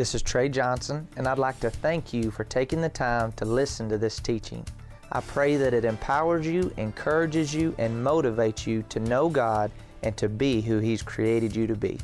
This 0.00 0.14
is 0.14 0.22
Trey 0.22 0.48
Johnson, 0.48 1.06
and 1.18 1.28
I'd 1.28 1.38
like 1.38 1.60
to 1.60 1.68
thank 1.68 2.14
you 2.14 2.30
for 2.30 2.42
taking 2.42 2.80
the 2.80 2.88
time 2.88 3.32
to 3.32 3.44
listen 3.44 3.90
to 3.90 3.98
this 3.98 4.18
teaching. 4.18 4.64
I 5.12 5.20
pray 5.20 5.56
that 5.56 5.74
it 5.74 5.84
empowers 5.84 6.46
you, 6.46 6.72
encourages 6.78 7.54
you, 7.54 7.74
and 7.76 8.02
motivates 8.02 8.66
you 8.66 8.82
to 8.88 8.98
know 8.98 9.28
God 9.28 9.70
and 10.02 10.16
to 10.16 10.30
be 10.30 10.62
who 10.62 10.78
He's 10.78 11.02
created 11.02 11.54
you 11.54 11.66
to 11.66 11.74
be. 11.74 12.00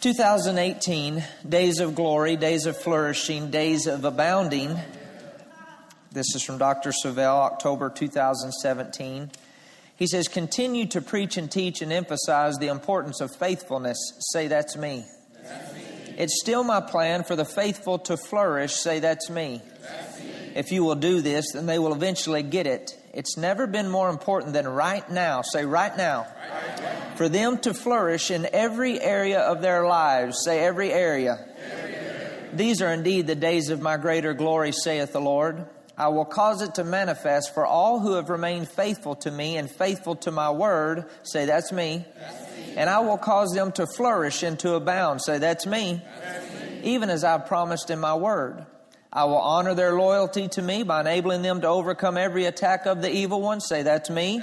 2018, 0.00 1.24
days 1.48 1.80
of 1.80 1.96
glory, 1.96 2.36
days 2.36 2.66
of 2.66 2.80
flourishing, 2.80 3.50
days 3.50 3.88
of 3.88 4.04
abounding. 4.04 4.78
This 6.12 6.36
is 6.36 6.44
from 6.44 6.58
Dr. 6.58 6.92
Savelle, 7.04 7.40
October 7.40 7.90
2017. 7.90 9.32
He 9.96 10.06
says, 10.06 10.28
Continue 10.28 10.86
to 10.86 11.02
preach 11.02 11.36
and 11.36 11.50
teach 11.50 11.82
and 11.82 11.92
emphasize 11.92 12.58
the 12.58 12.68
importance 12.68 13.20
of 13.20 13.34
faithfulness. 13.34 13.98
Say, 14.32 14.46
That's 14.46 14.76
me. 14.76 15.04
That's 15.42 15.74
me. 15.74 15.87
It's 16.18 16.40
still 16.40 16.64
my 16.64 16.80
plan 16.80 17.22
for 17.22 17.36
the 17.36 17.44
faithful 17.44 18.00
to 18.00 18.16
flourish. 18.16 18.72
Say, 18.74 18.98
That's 18.98 19.30
me. 19.30 19.62
If 20.56 20.72
you 20.72 20.82
will 20.82 20.96
do 20.96 21.20
this, 21.20 21.52
then 21.52 21.66
they 21.66 21.78
will 21.78 21.94
eventually 21.94 22.42
get 22.42 22.66
it. 22.66 22.98
It's 23.14 23.36
never 23.36 23.68
been 23.68 23.88
more 23.88 24.10
important 24.10 24.52
than 24.52 24.66
right 24.66 25.08
now. 25.08 25.42
Say, 25.42 25.64
Right 25.64 25.96
now. 25.96 26.26
For 27.14 27.28
them 27.28 27.58
to 27.58 27.72
flourish 27.72 28.32
in 28.32 28.48
every 28.52 29.00
area 29.00 29.38
of 29.38 29.62
their 29.62 29.86
lives. 29.86 30.42
Say, 30.44 30.58
Every 30.58 30.92
area. 30.92 31.38
every 31.70 31.94
area. 31.94 32.48
These 32.52 32.82
are 32.82 32.92
indeed 32.92 33.28
the 33.28 33.36
days 33.36 33.70
of 33.70 33.80
my 33.80 33.96
greater 33.96 34.34
glory, 34.34 34.72
saith 34.72 35.12
the 35.12 35.20
Lord. 35.20 35.66
I 35.96 36.08
will 36.08 36.24
cause 36.24 36.62
it 36.62 36.74
to 36.76 36.84
manifest 36.84 37.54
for 37.54 37.64
all 37.64 38.00
who 38.00 38.14
have 38.14 38.28
remained 38.28 38.68
faithful 38.68 39.14
to 39.16 39.30
me 39.30 39.56
and 39.56 39.70
faithful 39.70 40.16
to 40.16 40.32
my 40.32 40.50
word. 40.50 41.04
Say, 41.22 41.44
that's 41.46 41.70
me. 41.70 42.04
That's 42.18 42.40
me. 42.42 42.47
And 42.76 42.88
I 42.88 43.00
will 43.00 43.18
cause 43.18 43.52
them 43.54 43.72
to 43.72 43.86
flourish 43.96 44.42
and 44.42 44.58
to 44.60 44.74
abound. 44.74 45.22
Say, 45.22 45.38
that's 45.38 45.66
me. 45.66 46.02
Even 46.82 47.10
as 47.10 47.24
I've 47.24 47.46
promised 47.46 47.90
in 47.90 47.98
my 47.98 48.14
word. 48.14 48.64
I 49.12 49.24
will 49.24 49.38
honor 49.38 49.74
their 49.74 49.94
loyalty 49.94 50.48
to 50.48 50.62
me 50.62 50.82
by 50.82 51.00
enabling 51.00 51.42
them 51.42 51.62
to 51.62 51.68
overcome 51.68 52.16
every 52.18 52.44
attack 52.44 52.86
of 52.86 53.00
the 53.00 53.10
evil 53.10 53.40
one. 53.40 53.60
Say, 53.60 53.82
that's 53.82 54.10
me. 54.10 54.42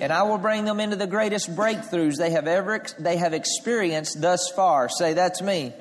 And 0.00 0.12
I 0.12 0.24
will 0.24 0.38
bring 0.38 0.64
them 0.64 0.80
into 0.80 0.96
the 0.96 1.06
greatest 1.06 1.54
breakthroughs 1.54 2.16
they 2.16 2.30
have 2.30 2.48
ever 2.48 2.84
they 2.98 3.16
have 3.16 3.32
experienced 3.32 4.20
thus 4.20 4.50
far. 4.50 4.88
Say, 4.88 5.14
that's 5.14 5.40
me. 5.40 5.72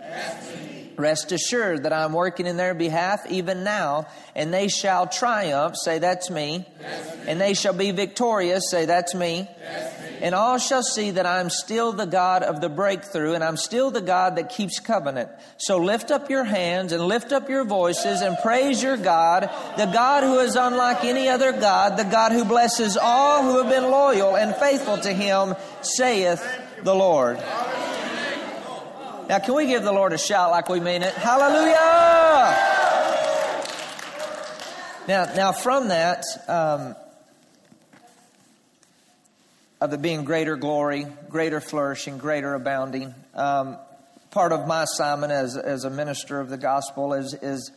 Rest 0.95 1.31
assured 1.31 1.83
that 1.83 1.93
I'm 1.93 2.13
working 2.13 2.45
in 2.45 2.57
their 2.57 2.73
behalf 2.73 3.25
even 3.29 3.63
now, 3.63 4.07
and 4.35 4.53
they 4.53 4.67
shall 4.67 5.07
triumph. 5.07 5.75
Say, 5.75 5.99
That's 5.99 6.29
me. 6.29 6.65
That's 6.79 7.17
me. 7.17 7.23
And 7.27 7.41
they 7.41 7.53
shall 7.53 7.73
be 7.73 7.91
victorious. 7.91 8.69
Say, 8.69 8.85
That's 8.85 9.15
me. 9.15 9.47
That's 9.59 9.82
me. 9.82 9.82
And 10.23 10.33
all 10.33 10.57
shall 10.57 10.83
see 10.83 11.11
that 11.11 11.25
I'm 11.25 11.49
still 11.49 11.91
the 11.91 12.05
God 12.05 12.43
of 12.43 12.61
the 12.61 12.69
breakthrough, 12.69 13.33
and 13.33 13.43
I'm 13.43 13.57
still 13.57 13.91
the 13.91 13.99
God 13.99 14.37
that 14.37 14.47
keeps 14.47 14.79
covenant. 14.79 15.29
So 15.57 15.79
lift 15.79 16.11
up 16.11 16.29
your 16.29 16.45
hands 16.45 16.93
and 16.93 17.05
lift 17.05 17.33
up 17.33 17.49
your 17.49 17.65
voices 17.65 18.21
and 18.21 18.37
praise 18.41 18.81
your 18.81 18.95
God, 18.95 19.49
the 19.75 19.85
God 19.85 20.23
who 20.23 20.39
is 20.39 20.55
unlike 20.55 21.03
any 21.03 21.27
other 21.27 21.51
God, 21.51 21.97
the 21.97 22.05
God 22.05 22.31
who 22.31 22.45
blesses 22.45 22.95
all 22.95 23.43
who 23.43 23.61
have 23.61 23.69
been 23.69 23.91
loyal 23.91 24.37
and 24.37 24.55
faithful 24.55 24.97
to 24.99 25.11
him, 25.11 25.55
saith 25.81 26.41
the 26.83 26.95
Lord. 26.95 27.35
Now, 29.27 29.39
can 29.39 29.55
we 29.55 29.67
give 29.67 29.83
the 29.83 29.91
Lord 29.91 30.13
a 30.13 30.17
shout 30.17 30.51
like 30.51 30.69
we 30.69 30.79
mean 30.79 31.03
it? 31.03 31.13
Hallelujah! 31.15 31.75
Now, 35.05 35.25
now 35.35 35.51
from 35.51 35.89
that, 35.89 36.23
um, 36.47 36.95
of 39.83 39.91
it 39.91 40.01
being 40.01 40.23
greater 40.23 40.55
glory, 40.55 41.05
greater 41.27 41.59
flourishing, 41.59 42.17
greater 42.17 42.53
abounding, 42.53 43.13
um, 43.33 43.77
part 44.31 44.53
of 44.53 44.65
my 44.65 44.83
assignment 44.83 45.33
as, 45.33 45.57
as 45.57 45.83
a 45.83 45.89
minister 45.89 46.39
of 46.39 46.49
the 46.49 46.55
gospel 46.55 47.11
is, 47.11 47.33
is 47.41 47.69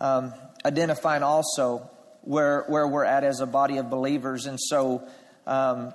um, 0.00 0.32
identifying 0.64 1.22
also 1.22 1.86
where, 2.22 2.64
where 2.68 2.88
we're 2.88 3.04
at 3.04 3.24
as 3.24 3.40
a 3.40 3.46
body 3.46 3.76
of 3.76 3.90
believers. 3.90 4.46
And 4.46 4.58
so, 4.58 5.06
um, 5.46 5.92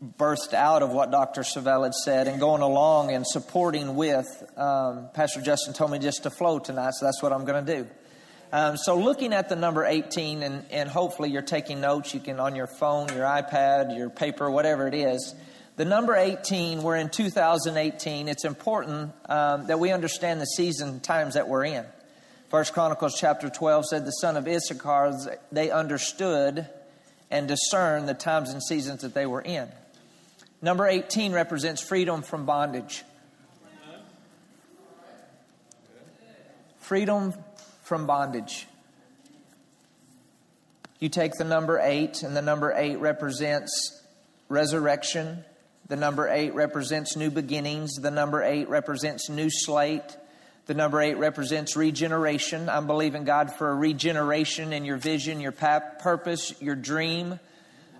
burst 0.00 0.54
out 0.54 0.82
of 0.82 0.90
what 0.90 1.10
Dr. 1.10 1.40
Savelle 1.40 1.82
had 1.82 1.94
said 1.94 2.28
and 2.28 2.38
going 2.38 2.62
along 2.62 3.10
and 3.10 3.26
supporting 3.26 3.96
with. 3.96 4.26
Um, 4.56 5.08
Pastor 5.14 5.40
Justin 5.40 5.74
told 5.74 5.90
me 5.90 5.98
just 5.98 6.22
to 6.22 6.30
flow 6.30 6.60
tonight, 6.60 6.92
so 6.92 7.06
that's 7.06 7.20
what 7.20 7.32
I'm 7.32 7.44
going 7.44 7.66
to 7.66 7.76
do. 7.76 7.90
Um, 8.52 8.76
so, 8.76 8.98
looking 8.98 9.32
at 9.32 9.48
the 9.48 9.54
number 9.54 9.84
18, 9.84 10.42
and, 10.42 10.64
and 10.70 10.88
hopefully 10.88 11.30
you're 11.30 11.40
taking 11.40 11.80
notes, 11.80 12.12
you 12.12 12.18
can 12.18 12.40
on 12.40 12.56
your 12.56 12.66
phone, 12.66 13.08
your 13.08 13.24
iPad, 13.24 13.96
your 13.96 14.10
paper, 14.10 14.50
whatever 14.50 14.88
it 14.88 14.94
is. 14.94 15.34
The 15.76 15.84
number 15.84 16.16
18, 16.16 16.82
we're 16.82 16.96
in 16.96 17.10
2018. 17.10 18.28
It's 18.28 18.44
important 18.44 19.12
um, 19.28 19.68
that 19.68 19.78
we 19.78 19.92
understand 19.92 20.40
the 20.40 20.46
season 20.46 20.98
times 20.98 21.34
that 21.34 21.48
we're 21.48 21.64
in. 21.64 21.84
First 22.48 22.74
Chronicles 22.74 23.14
chapter 23.16 23.48
12 23.48 23.86
said 23.86 24.04
the 24.04 24.10
son 24.10 24.36
of 24.36 24.48
Issachar, 24.48 25.12
they 25.52 25.70
understood 25.70 26.68
and 27.30 27.46
discerned 27.46 28.08
the 28.08 28.14
times 28.14 28.50
and 28.50 28.60
seasons 28.60 29.02
that 29.02 29.14
they 29.14 29.26
were 29.26 29.40
in. 29.40 29.68
Number 30.60 30.88
18 30.88 31.32
represents 31.32 31.80
freedom 31.80 32.22
from 32.22 32.46
bondage. 32.46 33.04
Freedom 36.80 37.32
from 37.90 38.06
bondage. 38.06 38.68
You 41.00 41.08
take 41.08 41.32
the 41.32 41.42
number 41.42 41.80
8, 41.82 42.22
and 42.22 42.36
the 42.36 42.40
number 42.40 42.72
8 42.72 43.00
represents 43.00 44.00
resurrection. 44.48 45.44
The 45.88 45.96
number 45.96 46.28
8 46.28 46.54
represents 46.54 47.16
new 47.16 47.32
beginnings. 47.32 47.96
The 47.96 48.12
number 48.12 48.44
8 48.44 48.68
represents 48.68 49.28
new 49.28 49.50
slate. 49.50 50.16
The 50.66 50.74
number 50.74 51.00
eight 51.02 51.16
represents 51.16 51.74
regeneration. 51.74 52.68
I'm 52.68 52.86
believing 52.86 53.24
God 53.24 53.52
for 53.52 53.70
a 53.70 53.74
regeneration 53.74 54.72
in 54.72 54.84
your 54.84 54.98
vision, 54.98 55.40
your 55.40 55.50
purpose, 55.50 56.54
your 56.62 56.76
dream, 56.76 57.40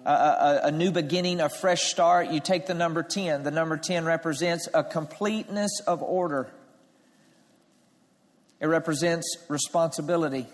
a, 0.07 0.09
a, 0.09 0.61
a 0.67 0.71
new 0.71 0.93
beginning, 0.93 1.41
a 1.41 1.49
fresh 1.49 1.91
start. 1.91 2.31
You 2.31 2.39
take 2.39 2.67
the 2.67 2.75
number 2.75 3.03
10. 3.03 3.43
The 3.43 3.51
number 3.51 3.77
10 3.77 4.05
represents 4.05 4.69
a 4.73 4.85
completeness 4.85 5.81
of 5.85 6.01
order, 6.01 6.49
it 8.61 8.67
represents 8.67 9.37
responsibility. 9.49 10.47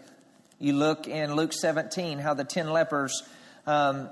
You 0.59 0.75
look 0.75 1.09
in 1.09 1.34
Luke 1.34 1.53
17 1.53 2.19
how 2.19 2.34
the 2.34 2.44
10 2.44 2.71
lepers 2.71 3.22
um, 3.67 4.09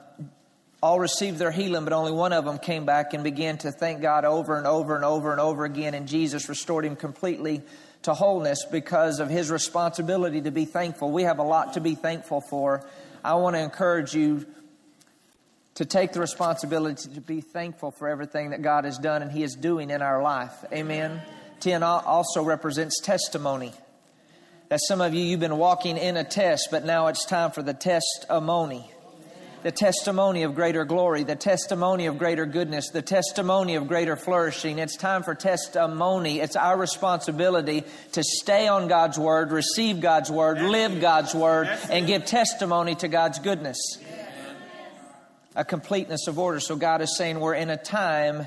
all 0.83 1.01
received 1.01 1.39
their 1.39 1.51
healing, 1.51 1.85
but 1.85 1.93
only 1.93 2.13
one 2.13 2.33
of 2.33 2.45
them 2.45 2.59
came 2.59 2.85
back 2.85 3.15
and 3.15 3.25
began 3.25 3.57
to 3.59 3.73
thank 3.73 4.03
God 4.03 4.25
over 4.25 4.59
and 4.59 4.67
over 4.67 4.95
and 4.95 5.05
over 5.05 5.33
and 5.33 5.41
over 5.41 5.65
again, 5.65 5.95
and 5.95 6.07
Jesus 6.07 6.49
restored 6.49 6.85
him 6.85 6.97
completely 6.97 7.63
to 8.03 8.13
wholeness 8.13 8.67
because 8.71 9.19
of 9.21 9.31
his 9.31 9.51
responsibility 9.51 10.43
to 10.43 10.51
be 10.51 10.67
thankful. 10.67 11.11
We 11.11 11.23
have 11.23 11.39
a 11.39 11.43
lot 11.43 11.73
to 11.75 11.81
be 11.81 11.95
thankful 11.95 12.43
for. 12.51 12.87
I 13.25 13.35
want 13.37 13.57
to 13.57 13.61
encourage 13.61 14.15
you 14.15 14.45
to 15.77 15.85
take 15.87 16.13
the 16.13 16.21
responsibility 16.21 17.09
to 17.15 17.21
be 17.21 17.41
thankful 17.41 17.91
for 17.91 18.07
everything 18.07 18.51
that 18.51 18.61
God 18.61 18.85
has 18.85 18.99
done 18.99 19.23
and 19.23 19.33
he 19.33 19.43
is 19.43 19.55
doing 19.55 19.89
in 19.89 20.03
our 20.03 20.23
life. 20.23 20.53
Amen. 20.73 21.23
10 21.61 21.83
also 21.83 22.43
represents 22.43 23.01
testimony. 23.01 23.73
That 24.69 24.81
some 24.89 25.01
of 25.01 25.15
you, 25.15 25.23
you've 25.23 25.41
been 25.41 25.59
walking 25.59 25.97
in 25.99 26.17
a 26.17 26.25
test, 26.25 26.69
but 26.71 26.85
now 26.85 27.09
it's 27.09 27.25
time 27.27 27.51
for 27.51 27.63
the 27.63 27.75
testimony 27.75 28.91
the 29.65 29.73
testimony 29.73 30.43
of 30.43 30.55
greater 30.55 30.85
glory, 30.85 31.25
the 31.25 31.35
testimony 31.35 32.05
of 32.05 32.19
greater 32.19 32.45
goodness, 32.45 32.91
the 32.91 33.01
testimony 33.01 33.77
of 33.77 33.89
greater 33.89 34.15
flourishing. 34.15 34.79
It's 34.79 34.95
time 34.95 35.23
for 35.23 35.35
testimony. 35.35 36.39
It's 36.41 36.55
our 36.55 36.77
responsibility 36.77 37.85
to 38.13 38.23
stay 38.23 38.69
on 38.69 38.89
God's 38.89 39.19
word, 39.19 39.53
receive 39.53 40.03
God's 40.03 40.31
word, 40.31 40.61
live 40.61 41.01
God's 41.01 41.35
word, 41.35 41.69
and 41.91 42.07
give 42.07 42.27
testimony 42.27 42.95
to 42.97 43.09
God's 43.09 43.39
goodness. 43.39 43.79
A 45.57 45.65
completeness 45.65 46.27
of 46.27 46.39
order. 46.39 46.61
So 46.61 46.77
God 46.77 47.01
is 47.01 47.17
saying 47.17 47.41
we're 47.41 47.55
in 47.55 47.71
a 47.71 47.79
time 47.79 48.47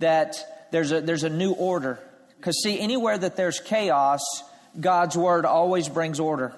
that 0.00 0.68
there's 0.72 0.90
a, 0.90 1.00
there's 1.00 1.22
a 1.22 1.30
new 1.30 1.52
order. 1.52 2.00
Because, 2.38 2.60
see, 2.64 2.80
anywhere 2.80 3.16
that 3.16 3.36
there's 3.36 3.60
chaos, 3.60 4.20
God's 4.80 5.16
word 5.16 5.44
always 5.44 5.88
brings 5.88 6.20
order 6.20 6.52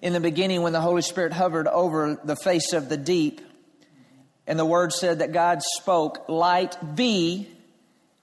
in 0.00 0.12
the 0.12 0.20
beginning 0.20 0.62
when 0.62 0.72
the 0.72 0.80
Holy 0.80 1.02
Spirit 1.02 1.32
hovered 1.32 1.66
over 1.66 2.18
the 2.22 2.36
face 2.36 2.72
of 2.72 2.88
the 2.88 2.96
deep. 2.96 3.40
And 4.46 4.58
the 4.58 4.64
word 4.64 4.92
said 4.92 5.18
that 5.18 5.32
God 5.32 5.62
spoke, 5.62 6.28
light 6.28 6.76
be, 6.94 7.48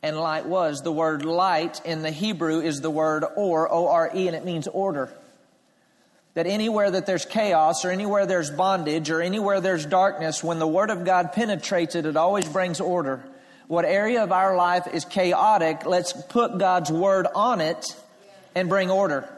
and 0.02 0.18
light 0.18 0.46
was. 0.46 0.82
The 0.82 0.92
word 0.92 1.26
light 1.26 1.82
in 1.86 2.02
the 2.02 2.12
Hebrew 2.12 2.62
is 2.62 2.82
the 2.82 2.90
word 2.90 3.26
or, 3.36 3.72
O 3.72 3.88
R 3.88 4.12
E, 4.16 4.28
and 4.28 4.36
it 4.36 4.46
means 4.46 4.68
order. 4.68 5.12
That 6.34 6.48
anywhere 6.48 6.92
that 6.92 7.06
there's 7.06 7.26
chaos 7.26 7.86
or 7.86 7.92
anywhere 7.92 8.26
there's 8.26 8.52
bondage 8.52 9.10
or 9.10 9.22
anywhere 9.22 9.62
there's 9.62 9.86
darkness, 9.86 10.44
when 10.44 10.60
the 10.60 10.68
word 10.68 10.90
of 10.90 11.06
God 11.06 11.32
penetrates 11.34 11.96
it, 11.96 12.06
it 12.06 12.18
always 12.18 12.48
brings 12.48 12.82
order. 12.82 13.24
What 13.68 13.86
area 13.86 14.24
of 14.24 14.32
our 14.32 14.56
life 14.56 14.88
is 14.94 15.06
chaotic, 15.06 15.86
let's 15.86 16.14
put 16.14 16.58
God's 16.58 16.92
word 16.92 17.28
on 17.34 17.62
it 17.62 17.96
and 18.56 18.70
bring 18.70 18.90
order. 18.90 19.30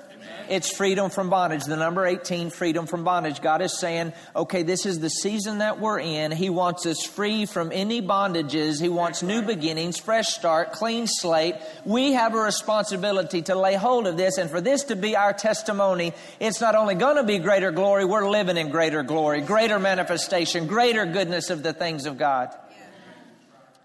It's 0.50 0.76
freedom 0.76 1.10
from 1.10 1.30
bondage. 1.30 1.66
The 1.66 1.76
number 1.76 2.06
18, 2.06 2.52
freedom 2.52 2.86
from 2.88 3.04
bondage. 3.04 3.42
God 3.42 3.62
is 3.62 3.78
saying, 3.78 4.14
okay, 4.36 4.64
this 4.64 4.86
is 4.86 5.00
the 5.00 5.10
season 5.10 5.58
that 5.58 5.80
we're 5.80 6.00
in. 6.00 6.32
He 6.32 6.50
wants 6.50 6.86
us 6.86 7.06
free 7.06 7.46
from 7.46 7.72
any 7.74 8.02
bondages. 8.02 8.80
He 8.82 8.90
wants 8.90 9.24
new 9.24 9.42
beginnings, 9.42 9.98
fresh 9.98 10.28
start, 10.28 10.72
clean 10.72 11.06
slate. 11.08 11.56
We 11.86 12.14
have 12.14 12.34
a 12.34 12.40
responsibility 12.40 13.42
to 13.44 13.56
lay 13.56 13.76
hold 13.76 14.08
of 14.08 14.16
this 14.16 14.38
and 14.38 14.50
for 14.50 14.62
this 14.62 14.84
to 14.86 14.96
be 14.96 15.16
our 15.16 15.34
testimony. 15.34 16.14
It's 16.40 16.62
not 16.62 16.76
only 16.76 16.96
going 16.96 17.18
to 17.18 17.24
be 17.24 17.40
greater 17.40 17.72
glory, 17.72 18.06
we're 18.06 18.30
living 18.30 18.58
in 18.58 18.70
greater 18.70 19.04
glory, 19.04 19.42
greater 19.42 19.80
manifestation, 19.80 20.68
greater 20.68 21.06
goodness 21.06 21.50
of 21.50 21.62
the 21.62 21.74
things 21.74 22.06
of 22.06 22.18
God. 22.18 22.56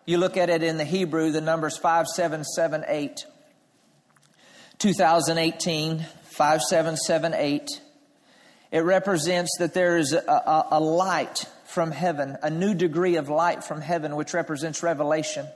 You 0.06 0.18
look 0.18 0.36
at 0.36 0.50
it 0.50 0.62
in 0.62 0.78
the 0.78 0.84
Hebrew, 0.84 1.30
the 1.30 1.40
numbers 1.40 1.76
5778. 1.76 3.26
2018, 4.82 5.98
5778. 6.24 7.80
It 8.72 8.80
represents 8.80 9.56
that 9.60 9.74
there 9.74 9.96
is 9.96 10.12
a, 10.12 10.18
a, 10.18 10.66
a, 10.72 10.80
light 10.80 11.46
from 11.66 11.92
heaven, 11.92 12.36
a 12.42 12.50
new 12.50 12.74
degree 12.74 13.14
of 13.14 13.28
light 13.28 13.62
from 13.62 13.80
heaven, 13.80 14.16
which 14.16 14.34
represents 14.34 14.82
revelation 14.82 15.46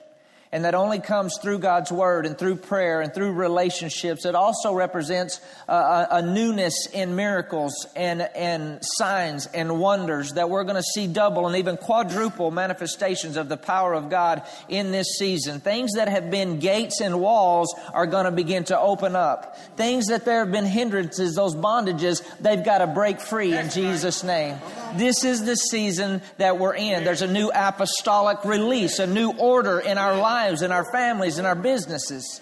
and 0.56 0.64
that 0.64 0.75
only 0.75 1.00
comes 1.00 1.37
through 1.43 1.58
God's 1.58 1.93
Word 1.93 2.25
and 2.25 2.38
through 2.38 2.56
prayer 2.56 3.03
and 3.03 3.12
through 3.12 3.32
relationships. 3.32 4.25
It 4.25 4.35
also 4.35 4.73
represents 4.73 5.38
a, 5.69 6.06
a 6.12 6.23
newness 6.23 6.88
in 6.94 7.14
miracles 7.14 7.87
and, 7.94 8.23
and 8.23 8.79
signs 8.81 9.44
and 9.53 9.79
wonders 9.79 10.32
that 10.32 10.49
we're 10.49 10.64
going 10.64 10.76
to 10.76 10.82
see 10.82 11.08
double 11.08 11.47
and 11.47 11.56
even 11.56 11.76
quadruple 11.76 12.50
manifestations 12.50 13.37
of 13.37 13.50
the 13.50 13.58
power 13.58 13.93
of 13.93 14.08
God 14.08 14.44
in 14.70 14.93
this 14.93 15.19
season. 15.19 15.61
Things 15.61 15.93
that 15.97 16.08
have 16.08 16.31
been 16.31 16.58
gates 16.58 17.03
and 17.03 17.20
walls 17.20 17.75
are 17.93 18.06
going 18.06 18.25
to 18.25 18.31
begin 18.31 18.64
to 18.64 18.81
open 18.81 19.14
up. 19.14 19.58
Things 19.76 20.06
that 20.06 20.25
there 20.25 20.38
have 20.38 20.53
been 20.53 20.64
hindrances, 20.64 21.35
those 21.35 21.55
bondages, 21.55 22.23
they've 22.41 22.64
got 22.64 22.79
to 22.79 22.87
break 22.87 23.20
free 23.20 23.55
in 23.55 23.69
Jesus' 23.69 24.25
name. 24.25 24.56
This 24.94 25.23
is 25.23 25.44
the 25.44 25.56
season 25.56 26.23
that 26.38 26.58
we're 26.58 26.76
in. 26.76 27.05
There's 27.05 27.20
a 27.20 27.31
new 27.31 27.50
apostolic 27.55 28.43
release, 28.47 29.00
a 29.00 29.06
new 29.06 29.32
order 29.32 29.81
in 29.81 29.99
our 29.99 30.17
lives, 30.17 30.45
in 30.54 30.72
our 30.72 30.84
families, 30.90 31.38
in 31.38 31.46
our 31.46 31.54
businesses. 31.54 32.40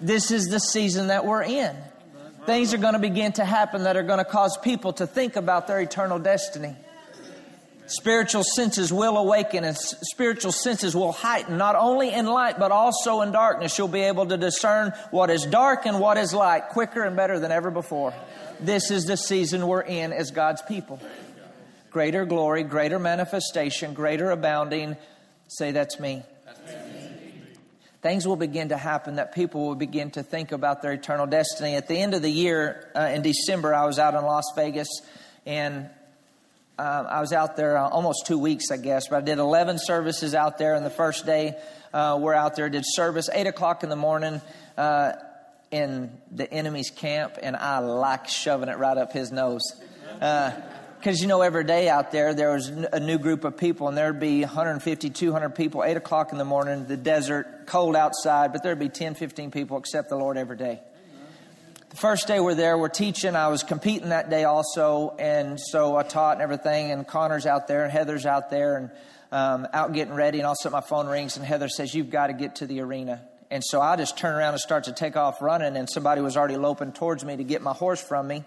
This 0.00 0.30
is 0.30 0.46
the 0.46 0.60
season 0.60 1.08
that 1.08 1.24
we're 1.24 1.42
in. 1.42 1.76
Things 2.46 2.72
are 2.72 2.78
going 2.78 2.94
to 2.94 2.98
begin 2.98 3.32
to 3.32 3.44
happen 3.44 3.84
that 3.84 3.96
are 3.96 4.02
going 4.02 4.18
to 4.18 4.24
cause 4.24 4.56
people 4.62 4.92
to 4.94 5.06
think 5.06 5.36
about 5.36 5.66
their 5.66 5.80
eternal 5.80 6.18
destiny. 6.18 6.74
Spiritual 7.86 8.44
senses 8.44 8.92
will 8.92 9.16
awaken 9.16 9.64
and 9.64 9.76
spiritual 9.76 10.52
senses 10.52 10.94
will 10.94 11.12
heighten, 11.12 11.56
not 11.56 11.74
only 11.74 12.12
in 12.12 12.26
light, 12.26 12.58
but 12.58 12.70
also 12.70 13.22
in 13.22 13.32
darkness. 13.32 13.78
You'll 13.78 13.88
be 13.88 14.02
able 14.02 14.26
to 14.26 14.36
discern 14.36 14.92
what 15.10 15.30
is 15.30 15.46
dark 15.46 15.86
and 15.86 15.98
what 15.98 16.18
is 16.18 16.34
light 16.34 16.68
quicker 16.68 17.02
and 17.02 17.16
better 17.16 17.38
than 17.38 17.50
ever 17.50 17.70
before. 17.70 18.12
This 18.60 18.90
is 18.90 19.04
the 19.04 19.16
season 19.16 19.66
we're 19.66 19.80
in 19.80 20.12
as 20.12 20.30
God's 20.30 20.62
people 20.62 21.00
greater 21.90 22.26
glory, 22.26 22.62
greater 22.62 22.98
manifestation, 22.98 23.94
greater 23.94 24.30
abounding. 24.30 24.96
Say, 25.48 25.72
that's 25.72 25.98
me. 25.98 26.22
Things 28.00 28.28
will 28.28 28.36
begin 28.36 28.68
to 28.68 28.76
happen 28.76 29.16
that 29.16 29.34
people 29.34 29.66
will 29.66 29.74
begin 29.74 30.12
to 30.12 30.22
think 30.22 30.52
about 30.52 30.82
their 30.82 30.92
eternal 30.92 31.26
destiny. 31.26 31.74
At 31.74 31.88
the 31.88 31.96
end 31.96 32.14
of 32.14 32.22
the 32.22 32.30
year, 32.30 32.90
uh, 32.94 33.10
in 33.12 33.22
December, 33.22 33.74
I 33.74 33.86
was 33.86 33.98
out 33.98 34.14
in 34.14 34.22
Las 34.22 34.44
Vegas 34.54 34.88
and 35.44 35.90
uh, 36.78 37.04
I 37.08 37.20
was 37.20 37.32
out 37.32 37.56
there 37.56 37.76
uh, 37.76 37.88
almost 37.88 38.24
two 38.26 38.38
weeks, 38.38 38.70
I 38.70 38.76
guess, 38.76 39.08
but 39.08 39.16
I 39.16 39.20
did 39.22 39.38
11 39.38 39.78
services 39.80 40.32
out 40.32 40.58
there. 40.58 40.76
And 40.76 40.86
the 40.86 40.90
first 40.90 41.26
day 41.26 41.56
uh, 41.92 42.18
we're 42.20 42.34
out 42.34 42.54
there, 42.54 42.68
did 42.68 42.84
service 42.86 43.28
8 43.32 43.48
o'clock 43.48 43.82
in 43.82 43.88
the 43.88 43.96
morning 43.96 44.40
uh, 44.76 45.12
in 45.72 46.12
the 46.30 46.50
enemy's 46.52 46.90
camp, 46.90 47.36
and 47.42 47.56
I 47.56 47.80
like 47.80 48.28
shoving 48.28 48.68
it 48.68 48.78
right 48.78 48.96
up 48.96 49.12
his 49.12 49.32
nose. 49.32 49.62
Because 50.98 51.20
you 51.20 51.28
know 51.28 51.42
every 51.42 51.62
day 51.62 51.88
out 51.88 52.10
there 52.10 52.34
there 52.34 52.52
was 52.52 52.66
a 52.68 52.98
new 52.98 53.18
group 53.18 53.44
of 53.44 53.56
people 53.56 53.86
and 53.86 53.96
there'd 53.96 54.18
be 54.18 54.40
150 54.40 55.10
200 55.10 55.50
people 55.50 55.84
8 55.84 55.96
o'clock 55.96 56.32
in 56.32 56.38
the 56.38 56.44
morning 56.44 56.86
the 56.86 56.96
desert 56.96 57.66
cold 57.66 57.94
outside 57.94 58.52
but 58.52 58.64
there'd 58.64 58.80
be 58.80 58.88
10 58.88 59.14
15 59.14 59.52
people 59.52 59.76
accept 59.76 60.08
the 60.08 60.16
lord 60.16 60.36
every 60.36 60.56
day. 60.56 60.80
The 61.90 61.96
first 61.96 62.26
day 62.26 62.40
we're 62.40 62.56
there 62.56 62.76
we're 62.76 62.88
teaching. 62.88 63.36
I 63.36 63.46
was 63.46 63.62
competing 63.62 64.08
that 64.08 64.28
day 64.28 64.42
also 64.42 65.14
and 65.20 65.60
so 65.60 65.96
i 65.96 66.02
taught 66.02 66.32
and 66.32 66.42
everything 66.42 66.90
and 66.90 67.06
connor's 67.06 67.46
out 67.46 67.68
there 67.68 67.84
and 67.84 67.92
heather's 67.92 68.26
out 68.26 68.50
there 68.50 68.76
and 68.76 68.90
um, 69.30 69.68
out 69.72 69.92
getting 69.92 70.14
ready 70.14 70.38
and 70.38 70.46
all 70.46 70.52
of 70.52 70.58
a 70.60 70.62
sudden 70.62 70.76
my 70.76 70.80
phone 70.80 71.06
rings 71.06 71.36
and 71.36 71.46
heather 71.46 71.68
says 71.68 71.94
you've 71.94 72.10
got 72.10 72.26
to 72.26 72.32
get 72.32 72.56
to 72.56 72.66
the 72.66 72.80
arena. 72.80 73.22
And 73.52 73.62
so 73.64 73.80
i 73.80 73.94
just 73.94 74.18
turn 74.18 74.34
around 74.34 74.54
and 74.54 74.60
start 74.60 74.84
to 74.84 74.92
take 74.92 75.16
off 75.16 75.40
running 75.40 75.76
and 75.76 75.88
somebody 75.88 76.22
was 76.22 76.36
already 76.36 76.56
loping 76.56 76.90
towards 76.90 77.24
me 77.24 77.36
to 77.36 77.44
get 77.44 77.62
my 77.62 77.72
horse 77.72 78.02
from 78.02 78.26
me 78.26 78.42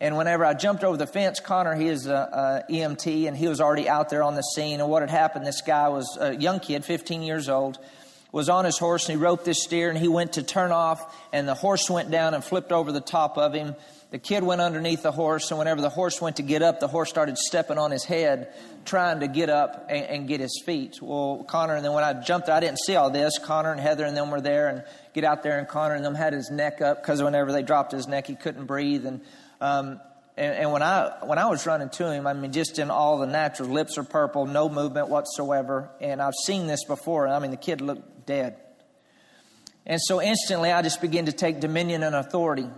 and 0.00 0.16
whenever 0.16 0.44
I 0.44 0.54
jumped 0.54 0.84
over 0.84 0.96
the 0.96 1.08
fence, 1.08 1.40
Connor, 1.40 1.74
he 1.74 1.88
is 1.88 2.06
a, 2.06 2.64
a, 2.68 2.72
EMT, 2.72 3.26
and 3.26 3.36
he 3.36 3.48
was 3.48 3.60
already 3.60 3.88
out 3.88 4.10
there 4.10 4.22
on 4.22 4.36
the 4.36 4.42
scene. 4.42 4.80
And 4.80 4.88
what 4.88 5.02
had 5.02 5.10
happened, 5.10 5.44
this 5.44 5.60
guy 5.60 5.88
was 5.88 6.16
a 6.20 6.36
young 6.36 6.60
kid, 6.60 6.84
15 6.84 7.22
years 7.22 7.48
old, 7.48 7.78
was 8.30 8.48
on 8.48 8.64
his 8.64 8.78
horse, 8.78 9.08
and 9.08 9.18
he 9.18 9.24
roped 9.24 9.44
this 9.44 9.64
steer, 9.64 9.88
and 9.88 9.98
he 9.98 10.06
went 10.06 10.34
to 10.34 10.44
turn 10.44 10.70
off, 10.70 11.16
and 11.32 11.48
the 11.48 11.54
horse 11.54 11.90
went 11.90 12.12
down 12.12 12.34
and 12.34 12.44
flipped 12.44 12.70
over 12.70 12.92
the 12.92 13.00
top 13.00 13.38
of 13.38 13.52
him. 13.52 13.74
The 14.10 14.18
kid 14.18 14.44
went 14.44 14.60
underneath 14.60 15.02
the 15.02 15.10
horse, 15.10 15.50
and 15.50 15.58
whenever 15.58 15.80
the 15.80 15.90
horse 15.90 16.20
went 16.20 16.36
to 16.36 16.42
get 16.42 16.62
up, 16.62 16.78
the 16.78 16.88
horse 16.88 17.10
started 17.10 17.36
stepping 17.36 17.76
on 17.76 17.90
his 17.90 18.04
head, 18.04 18.54
trying 18.84 19.20
to 19.20 19.28
get 19.28 19.50
up 19.50 19.88
and, 19.90 20.04
and 20.04 20.28
get 20.28 20.40
his 20.40 20.62
feet. 20.64 21.02
Well, 21.02 21.44
Connor, 21.48 21.74
and 21.74 21.84
then 21.84 21.92
when 21.92 22.04
I 22.04 22.14
jumped, 22.14 22.48
I 22.48 22.60
didn't 22.60 22.78
see 22.78 22.94
all 22.94 23.10
this. 23.10 23.38
Connor 23.38 23.72
and 23.72 23.80
Heather 23.80 24.04
and 24.04 24.16
them 24.16 24.30
were 24.30 24.40
there, 24.40 24.68
and 24.68 24.84
get 25.12 25.24
out 25.24 25.42
there, 25.42 25.58
and 25.58 25.66
Connor 25.66 25.96
and 25.96 26.04
them 26.04 26.14
had 26.14 26.32
his 26.32 26.50
neck 26.50 26.80
up 26.80 27.02
because 27.02 27.20
whenever 27.20 27.50
they 27.50 27.62
dropped 27.62 27.90
his 27.90 28.06
neck, 28.06 28.28
he 28.28 28.36
couldn't 28.36 28.66
breathe. 28.66 29.04
And 29.04 29.22
um, 29.60 30.00
and, 30.36 30.54
and, 30.54 30.72
when 30.72 30.82
I 30.82 31.16
when 31.24 31.38
I 31.38 31.46
was 31.46 31.66
running 31.66 31.88
to 31.90 32.12
him, 32.12 32.26
I 32.26 32.32
mean, 32.32 32.52
just 32.52 32.78
in 32.78 32.90
all 32.90 33.18
the 33.18 33.26
natural, 33.26 33.68
lips 33.70 33.98
are 33.98 34.04
purple, 34.04 34.46
no 34.46 34.68
movement 34.68 35.08
whatsoever. 35.08 35.90
And 36.00 36.22
I've 36.22 36.34
seen 36.44 36.68
this 36.68 36.84
before. 36.84 37.26
I 37.26 37.38
mean, 37.40 37.50
the 37.50 37.56
kid 37.56 37.80
looked 37.80 38.26
dead. 38.26 38.56
And 39.84 40.00
so 40.00 40.22
instantly, 40.22 40.70
I 40.70 40.82
just 40.82 41.00
began 41.00 41.26
to 41.26 41.32
take 41.32 41.60
dominion 41.60 42.02
and 42.02 42.14
authority 42.14 42.68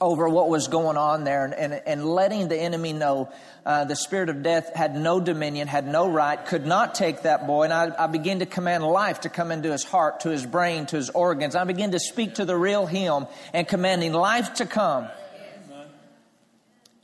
over 0.00 0.28
what 0.28 0.48
was 0.48 0.68
going 0.68 0.96
on 0.96 1.24
there 1.24 1.44
and, 1.44 1.54
and, 1.54 1.82
and 1.86 2.04
letting 2.04 2.48
the 2.48 2.58
enemy 2.58 2.92
know 2.92 3.30
uh, 3.64 3.84
the 3.84 3.96
spirit 3.96 4.28
of 4.28 4.42
death 4.42 4.74
had 4.74 4.96
no 4.96 5.20
dominion, 5.20 5.68
had 5.68 5.86
no 5.86 6.08
right, 6.08 6.44
could 6.44 6.66
not 6.66 6.94
take 6.94 7.22
that 7.22 7.46
boy. 7.46 7.64
And 7.64 7.72
I, 7.72 8.04
I 8.04 8.06
began 8.06 8.40
to 8.40 8.46
command 8.46 8.84
life 8.84 9.20
to 9.20 9.28
come 9.28 9.50
into 9.50 9.70
his 9.70 9.84
heart, 9.84 10.20
to 10.20 10.30
his 10.30 10.44
brain, 10.44 10.86
to 10.86 10.96
his 10.96 11.10
organs. 11.10 11.54
I 11.54 11.64
began 11.64 11.92
to 11.92 12.00
speak 12.00 12.34
to 12.34 12.44
the 12.44 12.56
real 12.56 12.86
him 12.86 13.26
and 13.52 13.66
commanding 13.66 14.12
life 14.12 14.54
to 14.54 14.66
come. 14.66 15.08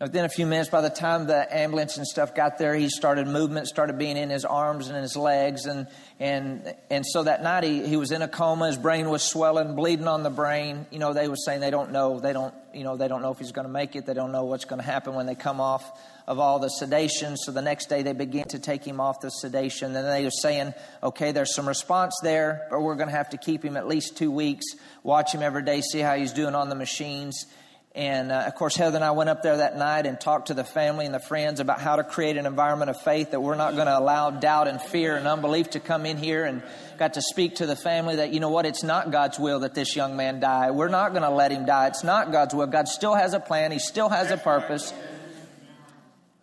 Within 0.01 0.25
a 0.25 0.31
few 0.31 0.47
minutes, 0.47 0.71
by 0.71 0.81
the 0.81 0.89
time 0.89 1.27
the 1.27 1.55
ambulance 1.55 1.99
and 1.99 2.07
stuff 2.07 2.35
got 2.35 2.57
there, 2.57 2.75
he 2.75 2.89
started 2.89 3.27
movement, 3.27 3.67
started 3.67 3.99
being 3.99 4.17
in 4.17 4.31
his 4.31 4.47
arms 4.47 4.89
and 4.89 4.97
in 4.97 5.03
his 5.03 5.15
legs. 5.15 5.67
And, 5.67 5.89
and, 6.19 6.75
and 6.89 7.05
so 7.05 7.25
that 7.25 7.43
night 7.43 7.65
he, 7.65 7.87
he 7.87 7.99
was 7.99 8.11
in 8.11 8.23
a 8.23 8.29
coma. 8.29 8.69
His 8.69 8.79
brain 8.79 9.11
was 9.11 9.23
swelling, 9.23 9.75
bleeding 9.75 10.09
on 10.09 10.23
the 10.23 10.31
brain. 10.31 10.87
You 10.91 11.01
know, 11.01 11.13
they 11.13 11.29
were 11.29 11.37
saying 11.37 11.61
they 11.61 11.71
don't 11.71 11.93
know. 11.93 12.19
They 12.19 12.33
don't, 12.33 12.55
you 12.73 12.83
know, 12.83 12.97
they 12.97 13.09
don't 13.09 13.21
know 13.21 13.31
if 13.31 13.39
he's 13.39 13.53
going 13.53 13.67
to 13.67 13.73
make 13.73 13.95
it. 13.95 14.07
They 14.07 14.15
don't 14.15 14.33
know 14.33 14.47
what's 14.47 14.65
going 14.65 14.81
to 14.81 14.87
happen 14.87 15.15
when 15.15 15.27
they 15.27 15.35
come 15.35 15.61
off 15.61 15.85
of 16.27 16.39
all 16.39 16.61
the 16.61 16.69
sedation. 16.69 17.37
So 17.37 17.53
the 17.53 17.61
next 17.61 17.91
day 17.91 18.03
they 18.03 18.15
began 18.15 18.49
to 18.49 18.59
take 18.59 18.83
him 18.83 19.01
off 19.01 19.21
the 19.21 19.29
sedation. 19.29 19.95
And 19.95 20.09
they 20.09 20.25
were 20.25 20.31
saying, 20.31 20.73
okay, 21.03 21.33
there's 21.33 21.55
some 21.55 21.69
response 21.69 22.19
there, 22.23 22.67
but 22.71 22.81
we're 22.81 22.97
going 22.97 23.11
to 23.11 23.17
have 23.17 23.29
to 23.31 23.37
keep 23.37 23.63
him 23.63 23.77
at 23.77 23.87
least 23.87 24.17
two 24.17 24.31
weeks, 24.31 24.65
watch 25.03 25.35
him 25.35 25.43
every 25.43 25.63
day, 25.63 25.83
see 25.83 25.99
how 25.99 26.17
he's 26.17 26.33
doing 26.33 26.55
on 26.55 26.71
the 26.71 26.75
machines. 26.75 27.45
And 27.93 28.31
uh, 28.31 28.45
of 28.47 28.55
course, 28.55 28.77
Heather 28.77 28.97
and 28.97 29.05
I 29.05 29.11
went 29.11 29.31
up 29.31 29.43
there 29.43 29.57
that 29.57 29.77
night 29.77 30.07
and 30.07 30.21
talked 30.21 30.47
to 30.47 30.55
the 30.55 30.63
family 30.63 31.07
and 31.07 31.15
the 31.15 31.19
friends 31.21 31.59
about 31.59 31.81
how 31.81 31.97
to 31.97 32.05
create 32.05 32.37
an 32.37 32.47
environment 32.47 32.89
of 32.89 33.01
faith 33.03 33.33
that 33.33 33.41
we're 33.41 33.57
not 33.57 33.75
going 33.75 33.87
to 33.87 33.99
allow 33.99 34.31
doubt 34.31 34.69
and 34.69 34.81
fear 34.81 35.17
and 35.17 35.27
unbelief 35.27 35.71
to 35.71 35.81
come 35.81 36.07
in 36.07 36.17
here. 36.17 36.45
And 36.45 36.63
got 36.99 37.15
to 37.15 37.23
speak 37.23 37.57
to 37.57 37.67
the 37.67 37.75
family 37.75 38.17
that, 38.17 38.33
you 38.33 38.39
know 38.39 38.51
what, 38.51 38.65
it's 38.65 38.85
not 38.85 39.11
God's 39.11 39.41
will 39.41 39.61
that 39.61 39.75
this 39.75 39.97
young 39.97 40.17
man 40.17 40.39
die. 40.39 40.71
We're 40.71 40.89
not 40.89 41.11
going 41.11 41.23
to 41.23 41.31
let 41.31 41.51
him 41.51 41.67
die. 41.67 41.89
It's 41.89 42.05
not 42.05 42.31
God's 42.31 42.55
will. 42.55 42.69
God 42.69 42.87
still 42.87 43.15
has 43.15 43.35
a 43.35 43.41
plan, 43.41 43.73
He 43.73 43.81
still 43.81 44.09
has 44.09 44.31
a 44.31 44.37
purpose. 44.37 44.95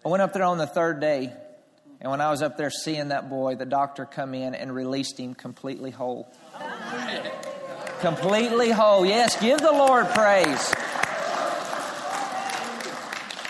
I 0.05 0.09
went 0.09 0.21
up 0.21 0.33
there 0.33 0.43
on 0.43 0.57
the 0.57 0.67
third 0.67 0.99
day. 0.99 1.33
And 1.99 2.11
when 2.11 2.21
I 2.21 2.29
was 2.29 2.41
up 2.41 2.57
there 2.57 2.69
seeing 2.69 3.07
that 3.07 3.29
boy, 3.29 3.55
the 3.55 3.65
doctor 3.65 4.05
come 4.05 4.33
in 4.33 4.53
and 4.53 4.73
released 4.73 5.19
him 5.19 5.33
completely 5.33 5.91
whole. 5.91 6.31
completely 8.01 8.69
whole. 8.69 9.05
Yes, 9.05 9.39
give 9.41 9.59
the 9.59 9.71
Lord 9.71 10.07
praise. 10.09 10.73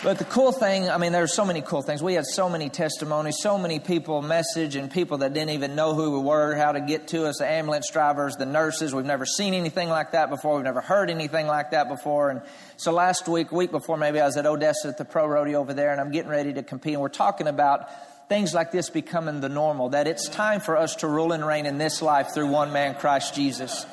But 0.04 0.20
the 0.20 0.26
cool 0.26 0.52
thing, 0.52 0.88
I 0.92 1.00
mean, 1.00 1.12
there 1.12 1.24
are 1.24 1.28
so 1.28 1.44
many 1.44 1.62
cool 1.62 1.82
things. 1.82 2.04
We 2.04 2.14
had 2.14 2.26
so 2.28 2.50
many 2.50 2.70
testimonies, 2.70 3.38
so 3.40 3.58
many 3.58 3.80
people 3.80 4.22
message 4.22 4.76
and 4.76 4.92
people 4.92 5.18
that 5.20 5.34
didn't 5.34 5.50
even 5.50 5.74
know 5.74 5.96
who 5.96 6.12
we 6.12 6.20
were, 6.20 6.56
how 6.56 6.72
to 6.72 6.82
get 6.82 7.08
to 7.10 7.26
us, 7.26 7.40
the 7.40 7.50
ambulance 7.50 7.90
drivers, 7.90 8.36
the 8.36 8.46
nurses. 8.46 8.94
We've 8.94 9.06
never 9.06 9.26
seen 9.26 9.56
anything 9.56 9.90
like 9.90 10.12
that 10.12 10.30
before. 10.30 10.58
We've 10.58 10.66
never 10.66 10.82
heard 10.82 11.10
anything 11.10 11.48
like 11.48 11.72
that 11.72 11.90
before. 11.90 12.30
And 12.30 12.42
so 12.78 12.92
last 12.92 13.28
week, 13.28 13.52
week 13.52 13.72
before 13.72 13.98
maybe, 13.98 14.20
I 14.20 14.28
was 14.28 14.38
at 14.38 14.46
Odessa 14.46 14.90
at 14.90 15.00
the 15.00 15.06
pro 15.06 15.26
rodeo 15.26 15.60
over 15.60 15.74
there 15.74 15.92
and 15.92 16.00
I'm 16.00 16.12
getting 16.12 16.30
ready 16.30 16.54
to 16.54 16.62
compete. 16.62 16.94
And 16.94 17.02
we're 17.02 17.10
talking 17.10 17.48
about 17.48 17.90
things 18.30 18.54
like 18.54 18.72
this 18.72 18.92
becoming 18.92 19.42
the 19.42 19.50
normal, 19.50 19.90
that 19.90 20.08
it's 20.08 20.30
time 20.30 20.60
for 20.60 20.78
us 20.78 20.98
to 20.98 21.08
rule 21.08 21.32
and 21.32 21.46
reign 21.46 21.66
in 21.66 21.80
this 21.80 22.04
life 22.04 22.36
through 22.36 22.52
one 22.52 22.72
man, 22.72 22.94
Christ 22.94 23.34
Jesus. 23.34 23.88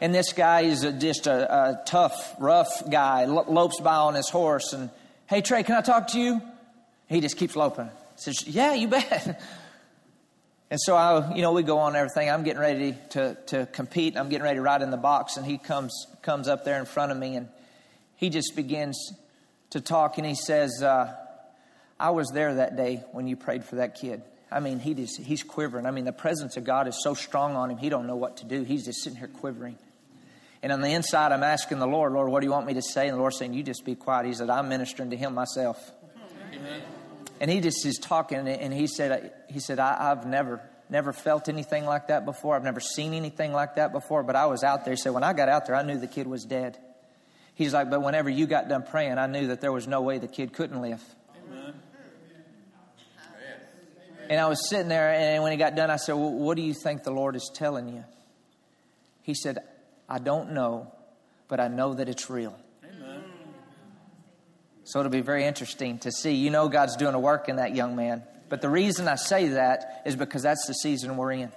And 0.00 0.14
this 0.14 0.32
guy 0.32 0.62
is 0.62 0.84
a, 0.84 0.92
just 0.92 1.26
a, 1.26 1.54
a, 1.54 1.82
tough, 1.84 2.34
rough 2.38 2.88
guy, 2.88 3.26
lopes 3.26 3.78
by 3.80 3.96
on 3.96 4.14
his 4.14 4.30
horse. 4.30 4.72
And, 4.72 4.88
hey, 5.28 5.42
Trey, 5.42 5.62
can 5.62 5.76
I 5.76 5.80
talk 5.82 6.08
to 6.08 6.18
you? 6.18 6.42
He 7.08 7.20
just 7.20 7.36
keeps 7.36 7.56
loping. 7.56 7.90
Says, 8.16 8.46
yeah, 8.46 8.74
you 8.74 8.88
bet. 8.88 9.40
And 10.70 10.78
so 10.78 10.96
I, 10.96 11.34
you 11.34 11.40
know, 11.40 11.52
we 11.52 11.62
go 11.62 11.78
on 11.78 11.96
everything. 11.96 12.28
I'm 12.28 12.42
getting 12.42 12.60
ready 12.60 12.94
to, 13.10 13.36
to 13.46 13.66
compete. 13.72 14.16
I'm 14.16 14.28
getting 14.28 14.44
ready 14.44 14.56
to 14.56 14.62
ride 14.62 14.82
in 14.82 14.90
the 14.90 14.98
box, 14.98 15.38
and 15.38 15.46
he 15.46 15.56
comes 15.56 16.06
comes 16.20 16.46
up 16.46 16.64
there 16.64 16.78
in 16.78 16.84
front 16.84 17.10
of 17.10 17.16
me, 17.16 17.36
and 17.36 17.48
he 18.16 18.28
just 18.28 18.54
begins 18.54 19.12
to 19.70 19.80
talk, 19.80 20.18
and 20.18 20.26
he 20.26 20.34
says, 20.34 20.82
uh, 20.82 21.14
"I 21.98 22.10
was 22.10 22.28
there 22.34 22.56
that 22.56 22.76
day 22.76 23.02
when 23.12 23.26
you 23.26 23.34
prayed 23.34 23.64
for 23.64 23.76
that 23.76 23.94
kid." 23.94 24.20
I 24.52 24.60
mean, 24.60 24.78
he 24.78 24.92
just 24.92 25.18
he's 25.18 25.42
quivering. 25.42 25.86
I 25.86 25.90
mean, 25.90 26.04
the 26.04 26.12
presence 26.12 26.58
of 26.58 26.64
God 26.64 26.86
is 26.86 27.02
so 27.02 27.14
strong 27.14 27.56
on 27.56 27.70
him. 27.70 27.78
He 27.78 27.88
don't 27.88 28.06
know 28.06 28.16
what 28.16 28.36
to 28.38 28.44
do. 28.44 28.62
He's 28.62 28.84
just 28.84 29.02
sitting 29.02 29.18
here 29.18 29.28
quivering. 29.28 29.78
And 30.62 30.72
on 30.72 30.80
the 30.80 30.88
inside, 30.88 31.32
I'm 31.32 31.44
asking 31.44 31.78
the 31.78 31.86
Lord, 31.86 32.12
Lord, 32.12 32.30
what 32.30 32.40
do 32.40 32.46
you 32.46 32.52
want 32.52 32.66
me 32.66 32.74
to 32.74 32.82
say? 32.82 33.06
And 33.06 33.16
the 33.16 33.20
Lord 33.20 33.34
saying, 33.34 33.54
You 33.54 33.62
just 33.62 33.84
be 33.84 33.94
quiet. 33.94 34.26
He 34.26 34.34
said, 34.34 34.50
I'm 34.50 34.68
ministering 34.68 35.10
to 35.10 35.16
him 35.16 35.34
myself. 35.34 35.92
Amen. 36.52 36.82
And 37.40 37.50
he 37.50 37.60
just 37.60 37.86
is 37.86 37.98
talking, 37.98 38.48
and 38.48 38.74
he 38.74 38.88
said, 38.88 39.32
he 39.48 39.60
said, 39.60 39.78
I, 39.78 40.08
have 40.08 40.26
never, 40.26 40.60
never 40.90 41.12
felt 41.12 41.48
anything 41.48 41.84
like 41.84 42.08
that 42.08 42.24
before. 42.24 42.56
I've 42.56 42.64
never 42.64 42.80
seen 42.80 43.14
anything 43.14 43.52
like 43.52 43.76
that 43.76 43.92
before. 43.92 44.24
But 44.24 44.34
I 44.34 44.46
was 44.46 44.64
out 44.64 44.84
there. 44.84 44.92
He 44.92 44.98
said, 44.98 45.14
when 45.14 45.22
I 45.22 45.32
got 45.34 45.48
out 45.48 45.66
there, 45.66 45.76
I 45.76 45.82
knew 45.82 45.98
the 45.98 46.08
kid 46.08 46.26
was 46.26 46.44
dead. 46.44 46.78
He's 47.54 47.72
like, 47.72 47.90
but 47.90 48.02
whenever 48.02 48.28
you 48.28 48.46
got 48.46 48.68
done 48.68 48.82
praying, 48.82 49.18
I 49.18 49.26
knew 49.26 49.48
that 49.48 49.60
there 49.60 49.72
was 49.72 49.86
no 49.86 50.00
way 50.00 50.18
the 50.18 50.28
kid 50.28 50.52
couldn't 50.52 50.80
live. 50.80 51.02
Amen. 51.48 51.74
And 54.30 54.40
I 54.40 54.48
was 54.48 54.68
sitting 54.68 54.88
there, 54.88 55.10
and 55.12 55.42
when 55.42 55.52
he 55.52 55.58
got 55.58 55.76
done, 55.76 55.90
I 55.90 55.96
said, 55.96 56.14
well, 56.14 56.32
What 56.32 56.56
do 56.56 56.62
you 56.62 56.74
think 56.74 57.04
the 57.04 57.12
Lord 57.12 57.36
is 57.36 57.50
telling 57.54 57.88
you? 57.88 58.04
He 59.22 59.34
said, 59.34 59.58
I 60.08 60.18
don't 60.18 60.52
know, 60.52 60.92
but 61.48 61.60
I 61.60 61.68
know 61.68 61.94
that 61.94 62.08
it's 62.08 62.30
real. 62.30 62.58
So 64.84 65.00
it'll 65.00 65.12
be 65.12 65.20
very 65.20 65.44
interesting 65.44 65.98
to 65.98 66.10
see. 66.10 66.32
You 66.32 66.48
know, 66.48 66.70
God's 66.70 66.96
doing 66.96 67.14
a 67.14 67.20
work 67.20 67.50
in 67.50 67.56
that 67.56 67.76
young 67.76 67.94
man. 67.94 68.22
But 68.48 68.62
the 68.62 68.70
reason 68.70 69.06
I 69.06 69.16
say 69.16 69.48
that 69.48 70.02
is 70.06 70.16
because 70.16 70.42
that's 70.42 70.66
the 70.66 70.72
season 70.72 71.18
we're 71.18 71.32
in. 71.32 71.52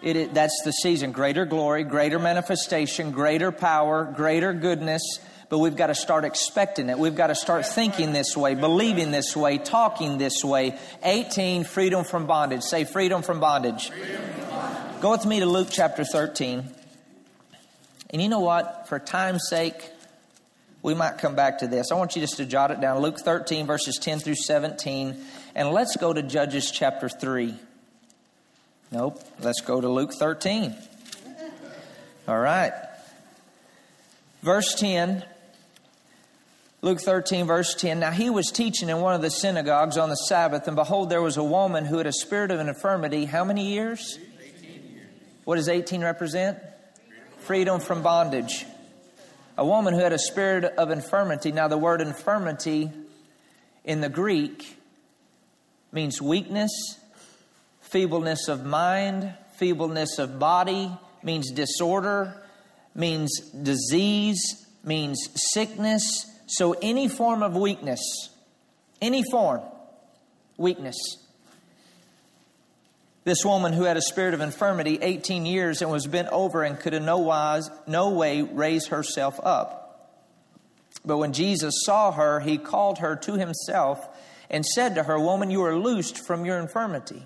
It, 0.00 0.16
it, 0.16 0.34
that's 0.34 0.58
the 0.64 0.72
season. 0.72 1.12
Greater 1.12 1.44
glory, 1.44 1.84
greater 1.84 2.18
manifestation, 2.18 3.10
greater 3.10 3.52
power, 3.52 4.10
greater 4.16 4.54
goodness. 4.54 5.02
But 5.50 5.58
we've 5.58 5.76
got 5.76 5.88
to 5.88 5.94
start 5.94 6.24
expecting 6.24 6.88
it. 6.88 6.98
We've 6.98 7.14
got 7.14 7.26
to 7.26 7.34
start 7.34 7.66
thinking 7.66 8.14
this 8.14 8.34
way, 8.38 8.54
believing 8.54 9.10
this 9.10 9.36
way, 9.36 9.58
talking 9.58 10.16
this 10.16 10.42
way. 10.42 10.78
18, 11.02 11.64
freedom 11.64 12.04
from 12.04 12.26
bondage. 12.26 12.62
Say 12.62 12.84
freedom 12.84 13.20
from 13.20 13.38
bondage. 13.38 13.90
Freedom 13.90 14.22
from 14.32 14.48
bondage. 14.48 15.00
Go 15.02 15.10
with 15.10 15.26
me 15.26 15.40
to 15.40 15.46
Luke 15.46 15.68
chapter 15.70 16.04
13. 16.04 16.70
And 18.12 18.20
you 18.20 18.28
know 18.28 18.40
what? 18.40 18.88
For 18.88 18.98
time's 18.98 19.48
sake, 19.48 19.88
we 20.82 20.94
might 20.94 21.18
come 21.18 21.34
back 21.34 21.60
to 21.60 21.66
this. 21.66 21.90
I 21.90 21.94
want 21.94 22.14
you 22.16 22.22
just 22.22 22.36
to 22.36 22.44
jot 22.44 22.70
it 22.70 22.80
down. 22.80 23.00
Luke 23.00 23.18
13, 23.18 23.66
verses 23.66 23.98
10 23.98 24.18
through 24.18 24.34
17. 24.34 25.16
And 25.54 25.70
let's 25.70 25.96
go 25.96 26.12
to 26.12 26.22
Judges 26.22 26.70
chapter 26.70 27.08
3. 27.08 27.54
Nope. 28.90 29.22
Let's 29.40 29.60
go 29.60 29.80
to 29.80 29.88
Luke 29.88 30.12
13. 30.12 30.74
All 32.28 32.38
right. 32.38 32.72
Verse 34.42 34.74
10. 34.74 35.24
Luke 36.82 37.00
13, 37.00 37.46
verse 37.46 37.74
10. 37.76 38.00
Now 38.00 38.10
he 38.10 38.28
was 38.28 38.48
teaching 38.48 38.88
in 38.88 39.00
one 39.00 39.14
of 39.14 39.22
the 39.22 39.30
synagogues 39.30 39.96
on 39.96 40.08
the 40.08 40.16
Sabbath, 40.16 40.66
and 40.66 40.74
behold, 40.74 41.10
there 41.10 41.22
was 41.22 41.36
a 41.36 41.44
woman 41.44 41.84
who 41.84 41.98
had 41.98 42.08
a 42.08 42.12
spirit 42.12 42.50
of 42.50 42.58
an 42.58 42.68
infirmity. 42.68 43.24
How 43.24 43.44
many 43.44 43.68
years? 43.68 44.18
18 44.44 44.70
years. 44.90 45.06
What 45.44 45.56
does 45.56 45.68
18 45.68 46.02
represent? 46.02 46.58
Freedom 47.44 47.80
from 47.80 48.02
bondage 48.02 48.64
a 49.56 49.64
woman 49.64 49.94
who 49.94 50.00
had 50.00 50.12
a 50.12 50.18
spirit 50.18 50.64
of 50.64 50.90
infirmity. 50.90 51.52
Now, 51.52 51.68
the 51.68 51.78
word 51.78 52.00
infirmity 52.00 52.90
in 53.84 54.00
the 54.00 54.08
Greek 54.08 54.78
means 55.92 56.22
weakness, 56.22 56.70
feebleness 57.80 58.48
of 58.48 58.64
mind, 58.64 59.34
feebleness 59.58 60.18
of 60.18 60.38
body, 60.38 60.90
means 61.22 61.50
disorder, 61.50 62.42
means 62.94 63.40
disease, 63.50 64.66
means 64.84 65.28
sickness. 65.52 66.26
So, 66.46 66.74
any 66.80 67.08
form 67.08 67.42
of 67.42 67.54
weakness, 67.54 68.00
any 69.00 69.22
form, 69.30 69.60
weakness. 70.56 70.96
This 73.24 73.44
woman 73.44 73.72
who 73.72 73.84
had 73.84 73.96
a 73.96 74.02
spirit 74.02 74.34
of 74.34 74.40
infirmity 74.40 74.98
18 75.00 75.46
years 75.46 75.80
and 75.80 75.90
was 75.90 76.06
bent 76.06 76.28
over 76.28 76.64
and 76.64 76.78
could 76.78 76.94
in 76.94 77.04
no, 77.04 77.18
wise, 77.18 77.70
no 77.86 78.10
way 78.10 78.42
raise 78.42 78.88
herself 78.88 79.38
up. 79.42 80.18
But 81.04 81.18
when 81.18 81.32
Jesus 81.32 81.82
saw 81.84 82.12
her, 82.12 82.40
he 82.40 82.58
called 82.58 82.98
her 82.98 83.16
to 83.16 83.34
himself 83.34 84.04
and 84.50 84.66
said 84.66 84.96
to 84.96 85.04
her, 85.04 85.18
Woman, 85.18 85.50
you 85.50 85.62
are 85.64 85.76
loosed 85.76 86.18
from 86.18 86.44
your 86.44 86.58
infirmity. 86.58 87.22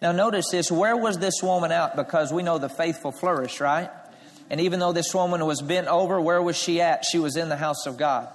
Now, 0.00 0.12
notice 0.12 0.50
this 0.50 0.70
where 0.70 0.96
was 0.96 1.18
this 1.18 1.42
woman 1.42 1.72
out? 1.72 1.96
Because 1.96 2.32
we 2.32 2.42
know 2.42 2.58
the 2.58 2.68
faithful 2.68 3.12
flourish, 3.12 3.60
right? 3.60 3.90
And 4.50 4.60
even 4.60 4.80
though 4.80 4.92
this 4.92 5.14
woman 5.14 5.44
was 5.46 5.62
bent 5.62 5.86
over, 5.86 6.20
where 6.20 6.42
was 6.42 6.56
she 6.56 6.80
at? 6.80 7.04
She 7.04 7.18
was 7.18 7.36
in 7.36 7.48
the 7.48 7.56
house 7.56 7.86
of 7.86 7.96
God 7.96 8.28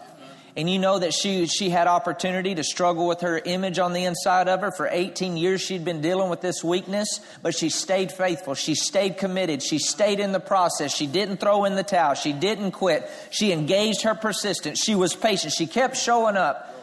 and 0.58 0.68
you 0.68 0.80
know 0.80 0.98
that 0.98 1.14
she, 1.14 1.46
she 1.46 1.70
had 1.70 1.86
opportunity 1.86 2.56
to 2.56 2.64
struggle 2.64 3.08
with 3.08 3.22
her 3.22 3.38
image 3.38 3.78
on 3.78 3.94
the 3.94 4.06
inside 4.06 4.48
of 4.48 4.62
her. 4.62 4.72
For 4.72 4.90
18 4.92 5.38
years, 5.38 5.62
she'd 5.62 5.86
been 5.86 6.02
dealing 6.02 6.32
with 6.32 6.42
this 6.42 6.64
weakness, 6.64 7.20
but 7.44 7.54
she 7.54 7.70
stayed 7.70 8.12
faithful. 8.12 8.56
She 8.56 8.74
stayed 8.74 9.20
committed. 9.20 9.62
She 9.62 9.78
stayed 9.78 10.20
in 10.20 10.32
the 10.32 10.40
process. 10.40 10.92
She 10.92 11.06
didn't 11.06 11.38
throw 11.38 11.66
in 11.66 11.76
the 11.76 11.84
towel. 11.84 12.16
She 12.16 12.34
didn't 12.34 12.72
quit. 12.72 13.08
She 13.30 13.52
engaged 13.52 14.02
her 14.02 14.16
persistence. 14.16 14.82
She 14.84 14.96
was 14.96 15.14
patient. 15.16 15.54
She 15.54 15.68
kept 15.68 15.96
showing 15.96 16.36
up. 16.36 16.74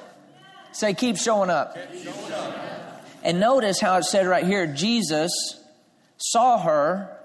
Say, 0.71 0.95
keep 0.95 1.17
showing 1.17 1.51
up. 1.51 1.77
Keep 1.93 2.05
showing 2.05 2.33
up. 2.33 3.05
And 3.25 3.41
notice 3.41 3.81
how 3.81 3.97
it 3.97 4.05
said 4.05 4.29
right 4.29 4.47
here 4.47 4.69
Jesus 4.69 5.33
saw 6.17 6.63
her 6.63 7.19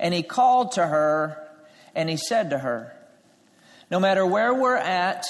and 0.00 0.12
he 0.12 0.24
called 0.24 0.72
to 0.72 0.84
her 0.84 1.48
and 1.94 2.10
he 2.10 2.16
said 2.16 2.50
to 2.50 2.58
her, 2.58 2.92
No 3.88 4.00
matter 4.00 4.26
where 4.26 4.52
we're 4.52 4.74
at, 4.74 5.26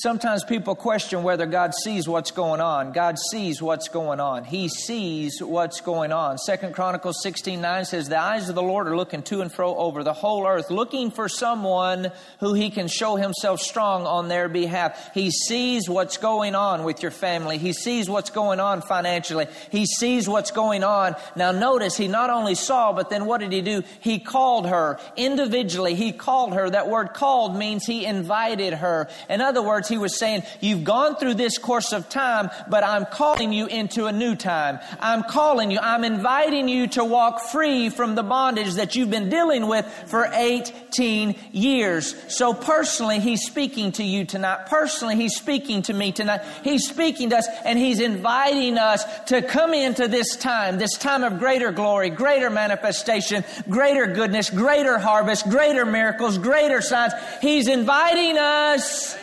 Sometimes 0.00 0.44
people 0.44 0.76
question 0.76 1.24
whether 1.24 1.44
God 1.44 1.74
sees 1.74 2.06
what's 2.06 2.30
going 2.30 2.60
on. 2.60 2.92
God 2.92 3.18
sees 3.32 3.60
what's 3.60 3.88
going 3.88 4.20
on. 4.20 4.44
He 4.44 4.68
sees 4.68 5.42
what's 5.42 5.80
going 5.80 6.12
on. 6.12 6.38
Second 6.38 6.72
Chronicles 6.72 7.20
16 7.20 7.60
9 7.60 7.84
says, 7.84 8.08
The 8.08 8.16
eyes 8.16 8.48
of 8.48 8.54
the 8.54 8.62
Lord 8.62 8.86
are 8.86 8.96
looking 8.96 9.24
to 9.24 9.40
and 9.40 9.52
fro 9.52 9.74
over 9.74 10.04
the 10.04 10.12
whole 10.12 10.46
earth, 10.46 10.70
looking 10.70 11.10
for 11.10 11.28
someone 11.28 12.12
who 12.38 12.54
he 12.54 12.70
can 12.70 12.86
show 12.86 13.16
himself 13.16 13.60
strong 13.60 14.06
on 14.06 14.28
their 14.28 14.48
behalf. 14.48 15.12
He 15.14 15.32
sees 15.32 15.88
what's 15.88 16.16
going 16.16 16.54
on 16.54 16.84
with 16.84 17.02
your 17.02 17.10
family. 17.10 17.58
He 17.58 17.72
sees 17.72 18.08
what's 18.08 18.30
going 18.30 18.60
on 18.60 18.82
financially. 18.82 19.48
He 19.72 19.84
sees 19.84 20.28
what's 20.28 20.52
going 20.52 20.84
on. 20.84 21.16
Now 21.34 21.50
notice, 21.50 21.96
he 21.96 22.06
not 22.06 22.30
only 22.30 22.54
saw, 22.54 22.92
but 22.92 23.10
then 23.10 23.26
what 23.26 23.40
did 23.40 23.50
he 23.50 23.62
do? 23.62 23.82
He 23.98 24.20
called 24.20 24.68
her 24.68 25.00
individually. 25.16 25.96
He 25.96 26.12
called 26.12 26.54
her. 26.54 26.70
That 26.70 26.88
word 26.88 27.14
called 27.14 27.56
means 27.56 27.84
he 27.84 28.06
invited 28.06 28.74
her. 28.74 29.08
In 29.28 29.40
other 29.40 29.60
words, 29.60 29.87
he 29.88 29.98
was 29.98 30.18
saying, 30.18 30.42
You've 30.60 30.84
gone 30.84 31.16
through 31.16 31.34
this 31.34 31.58
course 31.58 31.92
of 31.92 32.08
time, 32.08 32.50
but 32.68 32.84
I'm 32.84 33.06
calling 33.06 33.52
you 33.52 33.66
into 33.66 34.06
a 34.06 34.12
new 34.12 34.34
time. 34.34 34.78
I'm 35.00 35.22
calling 35.22 35.70
you, 35.70 35.78
I'm 35.80 36.04
inviting 36.04 36.68
you 36.68 36.86
to 36.88 37.04
walk 37.04 37.40
free 37.40 37.88
from 37.88 38.14
the 38.14 38.22
bondage 38.22 38.74
that 38.74 38.96
you've 38.96 39.10
been 39.10 39.30
dealing 39.30 39.66
with 39.66 39.86
for 40.06 40.28
18 40.32 41.36
years. 41.52 42.14
So 42.34 42.54
personally, 42.54 43.20
He's 43.20 43.46
speaking 43.46 43.92
to 43.92 44.04
you 44.04 44.24
tonight. 44.24 44.66
Personally, 44.66 45.16
He's 45.16 45.36
speaking 45.36 45.82
to 45.82 45.92
me 45.92 46.12
tonight. 46.12 46.42
He's 46.62 46.88
speaking 46.88 47.30
to 47.30 47.38
us 47.38 47.48
and 47.64 47.78
He's 47.78 48.00
inviting 48.00 48.78
us 48.78 49.04
to 49.26 49.42
come 49.42 49.74
into 49.74 50.08
this 50.08 50.36
time, 50.36 50.78
this 50.78 50.96
time 50.96 51.24
of 51.24 51.38
greater 51.38 51.72
glory, 51.72 52.10
greater 52.10 52.50
manifestation, 52.50 53.44
greater 53.68 54.06
goodness, 54.06 54.50
greater 54.50 54.98
harvest, 54.98 55.48
greater 55.48 55.84
miracles, 55.84 56.38
greater 56.38 56.80
signs. 56.80 57.12
He's 57.40 57.68
inviting 57.68 58.38
us 58.38 59.16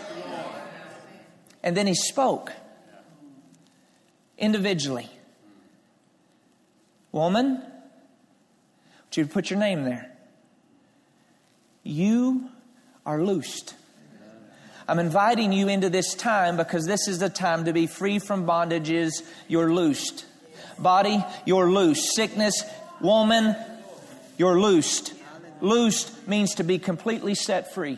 and 1.66 1.76
then 1.76 1.88
he 1.88 1.96
spoke 1.96 2.54
individually. 4.38 5.10
Woman, 7.12 7.56
would 7.56 9.18
you 9.18 9.26
put 9.26 9.50
your 9.50 9.58
name 9.58 9.84
there? 9.84 10.12
You 11.84 12.50
are 13.06 13.22
loosed. 13.22 13.74
I'm 14.88 15.00
inviting 15.00 15.52
you 15.52 15.68
into 15.68 15.90
this 15.90 16.14
time 16.14 16.56
because 16.56 16.86
this 16.86 17.08
is 17.08 17.18
the 17.18 17.30
time 17.30 17.66
to 17.66 17.74
be 17.74 17.88
free 17.88 18.20
from 18.20 18.46
bondages. 18.46 19.24
You're 19.48 19.74
loosed. 19.74 20.26
Body, 20.78 21.26
you're 21.46 21.72
loosed. 21.72 22.16
Sickness, 22.16 22.64
woman, 23.02 23.56
you're 24.38 24.60
loosed. 24.60 25.14
Loosed 25.62 26.28
means 26.28 26.56
to 26.56 26.64
be 26.64 26.78
completely 26.78 27.34
set 27.34 27.74
free. 27.74 27.98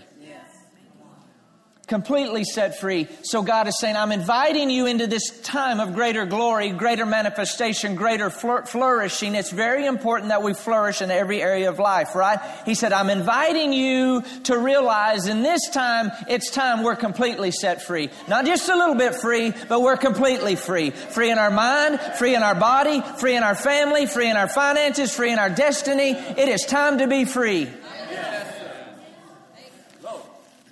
Completely 1.88 2.44
set 2.44 2.78
free. 2.78 3.08
So 3.24 3.42
God 3.42 3.68
is 3.68 3.80
saying, 3.80 3.96
I'm 3.96 4.12
inviting 4.12 4.70
you 4.70 4.86
into 4.86 5.08
this 5.08 5.30
time 5.42 5.80
of 5.80 5.94
greater 5.94 6.26
glory, 6.26 6.72
greater 6.72 7.06
manifestation, 7.06 7.96
greater 7.96 8.30
flourishing. 8.30 9.36
It's 9.36 9.52
very 9.52 9.86
important 9.86 10.30
that 10.30 10.44
we 10.44 10.54
flourish 10.54 11.02
in 11.02 11.10
every 11.10 11.42
area 11.42 11.70
of 11.70 11.80
life, 11.80 12.14
right? 12.14 12.40
He 12.66 12.76
said, 12.76 12.92
I'm 12.92 13.10
inviting 13.10 13.72
you 13.72 14.22
to 14.44 14.58
realize 14.58 15.28
in 15.28 15.44
this 15.44 15.70
time, 15.70 16.12
it's 16.28 16.52
time 16.52 16.84
we're 16.84 16.98
completely 16.98 17.52
set 17.52 17.82
free. 17.82 18.10
Not 18.28 18.46
just 18.46 18.68
a 18.68 18.76
little 18.76 18.96
bit 18.96 19.16
free, 19.16 19.54
but 19.70 19.82
we're 19.82 19.98
completely 19.98 20.58
free. 20.58 20.90
Free 20.90 21.32
in 21.32 21.38
our 21.38 21.52
mind, 21.52 22.02
free 22.18 22.36
in 22.36 22.44
our 22.44 22.56
body, 22.56 23.02
free 23.18 23.38
in 23.38 23.44
our 23.44 23.56
family, 23.56 24.08
free 24.08 24.30
in 24.30 24.36
our 24.36 24.50
finances, 24.50 25.16
free 25.16 25.32
in 25.32 25.40
our 25.40 25.50
destiny. 25.50 26.12
It 26.12 26.50
is 26.50 26.64
time 26.64 26.98
to 26.98 27.08
be 27.08 27.24
free. 27.24 27.70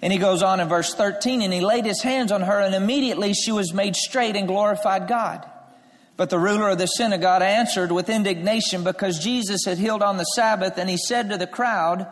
And 0.02 0.12
he 0.12 0.20
goes 0.20 0.44
on 0.44 0.60
in 0.60 0.68
verse 0.68 0.94
13, 0.94 1.42
and 1.42 1.54
he 1.54 1.62
laid 1.62 1.86
his 1.86 2.02
hands 2.02 2.32
on 2.32 2.42
her, 2.42 2.60
and 2.60 2.76
immediately 2.76 3.34
she 3.34 3.52
was 3.52 3.74
made 3.74 3.96
straight 3.96 4.36
and 4.36 4.48
glorified 4.48 5.08
God. 5.08 5.50
But 6.18 6.30
the 6.30 6.40
ruler 6.40 6.70
of 6.70 6.78
the 6.78 6.86
synagogue 6.86 7.42
answered 7.42 7.92
with 7.92 8.10
indignation 8.10 8.84
because 8.84 9.20
Jesus 9.20 9.66
had 9.66 9.78
healed 9.78 10.02
on 10.02 10.18
the 10.18 10.24
Sabbath, 10.24 10.78
and 10.78 10.90
he 10.90 10.98
said 10.98 11.30
to 11.30 11.38
the 11.38 11.48
crowd, 11.48 12.12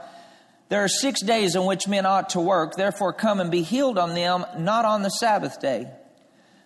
There 0.69 0.83
are 0.83 0.89
six 0.89 1.21
days 1.21 1.55
in 1.55 1.65
which 1.65 1.87
men 1.87 2.05
ought 2.05 2.31
to 2.31 2.41
work, 2.41 2.75
therefore 2.75 3.13
come 3.13 3.39
and 3.39 3.51
be 3.51 3.61
healed 3.61 3.97
on 3.97 4.13
them, 4.13 4.45
not 4.57 4.85
on 4.85 5.03
the 5.03 5.09
Sabbath 5.09 5.61
day. 5.61 5.89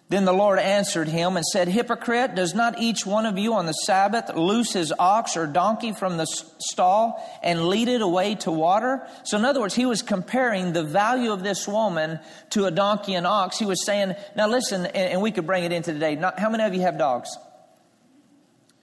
Then 0.10 0.24
the 0.24 0.34
Lord 0.34 0.58
answered 0.58 1.10
him 1.10 1.36
and 1.36 1.46
said, 1.46 1.68
Hypocrite, 1.68 2.34
does 2.34 2.56
not 2.56 2.80
each 2.80 3.06
one 3.06 3.26
of 3.26 3.38
you 3.38 3.56
on 3.56 3.66
the 3.66 3.74
Sabbath 3.74 4.34
loose 4.34 4.72
his 4.72 4.94
ox 4.98 5.36
or 5.36 5.46
donkey 5.46 5.92
from 5.92 6.16
the 6.16 6.26
stall 6.26 7.22
and 7.44 7.68
lead 7.68 7.90
it 7.90 8.02
away 8.02 8.36
to 8.36 8.52
water? 8.52 9.06
So, 9.26 9.38
in 9.38 9.44
other 9.44 9.60
words, 9.60 9.76
he 9.76 9.86
was 9.86 10.02
comparing 10.02 10.72
the 10.72 10.84
value 10.84 11.34
of 11.34 11.44
this 11.44 11.68
woman 11.68 12.20
to 12.52 12.66
a 12.66 12.72
donkey 12.72 13.16
and 13.16 13.28
ox. 13.28 13.60
He 13.60 13.66
was 13.66 13.86
saying, 13.86 14.16
Now 14.34 14.48
listen, 14.48 14.86
and 14.86 15.22
we 15.22 15.32
could 15.32 15.46
bring 15.46 15.66
it 15.66 15.74
into 15.74 15.92
today. 15.92 16.16
Not, 16.16 16.40
how 16.40 16.50
many 16.50 16.64
of 16.64 16.74
you 16.74 16.82
have 16.82 16.98
dogs? 16.98 17.30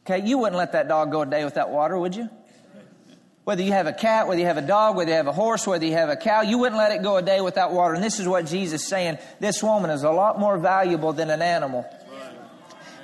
Okay, 0.07 0.27
you 0.27 0.37
wouldn't 0.37 0.59
let 0.59 0.73
that 0.73 0.89
dog 0.89 1.11
go 1.11 1.23
a 1.23 1.27
day 1.27 1.47
without 1.47 1.71
water, 1.71 1.99
would 1.99 2.15
you? 2.15 2.29
Whether 3.45 3.63
you 3.63 3.73
have 3.73 3.87
a 3.87 3.93
cat, 3.93 4.27
whether 4.27 4.41
you 4.41 4.47
have 4.47 4.57
a 4.57 4.63
dog, 4.63 4.97
whether 4.97 5.11
you 5.11 5.17
have 5.17 5.27
a 5.27 5.33
horse, 5.33 5.67
whether 5.67 5.85
you 5.85 5.93
have 5.93 6.09
a 6.09 6.17
cow, 6.17 6.41
you 6.41 6.57
wouldn't 6.57 6.79
let 6.79 6.93
it 6.93 7.03
go 7.03 7.19
a 7.19 7.23
day 7.23 7.43
without 7.43 7.73
water. 7.73 7.93
And 7.93 8.03
this 8.03 8.19
is 8.19 8.27
what 8.27 8.47
Jesus 8.47 8.81
is 8.81 8.89
saying. 8.89 9.19
This 9.39 9.63
woman 9.63 9.91
is 9.91 10.03
a 10.03 10.11
lot 10.11 10.41
more 10.41 10.57
valuable 10.57 11.13
than 11.13 11.29
an 11.29 11.43
animal. 11.43 11.85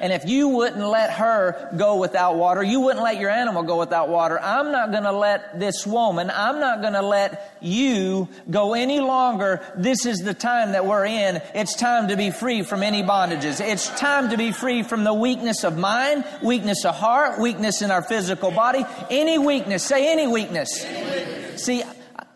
And 0.01 0.13
if 0.13 0.27
you 0.27 0.49
wouldn't 0.49 0.85
let 0.85 1.11
her 1.13 1.71
go 1.77 1.97
without 1.97 2.37
water, 2.37 2.63
you 2.63 2.81
wouldn't 2.81 3.05
let 3.05 3.19
your 3.19 3.31
animal 3.31 3.63
go 3.63 3.79
without 3.79 4.09
water. 4.09 4.41
I'm 4.41 4.73
not 4.73 4.91
going 4.91 5.05
to 5.05 5.13
let 5.13 5.61
this 5.61 5.87
woman, 5.87 6.31
I'm 6.31 6.59
not 6.59 6.81
going 6.81 6.95
to 6.95 7.03
let 7.03 7.55
you 7.61 8.29
go 8.51 8.75
any 8.75 9.01
longer. 9.01 9.63
This 9.77 10.07
is 10.07 10.21
the 10.21 10.35
time 10.35 10.73
that 10.73 10.87
we're 10.87 11.05
in. 11.05 11.43
It's 11.55 11.75
time 11.75 12.09
to 12.09 12.17
be 12.17 12.31
free 12.31 12.63
from 12.63 12.83
any 12.83 13.03
bondages. 13.03 13.61
It's 13.61 13.89
time 14.01 14.31
to 14.31 14.39
be 14.39 14.53
free 14.53 14.83
from 14.83 15.05
the 15.05 15.15
weakness 15.15 15.65
of 15.65 15.77
mind, 15.77 16.25
weakness 16.43 16.85
of 16.85 16.95
heart, 16.95 17.39
weakness 17.39 17.83
in 17.83 17.91
our 17.91 18.03
physical 18.03 18.51
body. 18.51 18.85
Any 19.11 19.39
weakness. 19.39 19.85
Say 19.85 20.11
any 20.11 20.27
weakness. 20.27 20.83
Any 20.85 21.11
weakness. 21.11 21.63
See, 21.63 21.83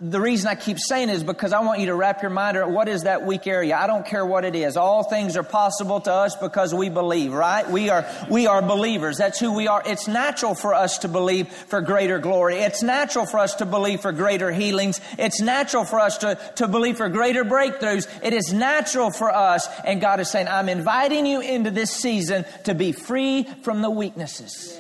the 0.00 0.20
reason 0.20 0.48
I 0.48 0.56
keep 0.56 0.78
saying 0.80 1.08
is 1.08 1.22
because 1.22 1.52
I 1.52 1.60
want 1.60 1.78
you 1.78 1.86
to 1.86 1.94
wrap 1.94 2.20
your 2.20 2.30
mind 2.30 2.56
around 2.56 2.74
what 2.74 2.88
is 2.88 3.02
that 3.02 3.24
weak 3.24 3.46
area. 3.46 3.76
I 3.76 3.86
don't 3.86 4.04
care 4.04 4.26
what 4.26 4.44
it 4.44 4.56
is. 4.56 4.76
All 4.76 5.04
things 5.04 5.36
are 5.36 5.44
possible 5.44 6.00
to 6.00 6.12
us 6.12 6.34
because 6.34 6.74
we 6.74 6.88
believe, 6.88 7.32
right? 7.32 7.68
We 7.70 7.90
are, 7.90 8.04
we 8.28 8.48
are 8.48 8.60
believers. 8.60 9.18
That's 9.18 9.38
who 9.38 9.52
we 9.52 9.68
are. 9.68 9.82
It's 9.86 10.08
natural 10.08 10.56
for 10.56 10.74
us 10.74 10.98
to 10.98 11.08
believe 11.08 11.48
for 11.48 11.80
greater 11.80 12.18
glory. 12.18 12.56
It's 12.56 12.82
natural 12.82 13.24
for 13.24 13.38
us 13.38 13.54
to 13.56 13.66
believe 13.66 14.00
for 14.00 14.10
greater 14.10 14.50
healings. 14.50 15.00
It's 15.16 15.40
natural 15.40 15.84
for 15.84 16.00
us 16.00 16.18
to, 16.18 16.40
to 16.56 16.66
believe 16.66 16.96
for 16.96 17.08
greater 17.08 17.44
breakthroughs. 17.44 18.08
It 18.20 18.32
is 18.32 18.52
natural 18.52 19.12
for 19.12 19.32
us. 19.32 19.68
And 19.84 20.00
God 20.00 20.18
is 20.18 20.28
saying, 20.28 20.48
I'm 20.48 20.68
inviting 20.68 21.24
you 21.24 21.40
into 21.40 21.70
this 21.70 21.92
season 21.92 22.44
to 22.64 22.74
be 22.74 22.90
free 22.90 23.44
from 23.62 23.80
the 23.80 23.90
weaknesses. 23.90 24.76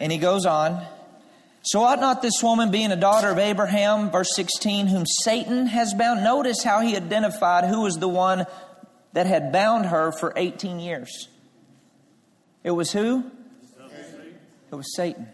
And 0.00 0.10
he 0.10 0.18
goes 0.18 0.44
on. 0.44 0.84
So 1.62 1.82
ought 1.82 2.00
not 2.00 2.22
this 2.22 2.42
woman, 2.42 2.70
being 2.70 2.90
a 2.90 2.96
daughter 2.96 3.28
of 3.28 3.38
Abraham, 3.38 4.10
verse 4.10 4.34
16, 4.34 4.86
whom 4.86 5.04
Satan 5.06 5.66
has 5.66 5.92
bound? 5.92 6.24
Notice 6.24 6.62
how 6.62 6.80
he 6.80 6.96
identified 6.96 7.64
who 7.64 7.82
was 7.82 7.96
the 7.96 8.08
one 8.08 8.46
that 9.12 9.26
had 9.26 9.52
bound 9.52 9.86
her 9.86 10.10
for 10.12 10.32
18 10.36 10.80
years. 10.80 11.28
It 12.64 12.70
was 12.70 12.92
who? 12.92 13.24
It 14.72 14.74
was 14.74 14.94
Satan. 14.94 15.28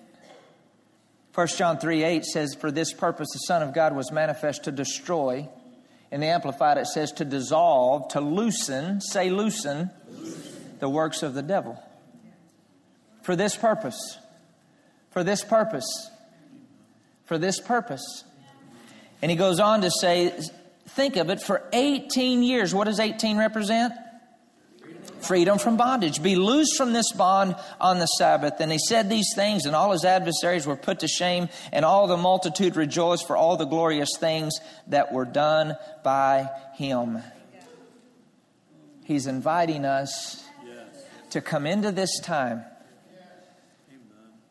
1 1.35 1.47
John 1.49 1.79
3 1.79 2.03
8 2.03 2.25
says, 2.25 2.55
For 2.55 2.73
this 2.73 2.93
purpose 2.93 3.29
the 3.33 3.41
Son 3.41 3.63
of 3.63 3.75
God 3.75 3.95
was 3.95 4.11
manifest 4.11 4.65
to 4.65 4.73
destroy. 4.73 5.49
In 6.11 6.21
the 6.21 6.29
Amplified 6.29 6.79
it 6.79 6.87
says 6.87 7.13
to 7.13 7.25
dissolve, 7.25 8.09
to 8.09 8.21
loosen, 8.21 9.01
say 9.01 9.29
loosen, 9.29 9.91
loosen. 10.09 10.77
the 10.81 10.89
works 10.89 11.23
of 11.23 11.35
the 11.35 11.43
devil. 11.43 11.81
For 13.23 13.37
this 13.37 13.55
purpose. 13.55 14.19
For 15.11 15.23
this 15.25 15.45
purpose 15.45 16.11
for 17.27 17.39
this 17.39 17.61
purpose. 17.61 18.25
And 19.21 19.31
he 19.31 19.37
goes 19.37 19.61
on 19.61 19.83
to 19.83 19.91
say, 19.91 20.33
think 20.89 21.17
of 21.17 21.31
it, 21.31 21.43
for 21.43 21.63
18 21.73 22.43
years, 22.43 22.75
what 22.75 22.85
does 22.85 23.01
18 23.01 23.37
represent? 23.37 23.93
Freedom 25.21 25.59
from 25.59 25.77
bondage. 25.77 26.23
Be 26.23 26.37
loosed 26.37 26.77
from 26.77 26.93
this 26.93 27.11
bond 27.13 27.57
on 27.81 27.99
the 27.99 28.07
Sabbath. 28.07 28.61
And 28.61 28.71
he 28.71 28.79
said 28.79 29.11
these 29.11 29.33
things, 29.35 29.67
and 29.67 29.75
all 29.75 29.91
his 29.93 30.05
adversaries 30.05 30.67
were 30.67 30.77
put 30.77 31.01
to 31.01 31.09
shame, 31.09 31.49
and 31.73 31.85
all 31.85 32.07
the 32.07 32.17
multitude 32.17 32.77
rejoiced 32.77 33.27
for 33.27 33.37
all 33.37 33.57
the 33.57 33.65
glorious 33.65 34.11
things 34.19 34.59
that 34.89 35.13
were 35.13 35.25
done 35.25 35.77
by 36.05 36.49
him. 36.75 37.23
He's 39.05 39.27
inviting 39.27 39.85
us 39.85 40.45
to 41.31 41.41
come 41.41 41.67
into 41.67 41.93
this 41.93 42.21
time 42.21 42.65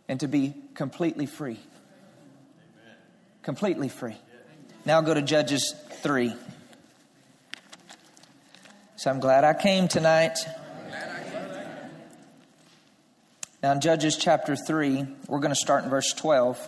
and 0.08 0.20
to 0.20 0.28
be 0.28 0.56
completely 0.74 1.26
free 1.26 1.60
completely 3.46 3.88
free. 3.88 4.18
Now 4.86 5.02
go 5.02 5.14
to 5.14 5.22
Judges 5.22 5.76
3. 6.02 6.34
So 8.96 9.12
I'm 9.12 9.20
glad 9.20 9.44
I 9.44 9.54
came 9.54 9.88
tonight. 9.88 10.40
Now 13.62 13.72
in 13.72 13.82
Judges 13.82 14.18
chapter 14.18 14.56
3, 14.56 15.06
we're 15.28 15.40
going 15.40 15.54
to 15.54 15.56
start 15.56 15.84
in 15.84 15.92
verse 15.92 16.12
12. 16.14 16.60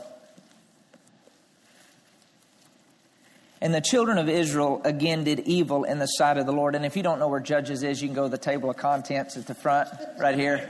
And 3.60 3.74
the 3.74 3.82
children 3.82 4.20
of 4.20 4.30
Israel 4.30 4.82
again 4.86 5.24
did 5.24 5.40
evil 5.42 5.84
in 5.84 5.98
the 5.98 6.06
sight 6.06 6.38
of 6.38 6.46
the 6.46 6.52
Lord. 6.52 6.76
And 6.76 6.86
if 6.86 6.96
you 6.96 7.02
don't 7.02 7.18
know 7.18 7.28
where 7.28 7.40
Judges 7.40 7.82
is, 7.82 8.04
you 8.04 8.08
can 8.08 8.16
go 8.16 8.24
to 8.24 8.30
the 8.30 8.38
table 8.38 8.70
of 8.70 8.78
contents 8.78 9.36
at 9.36 9.48
the 9.48 9.56
front, 9.56 9.90
right 10.20 10.36
here. 10.36 10.70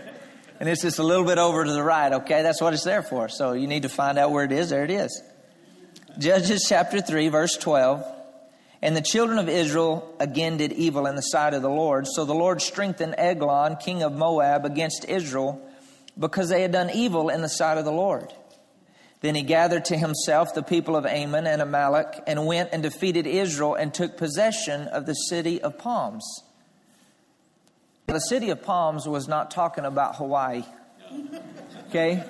And 0.61 0.69
it's 0.69 0.83
just 0.83 0.99
a 0.99 1.03
little 1.03 1.25
bit 1.25 1.37
over 1.37 1.65
to 1.65 1.71
the 1.71 1.83
right, 1.83 2.13
okay? 2.13 2.43
That's 2.43 2.61
what 2.61 2.73
it's 2.73 2.85
there 2.85 3.03
for. 3.03 3.27
So 3.27 3.51
you 3.51 3.67
need 3.67 3.83
to 3.83 3.89
find 3.89 4.17
out 4.17 4.31
where 4.31 4.45
it 4.45 4.53
is. 4.53 4.69
There 4.69 4.85
it 4.85 4.91
is. 4.91 5.21
Judges 6.19 6.65
chapter 6.67 6.99
3, 6.99 7.29
verse 7.29 7.55
12. 7.57 8.03
And 8.81 8.95
the 8.95 9.01
children 9.01 9.37
of 9.37 9.47
Israel 9.49 10.15
again 10.19 10.57
did 10.57 10.71
evil 10.71 11.05
in 11.05 11.15
the 11.15 11.21
sight 11.21 11.53
of 11.53 11.61
the 11.61 11.69
Lord. 11.69 12.07
So 12.07 12.25
the 12.25 12.33
Lord 12.33 12.61
strengthened 12.61 13.15
Eglon, 13.17 13.75
king 13.75 14.01
of 14.01 14.13
Moab, 14.13 14.65
against 14.65 15.05
Israel 15.05 15.61
because 16.17 16.49
they 16.49 16.63
had 16.63 16.71
done 16.71 16.89
evil 16.89 17.29
in 17.29 17.41
the 17.41 17.49
sight 17.49 17.77
of 17.77 17.85
the 17.85 17.91
Lord. 17.91 18.33
Then 19.21 19.35
he 19.35 19.43
gathered 19.43 19.85
to 19.85 19.97
himself 19.97 20.53
the 20.53 20.63
people 20.63 20.95
of 20.95 21.05
Ammon 21.05 21.45
and 21.45 21.61
Amalek 21.61 22.23
and 22.25 22.45
went 22.47 22.69
and 22.71 22.81
defeated 22.81 23.27
Israel 23.27 23.75
and 23.75 23.93
took 23.93 24.17
possession 24.17 24.87
of 24.87 25.05
the 25.05 25.13
city 25.13 25.61
of 25.61 25.77
palms. 25.77 26.25
The 28.07 28.19
city 28.19 28.49
of 28.49 28.63
palms 28.63 29.07
was 29.07 29.27
not 29.27 29.51
talking 29.51 29.85
about 29.85 30.15
Hawaii. 30.15 30.63
Okay? 31.89 32.23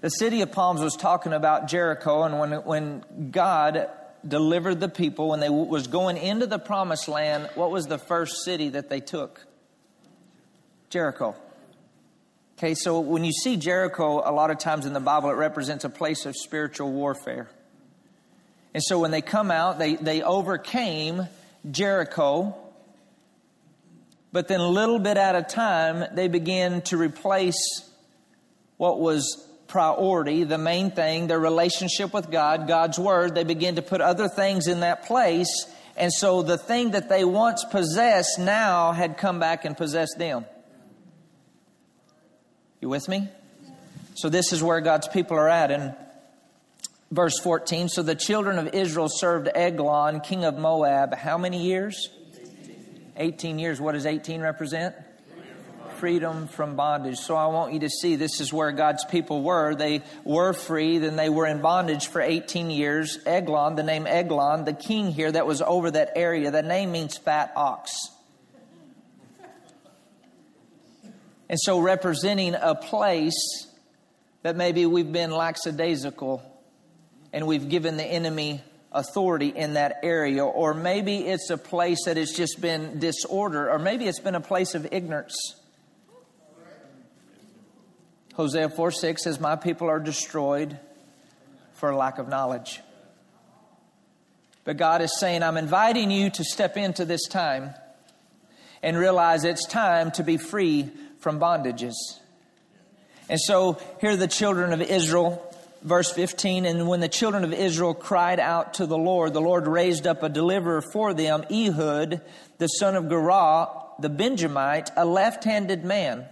The 0.00 0.10
city 0.10 0.42
of 0.42 0.52
palms 0.52 0.80
was 0.80 0.94
talking 0.94 1.32
about 1.32 1.68
Jericho, 1.68 2.24
and 2.24 2.38
when, 2.38 2.52
when 2.64 3.30
God 3.30 3.88
delivered 4.26 4.80
the 4.80 4.88
people, 4.88 5.28
when 5.28 5.40
they 5.40 5.48
was 5.48 5.86
going 5.86 6.16
into 6.16 6.46
the 6.46 6.58
promised 6.58 7.08
land, 7.08 7.48
what 7.54 7.70
was 7.70 7.86
the 7.86 7.98
first 7.98 8.44
city 8.44 8.70
that 8.70 8.90
they 8.90 9.00
took? 9.00 9.44
Jericho. 10.90 11.34
Okay, 12.58 12.74
so 12.74 13.00
when 13.00 13.24
you 13.24 13.32
see 13.32 13.56
Jericho, 13.56 14.22
a 14.24 14.32
lot 14.32 14.50
of 14.50 14.58
times 14.58 14.86
in 14.86 14.92
the 14.92 15.00
Bible, 15.00 15.30
it 15.30 15.34
represents 15.34 15.84
a 15.84 15.90
place 15.90 16.24
of 16.24 16.34
spiritual 16.36 16.90
warfare. 16.90 17.48
And 18.72 18.82
so 18.82 18.98
when 18.98 19.10
they 19.10 19.22
come 19.22 19.50
out, 19.50 19.78
they, 19.78 19.96
they 19.96 20.22
overcame 20.22 21.28
Jericho, 21.70 22.56
but 24.32 24.48
then 24.48 24.60
a 24.60 24.68
little 24.68 24.98
bit 24.98 25.16
at 25.16 25.34
a 25.34 25.42
time, 25.42 26.04
they 26.14 26.28
began 26.28 26.82
to 26.82 26.96
replace 26.96 27.90
what 28.76 29.00
was 29.00 29.45
priority, 29.68 30.44
the 30.44 30.58
main 30.58 30.90
thing, 30.90 31.26
their 31.26 31.40
relationship 31.40 32.12
with 32.12 32.30
God, 32.30 32.68
God's 32.68 32.98
Word, 32.98 33.34
they 33.34 33.44
begin 33.44 33.76
to 33.76 33.82
put 33.82 34.00
other 34.00 34.28
things 34.28 34.66
in 34.66 34.80
that 34.80 35.06
place. 35.06 35.66
And 35.96 36.12
so 36.12 36.42
the 36.42 36.58
thing 36.58 36.92
that 36.92 37.08
they 37.08 37.24
once 37.24 37.64
possessed 37.64 38.38
now 38.38 38.92
had 38.92 39.18
come 39.18 39.38
back 39.40 39.64
and 39.64 39.76
possessed 39.76 40.16
them. 40.18 40.44
You 42.80 42.88
with 42.88 43.08
me? 43.08 43.28
So 44.14 44.28
this 44.28 44.52
is 44.52 44.62
where 44.62 44.80
God's 44.80 45.08
people 45.08 45.36
are 45.36 45.48
at. 45.48 45.70
And 45.70 45.94
Verse 47.10 47.38
14 47.38 47.88
So 47.88 48.02
the 48.02 48.14
children 48.14 48.58
of 48.58 48.74
Israel 48.74 49.08
served 49.08 49.48
Eglon, 49.54 50.20
king 50.20 50.44
of 50.44 50.58
Moab, 50.58 51.14
how 51.14 51.38
many 51.38 51.62
years? 51.62 52.10
18 53.16 53.58
years. 53.58 53.80
What 53.80 53.92
does 53.92 54.04
18 54.04 54.40
represent? 54.42 54.94
Freedom 55.98 56.46
from 56.46 56.76
bondage. 56.76 57.16
So 57.18 57.36
I 57.36 57.46
want 57.46 57.72
you 57.72 57.80
to 57.80 57.88
see 57.88 58.16
this 58.16 58.40
is 58.40 58.52
where 58.52 58.70
God's 58.70 59.04
people 59.06 59.42
were. 59.42 59.74
They 59.74 60.02
were 60.24 60.52
free, 60.52 60.98
then 60.98 61.16
they 61.16 61.30
were 61.30 61.46
in 61.46 61.62
bondage 61.62 62.08
for 62.08 62.20
18 62.20 62.70
years. 62.70 63.18
Eglon, 63.24 63.76
the 63.76 63.82
name 63.82 64.06
Eglon, 64.06 64.66
the 64.66 64.74
king 64.74 65.10
here 65.10 65.32
that 65.32 65.46
was 65.46 65.62
over 65.62 65.90
that 65.90 66.12
area, 66.14 66.50
the 66.50 66.62
name 66.62 66.92
means 66.92 67.16
fat 67.16 67.52
ox. 67.56 67.90
And 71.48 71.58
so, 71.60 71.78
representing 71.78 72.54
a 72.54 72.74
place 72.74 73.66
that 74.42 74.54
maybe 74.54 74.84
we've 74.84 75.10
been 75.10 75.30
lackadaisical 75.30 76.42
and 77.32 77.46
we've 77.46 77.68
given 77.68 77.96
the 77.96 78.04
enemy 78.04 78.62
authority 78.92 79.48
in 79.48 79.74
that 79.74 80.00
area, 80.02 80.44
or 80.44 80.74
maybe 80.74 81.18
it's 81.26 81.50
a 81.50 81.58
place 81.58 82.04
that 82.04 82.16
has 82.16 82.32
just 82.32 82.60
been 82.60 82.98
disorder, 82.98 83.70
or 83.70 83.78
maybe 83.78 84.06
it's 84.06 84.20
been 84.20 84.34
a 84.34 84.40
place 84.40 84.74
of 84.74 84.86
ignorance. 84.92 85.34
Hosea 88.36 88.68
4 88.68 88.90
6 88.90 89.24
says, 89.24 89.40
My 89.40 89.56
people 89.56 89.88
are 89.88 89.98
destroyed 89.98 90.78
for 91.72 91.94
lack 91.94 92.18
of 92.18 92.28
knowledge. 92.28 92.80
But 94.64 94.76
God 94.76 95.00
is 95.00 95.18
saying, 95.18 95.42
I'm 95.42 95.56
inviting 95.56 96.10
you 96.10 96.28
to 96.28 96.44
step 96.44 96.76
into 96.76 97.06
this 97.06 97.26
time 97.28 97.70
and 98.82 98.98
realize 98.98 99.44
it's 99.44 99.66
time 99.66 100.10
to 100.12 100.22
be 100.22 100.36
free 100.36 100.90
from 101.18 101.40
bondages. 101.40 101.94
And 103.30 103.40
so 103.40 103.80
here 104.02 104.10
are 104.10 104.16
the 104.16 104.28
children 104.28 104.74
of 104.74 104.82
Israel 104.82 105.42
verse 105.82 106.10
15 106.10 106.64
and 106.64 106.88
when 106.88 106.98
the 106.98 107.08
children 107.08 107.44
of 107.44 107.52
israel 107.52 107.94
cried 107.94 108.40
out 108.40 108.74
to 108.74 108.86
the 108.86 108.98
lord 108.98 109.32
the 109.34 109.40
lord 109.40 109.68
raised 109.68 110.04
up 110.04 110.22
a 110.22 110.28
deliverer 110.28 110.80
for 110.80 111.14
them 111.14 111.44
ehud 111.50 112.20
the 112.58 112.66
son 112.66 112.96
of 112.96 113.08
Gera, 113.08 113.68
the 114.00 114.08
benjamite 114.08 114.90
a 114.96 115.04
left-handed 115.04 115.84
man 115.84 116.26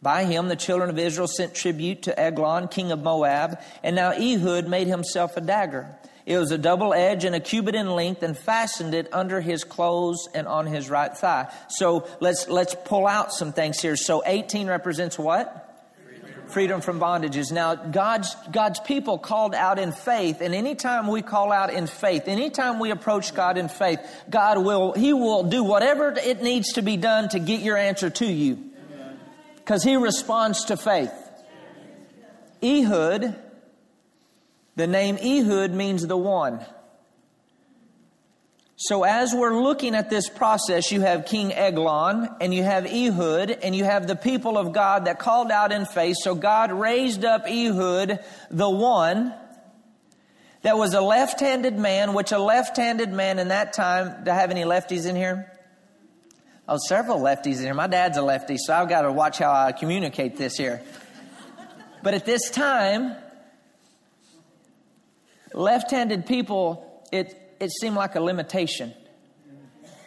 by 0.00 0.24
him 0.24 0.48
the 0.48 0.56
children 0.56 0.90
of 0.90 0.98
israel 0.98 1.28
sent 1.28 1.54
tribute 1.54 2.02
to 2.02 2.18
eglon 2.18 2.68
king 2.68 2.92
of 2.92 3.02
moab 3.02 3.58
and 3.82 3.96
now 3.96 4.12
ehud 4.12 4.68
made 4.68 4.86
himself 4.86 5.36
a 5.36 5.40
dagger. 5.40 5.88
It 6.28 6.36
was 6.36 6.50
a 6.50 6.58
double 6.58 6.92
edge 6.92 7.24
and 7.24 7.34
a 7.34 7.40
cubit 7.40 7.74
in 7.74 7.88
length 7.88 8.22
and 8.22 8.36
fastened 8.36 8.92
it 8.92 9.08
under 9.14 9.40
his 9.40 9.64
clothes 9.64 10.28
and 10.34 10.46
on 10.46 10.66
his 10.66 10.90
right 10.90 11.16
thigh. 11.16 11.50
So 11.70 12.06
let's 12.20 12.48
let's 12.48 12.76
pull 12.84 13.06
out 13.06 13.32
some 13.32 13.54
things 13.54 13.80
here. 13.80 13.96
So 13.96 14.22
18 14.26 14.66
represents 14.66 15.18
what? 15.18 15.64
Freedom 16.48 16.82
from 16.82 17.00
bondages. 17.00 17.50
Now, 17.52 17.74
God's, 17.74 18.34
God's 18.50 18.80
people 18.80 19.18
called 19.18 19.54
out 19.54 19.78
in 19.78 19.92
faith, 19.92 20.40
and 20.40 20.54
anytime 20.54 21.06
we 21.06 21.20
call 21.20 21.52
out 21.52 21.72
in 21.72 21.86
faith, 21.86 22.26
anytime 22.26 22.78
we 22.78 22.90
approach 22.90 23.34
God 23.34 23.58
in 23.58 23.68
faith, 23.68 24.00
God 24.30 24.64
will, 24.64 24.92
He 24.92 25.12
will 25.12 25.44
do 25.44 25.62
whatever 25.62 26.08
it 26.16 26.42
needs 26.42 26.72
to 26.72 26.82
be 26.82 26.96
done 26.96 27.28
to 27.30 27.38
get 27.38 27.60
your 27.60 27.76
answer 27.76 28.08
to 28.08 28.26
you. 28.26 28.67
Because 29.68 29.84
He 29.84 29.96
responds 29.96 30.64
to 30.64 30.78
faith. 30.78 31.12
Ehud, 32.64 33.38
the 34.76 34.86
name 34.86 35.18
Ehud 35.18 35.72
means 35.72 36.06
the 36.06 36.16
one. 36.16 36.64
So, 38.76 39.04
as 39.04 39.34
we're 39.34 39.60
looking 39.60 39.94
at 39.94 40.08
this 40.08 40.30
process, 40.30 40.90
you 40.90 41.02
have 41.02 41.26
King 41.26 41.52
Eglon 41.52 42.30
and 42.40 42.54
you 42.54 42.62
have 42.62 42.86
Ehud 42.86 43.50
and 43.50 43.76
you 43.76 43.84
have 43.84 44.06
the 44.06 44.16
people 44.16 44.56
of 44.56 44.72
God 44.72 45.04
that 45.04 45.18
called 45.18 45.50
out 45.50 45.70
in 45.70 45.84
faith. 45.84 46.16
So, 46.18 46.34
God 46.34 46.72
raised 46.72 47.26
up 47.26 47.42
Ehud, 47.46 48.20
the 48.50 48.70
one 48.70 49.34
that 50.62 50.78
was 50.78 50.94
a 50.94 51.02
left 51.02 51.40
handed 51.40 51.78
man, 51.78 52.14
which 52.14 52.32
a 52.32 52.38
left 52.38 52.78
handed 52.78 53.12
man 53.12 53.38
in 53.38 53.48
that 53.48 53.74
time, 53.74 54.24
do 54.24 54.30
I 54.30 54.34
have 54.34 54.50
any 54.50 54.64
lefties 54.64 55.06
in 55.06 55.14
here? 55.14 55.57
Oh, 56.70 56.76
several 56.76 57.18
lefties 57.18 57.56
in 57.56 57.62
here. 57.62 57.74
My 57.74 57.86
dad's 57.86 58.18
a 58.18 58.22
lefty, 58.22 58.58
so 58.58 58.74
I've 58.74 58.90
got 58.90 59.02
to 59.02 59.10
watch 59.10 59.38
how 59.38 59.50
I 59.50 59.72
communicate 59.72 60.36
this 60.36 60.54
here. 60.54 60.82
But 62.02 62.12
at 62.12 62.26
this 62.26 62.50
time, 62.50 63.16
left 65.54 65.90
handed 65.90 66.26
people, 66.26 67.02
it, 67.10 67.34
it 67.58 67.70
seemed 67.70 67.96
like 67.96 68.16
a 68.16 68.20
limitation. 68.20 68.92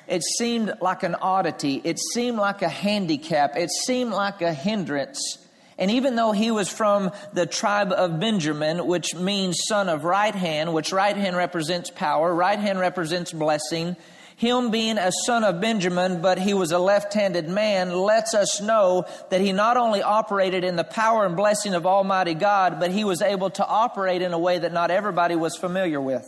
It 0.07 0.21
seemed 0.23 0.73
like 0.81 1.01
an 1.01 1.15
oddity. 1.15 1.81
It 1.83 1.97
seemed 1.97 2.37
like 2.37 2.61
a 2.61 2.69
handicap. 2.69 3.57
It 3.57 3.71
seemed 3.71 4.11
like 4.11 4.43
a 4.43 4.53
hindrance. 4.53 5.39
And 5.79 5.89
even 5.89 6.15
though 6.15 6.31
he 6.31 6.51
was 6.51 6.69
from 6.69 7.09
the 7.33 7.47
tribe 7.47 7.91
of 7.91 8.19
Benjamin, 8.19 8.85
which 8.85 9.15
means 9.15 9.57
son 9.67 9.89
of 9.89 10.03
right 10.03 10.35
hand, 10.35 10.75
which 10.75 10.91
right 10.91 11.17
hand 11.17 11.35
represents 11.35 11.89
power, 11.89 12.31
right 12.31 12.59
hand 12.59 12.79
represents 12.79 13.31
blessing, 13.31 13.95
him 14.41 14.71
being 14.71 14.97
a 14.97 15.11
son 15.27 15.43
of 15.43 15.61
Benjamin, 15.61 16.19
but 16.19 16.39
he 16.39 16.55
was 16.55 16.71
a 16.71 16.79
left 16.79 17.13
handed 17.13 17.47
man, 17.47 17.93
lets 17.93 18.33
us 18.33 18.59
know 18.59 19.05
that 19.29 19.39
he 19.39 19.51
not 19.51 19.77
only 19.77 20.01
operated 20.01 20.63
in 20.63 20.75
the 20.75 20.83
power 20.83 21.27
and 21.27 21.35
blessing 21.35 21.75
of 21.75 21.85
Almighty 21.85 22.33
God, 22.33 22.79
but 22.79 22.89
he 22.89 23.03
was 23.03 23.21
able 23.21 23.51
to 23.51 23.63
operate 23.63 24.23
in 24.23 24.33
a 24.33 24.39
way 24.39 24.57
that 24.57 24.73
not 24.73 24.89
everybody 24.89 25.35
was 25.35 25.55
familiar 25.55 26.01
with. 26.01 26.25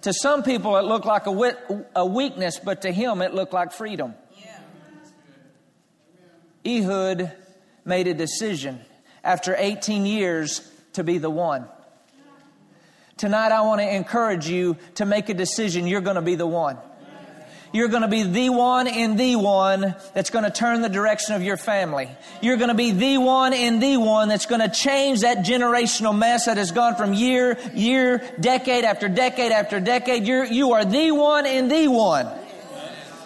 To 0.00 0.14
some 0.14 0.42
people, 0.42 0.78
it 0.78 0.86
looked 0.86 1.04
like 1.04 1.26
a, 1.26 1.84
a 1.94 2.06
weakness, 2.06 2.58
but 2.58 2.80
to 2.82 2.90
him, 2.90 3.20
it 3.20 3.34
looked 3.34 3.52
like 3.52 3.72
freedom. 3.72 4.14
Yeah. 6.64 6.80
Ehud 6.80 7.32
made 7.84 8.06
a 8.06 8.14
decision 8.14 8.80
after 9.22 9.54
18 9.58 10.06
years 10.06 10.66
to 10.94 11.04
be 11.04 11.18
the 11.18 11.28
one. 11.28 11.68
Tonight, 13.18 13.52
I 13.52 13.60
want 13.60 13.82
to 13.82 13.94
encourage 13.94 14.48
you 14.48 14.78
to 14.94 15.04
make 15.04 15.28
a 15.28 15.34
decision. 15.34 15.86
You're 15.86 16.00
going 16.00 16.16
to 16.16 16.22
be 16.22 16.36
the 16.36 16.46
one. 16.46 16.78
You're 17.72 17.88
going 17.88 18.02
to 18.02 18.08
be 18.08 18.24
the 18.24 18.50
one 18.50 18.88
in 18.88 19.16
the 19.16 19.36
one 19.36 19.94
that's 20.12 20.30
going 20.30 20.44
to 20.44 20.50
turn 20.50 20.82
the 20.82 20.88
direction 20.88 21.36
of 21.36 21.42
your 21.42 21.56
family. 21.56 22.10
You're 22.40 22.56
going 22.56 22.68
to 22.68 22.74
be 22.74 22.90
the 22.90 23.18
one 23.18 23.52
in 23.52 23.78
the 23.78 23.96
one 23.96 24.28
that's 24.28 24.46
going 24.46 24.60
to 24.60 24.68
change 24.68 25.20
that 25.20 25.38
generational 25.38 26.16
mess 26.16 26.46
that 26.46 26.56
has 26.56 26.72
gone 26.72 26.96
from 26.96 27.14
year, 27.14 27.58
year, 27.72 28.28
decade 28.40 28.84
after 28.84 29.08
decade 29.08 29.52
after 29.52 29.78
decade. 29.78 30.26
You're, 30.26 30.46
you 30.46 30.72
are 30.72 30.84
the 30.84 31.12
one 31.12 31.46
in 31.46 31.68
the 31.68 31.86
one. 31.86 32.28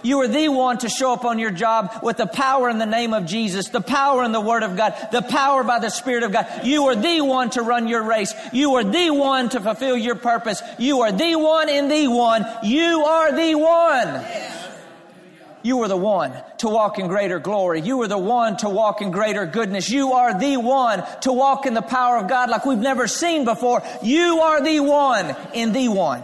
You 0.05 0.21
are 0.21 0.29
the 0.29 0.49
one 0.51 0.77
to 0.79 0.90
show 0.90 1.14
up 1.14 1.25
on 1.25 1.38
your 1.38 1.51
job 1.51 2.01
with 2.03 2.19
the 2.19 2.27
power 2.27 2.69
in 2.69 2.77
the 2.77 2.85
name 2.85 3.14
of 3.14 3.25
Jesus, 3.25 3.71
the 3.71 3.81
power 3.81 4.23
in 4.23 4.33
the 4.33 4.40
Word 4.40 4.62
of 4.62 4.77
God, 4.77 4.95
the 5.11 5.23
power 5.23 5.64
by 5.64 5.79
the 5.79 5.88
Spirit 5.88 6.25
of 6.25 6.31
God. 6.31 6.47
You 6.62 6.88
are 6.88 6.95
the 6.95 7.23
one 7.23 7.49
to 7.51 7.62
run 7.62 7.88
your 7.88 8.03
race. 8.03 8.35
You 8.53 8.75
are 8.75 8.85
the 8.85 9.11
one 9.11 9.49
to 9.49 9.61
fulfill 9.61 9.97
your 9.97 10.14
purpose. 10.17 10.62
You 10.79 11.01
are 11.01 11.11
the 11.11 11.37
one 11.37 11.71
in 11.71 11.88
the 11.88 12.09
one. 12.09 12.45
You 12.62 13.03
are 13.03 13.33
the 13.33 13.55
one. 13.55 14.25
You 15.62 15.81
are 15.81 15.88
the 15.88 15.97
one 15.97 16.35
to 16.59 16.69
walk 16.69 16.99
in 16.99 17.09
greater 17.09 17.38
glory. 17.38 17.81
You 17.81 18.03
are 18.03 18.09
the 18.09 18.19
one 18.19 18.59
to 18.59 18.69
walk 18.69 19.01
in 19.01 19.11
greater 19.11 19.47
goodness. 19.47 19.88
You 19.88 20.12
are 20.12 20.38
the 20.38 20.59
one 20.59 21.03
to 21.23 21.33
walk 21.33 21.64
in 21.64 21.73
the 21.73 21.81
power 21.81 22.19
of 22.19 22.29
God 22.29 22.51
like 22.51 22.67
we've 22.67 22.77
never 22.77 23.09
seen 23.09 23.47
before. 23.47 23.83
You 24.03 24.40
are 24.40 24.62
the 24.62 24.81
one 24.81 25.35
in 25.55 25.73
the 25.73 25.88
one. 25.88 26.23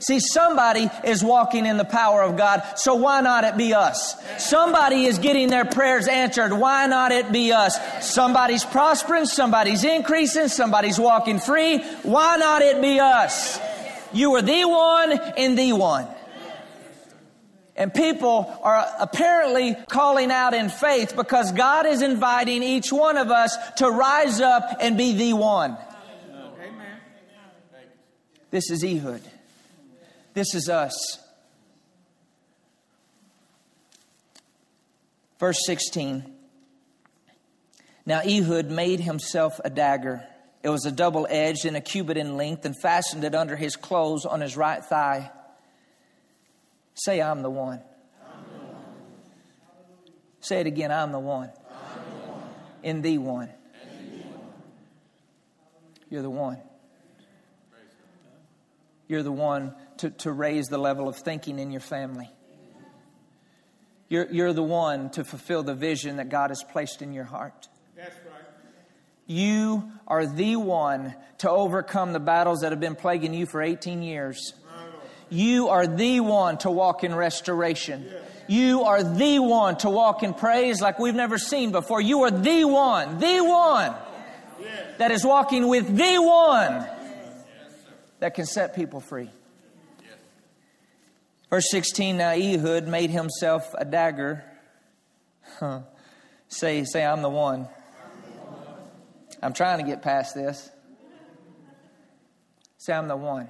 See, 0.00 0.18
somebody 0.18 0.88
is 1.04 1.22
walking 1.22 1.66
in 1.66 1.76
the 1.76 1.84
power 1.84 2.22
of 2.22 2.38
God, 2.38 2.62
so 2.76 2.94
why 2.94 3.20
not 3.20 3.44
it 3.44 3.58
be 3.58 3.74
us? 3.74 4.16
Somebody 4.38 5.04
is 5.04 5.18
getting 5.18 5.48
their 5.48 5.66
prayers 5.66 6.08
answered, 6.08 6.54
why 6.54 6.86
not 6.86 7.12
it 7.12 7.30
be 7.30 7.52
us? 7.52 7.78
Somebody's 8.04 8.64
prospering, 8.64 9.26
somebody's 9.26 9.84
increasing, 9.84 10.48
somebody's 10.48 10.98
walking 10.98 11.38
free, 11.38 11.78
why 12.02 12.36
not 12.38 12.62
it 12.62 12.80
be 12.80 12.98
us? 12.98 13.60
You 14.12 14.34
are 14.36 14.42
the 14.42 14.64
one 14.64 15.34
in 15.36 15.54
the 15.54 15.74
one. 15.74 16.08
And 17.76 17.92
people 17.92 18.58
are 18.62 18.86
apparently 18.98 19.74
calling 19.90 20.30
out 20.30 20.54
in 20.54 20.70
faith 20.70 21.14
because 21.14 21.52
God 21.52 21.86
is 21.86 22.00
inviting 22.00 22.62
each 22.62 22.90
one 22.90 23.18
of 23.18 23.30
us 23.30 23.56
to 23.76 23.90
rise 23.90 24.40
up 24.40 24.78
and 24.80 24.96
be 24.96 25.12
the 25.12 25.34
one. 25.34 25.76
This 28.50 28.70
is 28.70 28.82
Ehud. 28.82 29.22
This 30.32 30.54
is 30.54 30.68
us. 30.68 31.18
Verse 35.38 35.58
16. 35.64 36.32
Now 38.06 38.20
Ehud 38.20 38.70
made 38.70 39.00
himself 39.00 39.60
a 39.64 39.70
dagger. 39.70 40.24
It 40.62 40.68
was 40.68 40.84
a 40.84 40.92
double 40.92 41.26
edged 41.30 41.64
and 41.64 41.76
a 41.76 41.80
cubit 41.80 42.16
in 42.16 42.36
length 42.36 42.64
and 42.66 42.74
fastened 42.80 43.24
it 43.24 43.34
under 43.34 43.56
his 43.56 43.76
clothes 43.76 44.26
on 44.26 44.40
his 44.40 44.56
right 44.56 44.84
thigh. 44.84 45.30
Say, 46.94 47.22
I'm 47.22 47.42
the 47.42 47.50
one. 47.50 47.80
I'm 48.22 48.44
the 48.52 48.64
one. 48.66 48.84
Say 50.40 50.60
it 50.60 50.66
again, 50.66 50.92
I'm 50.92 51.12
the 51.12 51.18
one. 51.18 51.48
I'm 51.48 52.10
the 52.10 52.30
one. 52.30 52.42
In 52.82 53.02
the 53.02 53.18
one. 53.18 53.48
You're 56.10 56.22
the 56.22 56.30
one. 56.30 56.58
You're 59.08 59.22
the 59.22 59.32
one 59.32 59.74
to, 60.00 60.10
to 60.10 60.32
raise 60.32 60.68
the 60.68 60.78
level 60.78 61.08
of 61.08 61.16
thinking 61.16 61.58
in 61.58 61.70
your 61.70 61.80
family. 61.80 62.30
You're, 64.08 64.26
you're 64.30 64.52
the 64.52 64.62
one 64.62 65.10
to 65.10 65.24
fulfill 65.24 65.62
the 65.62 65.74
vision 65.74 66.16
that 66.16 66.30
God 66.30 66.50
has 66.50 66.64
placed 66.64 67.00
in 67.00 67.12
your 67.12 67.24
heart. 67.24 67.68
That's 67.96 68.16
right. 68.26 68.44
You 69.26 69.92
are 70.08 70.26
the 70.26 70.56
one 70.56 71.14
to 71.38 71.50
overcome 71.50 72.12
the 72.12 72.18
battles 72.18 72.60
that 72.60 72.72
have 72.72 72.80
been 72.80 72.96
plaguing 72.96 73.32
you 73.32 73.46
for 73.46 73.62
18 73.62 74.02
years. 74.02 74.54
You 75.28 75.68
are 75.68 75.86
the 75.86 76.18
one 76.18 76.58
to 76.58 76.70
walk 76.70 77.04
in 77.04 77.14
restoration. 77.14 78.10
You 78.48 78.82
are 78.82 79.04
the 79.04 79.38
one 79.38 79.76
to 79.78 79.90
walk 79.90 80.24
in 80.24 80.34
praise 80.34 80.80
like 80.80 80.98
we've 80.98 81.14
never 81.14 81.38
seen 81.38 81.70
before. 81.70 82.00
You 82.00 82.22
are 82.22 82.32
the 82.32 82.64
one, 82.64 83.18
the 83.18 83.40
one 83.44 83.94
that 84.98 85.12
is 85.12 85.24
walking 85.24 85.68
with 85.68 85.86
the 85.86 86.18
one 86.18 86.84
that 88.18 88.34
can 88.34 88.46
set 88.46 88.74
people 88.74 88.98
free. 88.98 89.30
Verse 91.50 91.68
16 91.70 92.16
Now 92.16 92.30
Ehud 92.30 92.86
made 92.86 93.10
himself 93.10 93.74
a 93.76 93.84
dagger. 93.84 94.44
Huh. 95.58 95.80
Say, 96.48 96.84
say, 96.84 97.04
I'm 97.04 97.22
the 97.22 97.28
one. 97.28 97.68
I'm 99.42 99.52
trying 99.52 99.78
to 99.78 99.84
get 99.84 100.02
past 100.02 100.34
this. 100.34 100.70
Say, 102.78 102.92
I'm 102.92 103.08
the 103.08 103.16
one. 103.16 103.48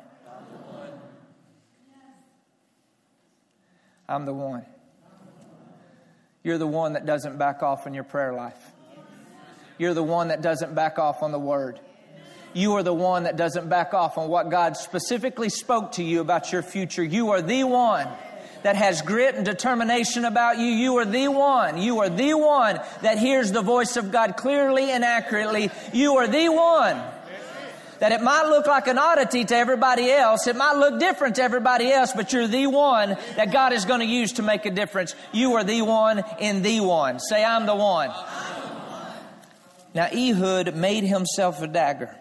I'm 4.08 4.24
the 4.24 4.34
one. 4.34 4.66
You're 6.42 6.58
the 6.58 6.66
one 6.66 6.94
that 6.94 7.06
doesn't 7.06 7.38
back 7.38 7.62
off 7.62 7.86
in 7.86 7.94
your 7.94 8.04
prayer 8.04 8.32
life. 8.32 8.58
You're 9.78 9.94
the 9.94 10.02
one 10.02 10.28
that 10.28 10.42
doesn't 10.42 10.74
back 10.74 10.98
off 10.98 11.22
on 11.22 11.32
the 11.32 11.38
word. 11.38 11.80
You 12.52 12.74
are 12.74 12.82
the 12.82 12.94
one 12.94 13.24
that 13.24 13.36
doesn't 13.36 13.68
back 13.68 13.94
off 13.94 14.18
on 14.18 14.28
what 14.28 14.50
God 14.50 14.76
specifically 14.76 15.48
spoke 15.48 15.92
to 15.92 16.02
you 16.02 16.20
about 16.20 16.52
your 16.52 16.62
future. 16.62 17.04
You 17.04 17.30
are 17.30 17.42
the 17.42 17.64
one 17.64 18.08
that 18.62 18.76
has 18.76 19.02
grit 19.02 19.36
and 19.36 19.44
determination 19.44 20.24
about 20.24 20.58
you. 20.58 20.66
You 20.66 20.96
are 20.96 21.04
the 21.04 21.28
one. 21.28 21.80
You 21.80 22.00
are 22.00 22.08
the 22.08 22.34
one 22.34 22.80
that 23.02 23.18
hears 23.18 23.52
the 23.52 23.62
voice 23.62 23.96
of 23.96 24.10
God 24.10 24.36
clearly 24.36 24.90
and 24.90 25.04
accurately. 25.04 25.70
You 25.92 26.16
are 26.16 26.26
the 26.26 26.48
one. 26.48 27.00
That 28.00 28.12
it 28.12 28.22
might 28.22 28.46
look 28.46 28.66
like 28.66 28.86
an 28.86 28.98
oddity 28.98 29.44
to 29.44 29.54
everybody 29.54 30.10
else. 30.10 30.46
It 30.46 30.56
might 30.56 30.76
look 30.76 30.98
different 30.98 31.36
to 31.36 31.42
everybody 31.42 31.92
else, 31.92 32.12
but 32.14 32.32
you're 32.32 32.48
the 32.48 32.66
one 32.66 33.16
that 33.36 33.52
God 33.52 33.74
is 33.74 33.84
going 33.84 34.00
to 34.00 34.06
use 34.06 34.32
to 34.34 34.42
make 34.42 34.64
a 34.64 34.70
difference. 34.70 35.14
You 35.32 35.54
are 35.54 35.64
the 35.64 35.82
one 35.82 36.24
in 36.38 36.62
the 36.62 36.80
one. 36.80 37.20
Say, 37.20 37.44
I'm 37.44 37.66
the 37.66 37.76
one. 37.76 38.10
Now 39.94 40.06
Ehud 40.06 40.74
made 40.74 41.04
himself 41.04 41.60
a 41.60 41.66
dagger. 41.66 42.16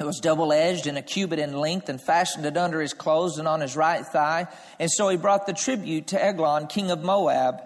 It 0.00 0.04
was 0.04 0.18
double 0.18 0.52
edged 0.52 0.88
and 0.88 0.98
a 0.98 1.02
cubit 1.02 1.38
in 1.38 1.56
length 1.56 1.88
and 1.88 2.00
fastened 2.00 2.44
it 2.46 2.56
under 2.56 2.80
his 2.80 2.92
clothes 2.92 3.38
and 3.38 3.46
on 3.46 3.60
his 3.60 3.76
right 3.76 4.04
thigh. 4.04 4.48
And 4.80 4.90
so 4.90 5.08
he 5.08 5.16
brought 5.16 5.46
the 5.46 5.52
tribute 5.52 6.08
to 6.08 6.22
Eglon, 6.22 6.66
king 6.66 6.90
of 6.90 7.04
Moab. 7.04 7.60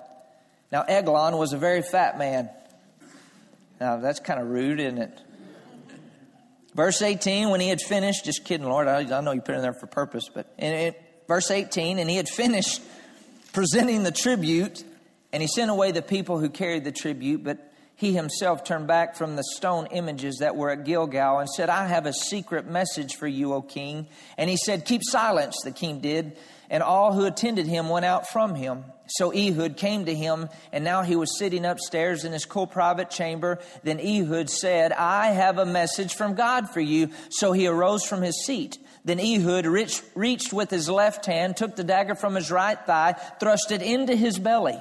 Now, 0.71 0.83
Eglon 0.83 1.39
was 1.39 1.55
a 1.55 1.59
very 1.59 1.81
fat 1.81 2.19
man. 2.19 2.51
Now, 3.81 3.97
that's 3.97 4.21
kind 4.21 4.41
of 4.41 4.49
rude, 4.49 4.79
isn't 4.79 4.99
it? 4.99 5.21
Verse 6.75 7.01
18, 7.01 7.49
when 7.49 7.61
he 7.61 7.69
had 7.69 7.81
finished, 7.81 8.25
just 8.25 8.45
kidding, 8.45 8.69
Lord, 8.69 8.89
I, 8.89 9.01
I 9.01 9.21
know 9.23 9.33
you 9.33 9.41
put 9.41 9.55
it 9.55 9.59
in 9.59 9.63
there 9.63 9.73
for 9.73 9.87
purpose, 9.87 10.29
but 10.33 10.53
in 10.59 10.95
verse 11.27 11.51
18, 11.51 11.99
and 11.99 12.11
he 12.11 12.17
had 12.17 12.29
finished 12.29 12.83
presenting 13.53 14.03
the 14.03 14.13
tribute, 14.13 14.85
and 15.33 15.43
he 15.43 15.49
sent 15.49 15.71
away 15.71 15.93
the 15.93 16.03
people 16.03 16.39
who 16.39 16.51
carried 16.51 16.85
the 16.85 16.93
tribute, 16.93 17.43
but 17.43 17.68
he 17.99 18.13
himself 18.15 18.63
turned 18.63 18.87
back 18.87 19.17
from 19.17 19.35
the 19.35 19.43
stone 19.57 19.89
images 19.91 20.37
that 20.37 20.55
were 20.55 20.71
at 20.71 20.85
Gilgal 20.85 21.41
and 21.41 21.49
said, 21.49 21.69
I 21.69 21.89
have 21.89 22.07
a 22.07 22.13
secret 22.13 22.65
message 22.65 23.17
for 23.17 23.27
you, 23.27 23.53
O 23.53 23.61
king. 23.61 24.07
And 24.37 24.49
he 24.49 24.57
said, 24.57 24.85
Keep 24.85 25.03
silence, 25.03 25.57
the 25.65 25.73
king 25.73 25.99
did. 25.99 26.37
And 26.71 26.85
all 26.85 27.13
who 27.13 27.25
attended 27.25 27.67
him 27.67 27.89
went 27.89 28.05
out 28.05 28.29
from 28.29 28.55
him. 28.55 28.85
So 29.09 29.33
Ehud 29.33 29.77
came 29.77 30.05
to 30.05 30.15
him, 30.15 30.49
and 30.71 30.85
now 30.85 31.03
he 31.03 31.17
was 31.17 31.37
sitting 31.41 31.65
upstairs 31.65 32.25
in 32.25 32.31
his 32.31 32.45
cool 32.45 32.69
private 32.69 33.11
chamber. 33.11 33.59
Then 33.83 33.99
Ehud 33.99 34.49
said, 34.49 34.93
I 34.93 35.33
have 35.33 35.59
a 35.59 35.67
message 35.67 36.15
from 36.15 36.35
God 36.37 36.71
for 36.71 36.81
you. 36.81 37.11
So 37.31 37.51
he 37.51 37.67
arose 37.67 38.05
from 38.05 38.23
his 38.23 38.45
seat. 38.45 38.79
Then 39.05 39.19
Ehud 39.19 39.67
reached, 39.67 40.53
with 40.53 40.71
his 40.71 40.89
left 40.89 41.27
hand, 41.27 41.57
took 41.57 41.75
the 41.75 41.83
dagger 41.83 42.15
from 42.15 42.37
his 42.37 42.53
right 42.53 42.79
thigh, 42.79 43.15
thrust 43.41 43.73
it 43.73 43.83
into 43.83 44.15
his 44.15 44.39
belly. 44.39 44.79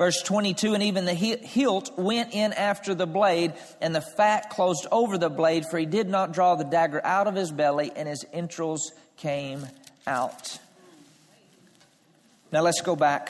Verse 0.00 0.22
22, 0.22 0.72
and 0.72 0.82
even 0.84 1.04
the 1.04 1.12
hilt 1.12 1.98
went 1.98 2.32
in 2.32 2.54
after 2.54 2.94
the 2.94 3.06
blade, 3.06 3.52
and 3.82 3.94
the 3.94 4.00
fat 4.00 4.48
closed 4.48 4.86
over 4.90 5.18
the 5.18 5.28
blade, 5.28 5.66
for 5.66 5.76
he 5.76 5.84
did 5.84 6.08
not 6.08 6.32
draw 6.32 6.54
the 6.54 6.64
dagger 6.64 7.04
out 7.04 7.26
of 7.26 7.34
his 7.34 7.52
belly, 7.52 7.92
and 7.94 8.08
his 8.08 8.24
entrails 8.32 8.92
came 9.18 9.66
out. 10.06 10.58
Now 12.50 12.62
let's 12.62 12.80
go 12.80 12.96
back. 12.96 13.28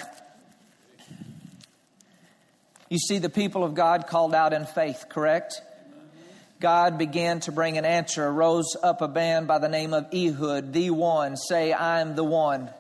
You 2.89 2.99
see, 2.99 3.19
the 3.19 3.29
people 3.29 3.65
of 3.65 3.75
God 3.75 4.07
called 4.07 4.33
out 4.33 4.53
in 4.53 4.65
faith, 4.65 5.07
correct? 5.09 5.61
God 6.61 6.99
began 6.99 7.41
to 7.41 7.51
bring 7.51 7.79
an 7.79 7.85
answer. 7.85 8.33
Rose 8.33 8.77
up 8.81 9.03
a 9.03 9.09
band 9.09 9.49
by 9.49 9.59
the 9.59 9.69
name 9.69 9.93
of 9.93 10.07
Ehud, 10.15 10.73
the 10.73 10.91
one. 10.91 11.37
Say, 11.37 11.75
I'm 11.75 12.15
the 12.15 12.23
one. 12.23 12.71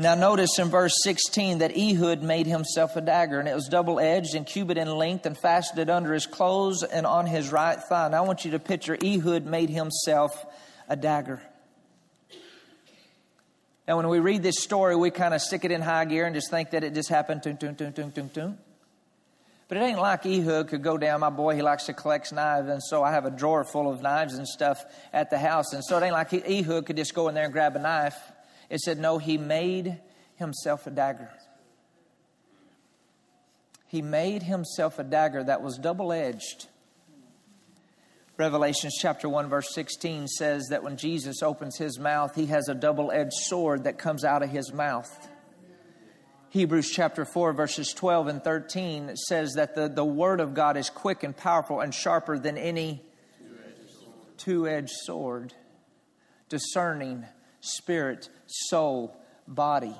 Now, 0.00 0.14
notice 0.14 0.58
in 0.58 0.70
verse 0.70 0.94
16 1.02 1.58
that 1.58 1.76
Ehud 1.76 2.22
made 2.22 2.46
himself 2.46 2.96
a 2.96 3.02
dagger, 3.02 3.38
and 3.38 3.46
it 3.46 3.54
was 3.54 3.68
double 3.68 4.00
edged 4.00 4.34
and 4.34 4.46
cubit 4.46 4.78
in 4.78 4.88
length, 4.88 5.26
and 5.26 5.36
fastened 5.36 5.90
under 5.90 6.14
his 6.14 6.24
clothes 6.24 6.82
and 6.82 7.04
on 7.04 7.26
his 7.26 7.52
right 7.52 7.78
thigh. 7.78 8.08
Now, 8.08 8.24
I 8.24 8.26
want 8.26 8.46
you 8.46 8.52
to 8.52 8.58
picture 8.58 8.96
Ehud 9.04 9.44
made 9.44 9.68
himself 9.68 10.32
a 10.88 10.96
dagger. 10.96 11.42
Now, 13.86 13.98
when 13.98 14.08
we 14.08 14.20
read 14.20 14.42
this 14.42 14.62
story, 14.62 14.96
we 14.96 15.10
kind 15.10 15.34
of 15.34 15.42
stick 15.42 15.66
it 15.66 15.70
in 15.70 15.82
high 15.82 16.06
gear 16.06 16.24
and 16.24 16.34
just 16.34 16.50
think 16.50 16.70
that 16.70 16.82
it 16.82 16.94
just 16.94 17.10
happened. 17.10 17.42
Toon, 17.42 17.58
toon, 17.58 17.74
toon, 17.76 17.92
toon, 17.92 18.10
toon, 18.10 18.30
toon. 18.30 18.58
But 19.68 19.76
it 19.76 19.82
ain't 19.82 20.00
like 20.00 20.24
Ehud 20.24 20.68
could 20.68 20.82
go 20.82 20.96
down. 20.96 21.20
My 21.20 21.28
boy, 21.28 21.56
he 21.56 21.60
likes 21.60 21.84
to 21.84 21.92
collect 21.92 22.32
knives, 22.32 22.70
and 22.70 22.82
so 22.82 23.02
I 23.02 23.12
have 23.12 23.26
a 23.26 23.30
drawer 23.30 23.64
full 23.64 23.92
of 23.92 24.00
knives 24.00 24.32
and 24.32 24.48
stuff 24.48 24.82
at 25.12 25.28
the 25.28 25.36
house. 25.36 25.74
And 25.74 25.84
so 25.84 25.98
it 25.98 26.04
ain't 26.04 26.14
like 26.14 26.32
Ehud 26.32 26.86
could 26.86 26.96
just 26.96 27.12
go 27.12 27.28
in 27.28 27.34
there 27.34 27.44
and 27.44 27.52
grab 27.52 27.76
a 27.76 27.80
knife 27.80 28.18
it 28.70 28.80
said, 28.80 28.98
no, 28.98 29.18
he 29.18 29.36
made 29.36 30.00
himself 30.36 30.86
a 30.86 30.90
dagger. 30.90 31.30
He 33.88 34.00
made 34.00 34.44
himself 34.44 35.00
a 35.00 35.04
dagger 35.04 35.42
that 35.42 35.62
was 35.62 35.76
double 35.76 36.12
edged. 36.12 36.68
Revelations 38.36 38.96
chapter 38.98 39.28
1, 39.28 39.48
verse 39.48 39.74
16 39.74 40.28
says 40.28 40.68
that 40.70 40.84
when 40.84 40.96
Jesus 40.96 41.42
opens 41.42 41.76
his 41.76 41.98
mouth, 41.98 42.34
he 42.36 42.46
has 42.46 42.68
a 42.68 42.74
double 42.74 43.10
edged 43.10 43.34
sword 43.34 43.84
that 43.84 43.98
comes 43.98 44.24
out 44.24 44.42
of 44.42 44.48
his 44.48 44.72
mouth. 44.72 45.28
Hebrews 46.50 46.90
chapter 46.90 47.24
4, 47.24 47.52
verses 47.52 47.92
12 47.92 48.28
and 48.28 48.42
13 48.42 49.16
says 49.16 49.54
that 49.54 49.74
the, 49.74 49.88
the 49.88 50.04
word 50.04 50.40
of 50.40 50.54
God 50.54 50.76
is 50.76 50.88
quick 50.88 51.22
and 51.22 51.36
powerful 51.36 51.80
and 51.80 51.92
sharper 51.92 52.38
than 52.38 52.56
any 52.56 53.02
two 54.36 54.66
edged 54.66 54.90
sword, 54.90 55.52
discerning 56.48 57.26
spirit, 57.60 58.28
soul, 58.46 59.16
body. 59.46 59.94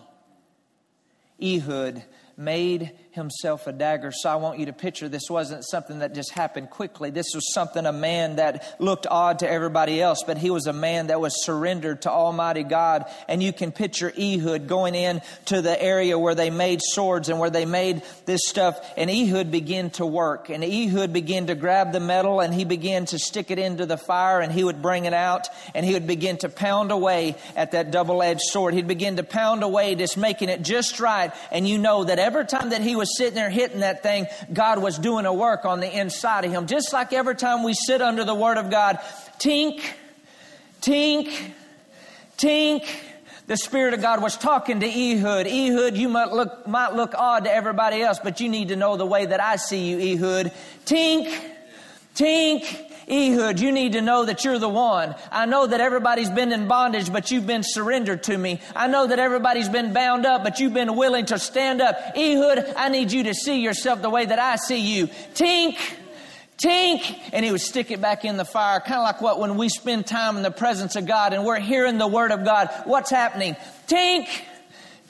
Ehud 1.42 2.04
made 2.36 2.92
himself 3.12 3.66
a 3.66 3.72
dagger. 3.72 4.12
So 4.12 4.30
I 4.30 4.36
want 4.36 4.60
you 4.60 4.66
to 4.66 4.72
picture 4.72 5.08
this 5.08 5.28
wasn't 5.28 5.64
something 5.64 5.98
that 5.98 6.14
just 6.14 6.30
happened 6.30 6.70
quickly. 6.70 7.10
This 7.10 7.34
was 7.34 7.52
something 7.52 7.84
a 7.84 7.92
man 7.92 8.36
that 8.36 8.76
looked 8.78 9.06
odd 9.10 9.40
to 9.40 9.50
everybody 9.50 10.00
else, 10.00 10.22
but 10.24 10.38
he 10.38 10.50
was 10.50 10.66
a 10.66 10.72
man 10.72 11.08
that 11.08 11.20
was 11.20 11.44
surrendered 11.44 12.02
to 12.02 12.10
Almighty 12.10 12.62
God. 12.62 13.06
And 13.28 13.42
you 13.42 13.52
can 13.52 13.72
picture 13.72 14.12
Ehud 14.16 14.68
going 14.68 14.94
in 14.94 15.22
to 15.46 15.60
the 15.60 15.80
area 15.82 16.18
where 16.18 16.36
they 16.36 16.50
made 16.50 16.80
swords 16.82 17.28
and 17.28 17.40
where 17.40 17.50
they 17.50 17.66
made 17.66 18.02
this 18.26 18.42
stuff. 18.46 18.78
And 18.96 19.10
Ehud 19.10 19.50
began 19.50 19.90
to 19.90 20.06
work. 20.06 20.48
And 20.48 20.62
Ehud 20.62 21.12
began 21.12 21.48
to 21.48 21.56
grab 21.56 21.92
the 21.92 22.00
metal 22.00 22.40
and 22.40 22.54
he 22.54 22.64
began 22.64 23.06
to 23.06 23.18
stick 23.18 23.50
it 23.50 23.58
into 23.58 23.86
the 23.86 23.96
fire 23.96 24.40
and 24.40 24.52
he 24.52 24.62
would 24.62 24.80
bring 24.80 25.06
it 25.06 25.14
out 25.14 25.48
and 25.74 25.84
he 25.84 25.94
would 25.94 26.06
begin 26.06 26.36
to 26.38 26.48
pound 26.48 26.92
away 26.92 27.34
at 27.56 27.72
that 27.72 27.90
double 27.90 28.22
edged 28.22 28.42
sword. 28.42 28.72
He'd 28.72 28.86
begin 28.86 29.16
to 29.16 29.24
pound 29.24 29.64
away, 29.64 29.96
just 29.96 30.16
making 30.16 30.48
it 30.48 30.62
just 30.62 31.00
right. 31.00 31.32
And 31.50 31.68
you 31.68 31.76
know 31.76 32.04
that 32.04 32.20
every 32.20 32.46
time 32.46 32.70
that 32.70 32.82
he 32.82 32.99
was 33.00 33.16
sitting 33.16 33.34
there 33.34 33.50
hitting 33.50 33.80
that 33.80 34.02
thing, 34.02 34.26
God 34.52 34.78
was 34.78 34.98
doing 34.98 35.24
a 35.24 35.32
work 35.32 35.64
on 35.64 35.80
the 35.80 35.90
inside 35.90 36.44
of 36.44 36.52
him. 36.52 36.66
Just 36.66 36.92
like 36.92 37.12
every 37.12 37.34
time 37.34 37.64
we 37.64 37.72
sit 37.72 38.02
under 38.02 38.24
the 38.24 38.34
Word 38.34 38.58
of 38.58 38.70
God, 38.70 39.00
tink, 39.38 39.82
tink, 40.82 41.34
tink. 42.36 42.86
The 43.46 43.56
Spirit 43.56 43.94
of 43.94 44.02
God 44.02 44.22
was 44.22 44.36
talking 44.36 44.78
to 44.78 44.86
Ehud. 44.86 45.48
Ehud, 45.48 45.96
you 45.96 46.08
might 46.08 46.30
look, 46.30 46.68
might 46.68 46.92
look 46.92 47.14
odd 47.16 47.44
to 47.44 47.52
everybody 47.52 48.00
else, 48.00 48.20
but 48.22 48.38
you 48.38 48.48
need 48.48 48.68
to 48.68 48.76
know 48.76 48.96
the 48.96 49.06
way 49.06 49.26
that 49.26 49.40
I 49.40 49.56
see 49.56 49.90
you, 49.90 50.14
Ehud. 50.14 50.52
Tink, 50.84 51.34
tink, 52.14 52.89
Ehud, 53.10 53.58
you 53.58 53.72
need 53.72 53.92
to 53.92 54.00
know 54.00 54.24
that 54.24 54.44
you're 54.44 54.58
the 54.58 54.68
one. 54.68 55.14
I 55.32 55.46
know 55.46 55.66
that 55.66 55.80
everybody's 55.80 56.30
been 56.30 56.52
in 56.52 56.68
bondage, 56.68 57.12
but 57.12 57.30
you've 57.30 57.46
been 57.46 57.62
surrendered 57.64 58.22
to 58.24 58.38
me. 58.38 58.60
I 58.76 58.86
know 58.86 59.06
that 59.06 59.18
everybody's 59.18 59.68
been 59.68 59.92
bound 59.92 60.26
up, 60.26 60.44
but 60.44 60.60
you've 60.60 60.74
been 60.74 60.96
willing 60.96 61.26
to 61.26 61.38
stand 61.38 61.80
up. 61.80 61.96
Ehud, 62.16 62.74
I 62.76 62.88
need 62.88 63.10
you 63.10 63.24
to 63.24 63.34
see 63.34 63.60
yourself 63.60 64.00
the 64.00 64.10
way 64.10 64.26
that 64.26 64.38
I 64.38 64.56
see 64.56 64.80
you. 64.80 65.08
Tink, 65.34 65.76
tink, 66.62 67.18
and 67.32 67.44
he 67.44 67.50
would 67.50 67.60
stick 67.60 67.90
it 67.90 68.00
back 68.00 68.24
in 68.24 68.36
the 68.36 68.44
fire. 68.44 68.78
Kind 68.78 69.00
of 69.00 69.02
like 69.02 69.20
what 69.20 69.40
when 69.40 69.56
we 69.56 69.68
spend 69.68 70.06
time 70.06 70.36
in 70.36 70.42
the 70.42 70.50
presence 70.50 70.94
of 70.94 71.06
God 71.06 71.32
and 71.32 71.44
we're 71.44 71.58
hearing 71.58 71.98
the 71.98 72.06
word 72.06 72.30
of 72.30 72.44
God, 72.44 72.70
what's 72.84 73.10
happening? 73.10 73.56
Tink, 73.88 74.28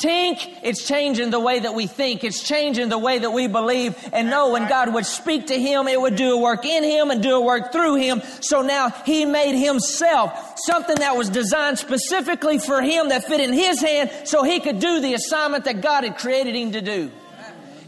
Tink, 0.00 0.56
it's 0.62 0.88
changing 0.88 1.28
the 1.28 1.38
way 1.38 1.60
that 1.60 1.74
we 1.74 1.86
think. 1.86 2.24
It's 2.24 2.42
changing 2.42 2.88
the 2.88 2.96
way 2.96 3.18
that 3.18 3.32
we 3.32 3.48
believe. 3.48 3.94
And 4.14 4.30
know 4.30 4.48
when 4.52 4.66
God 4.66 4.94
would 4.94 5.04
speak 5.04 5.48
to 5.48 5.60
him, 5.60 5.88
it 5.88 6.00
would 6.00 6.16
do 6.16 6.32
a 6.32 6.40
work 6.40 6.64
in 6.64 6.82
him 6.82 7.10
and 7.10 7.22
do 7.22 7.36
a 7.36 7.40
work 7.40 7.70
through 7.70 7.96
him. 7.96 8.22
So 8.40 8.62
now 8.62 8.88
he 9.04 9.26
made 9.26 9.60
himself 9.60 10.58
something 10.64 10.96
that 10.96 11.16
was 11.16 11.28
designed 11.28 11.78
specifically 11.78 12.58
for 12.58 12.80
him 12.80 13.10
that 13.10 13.24
fit 13.24 13.40
in 13.40 13.52
his 13.52 13.82
hand 13.82 14.10
so 14.24 14.42
he 14.42 14.60
could 14.60 14.80
do 14.80 15.00
the 15.00 15.12
assignment 15.12 15.64
that 15.64 15.82
God 15.82 16.04
had 16.04 16.16
created 16.16 16.54
him 16.54 16.72
to 16.72 16.80
do. 16.80 17.10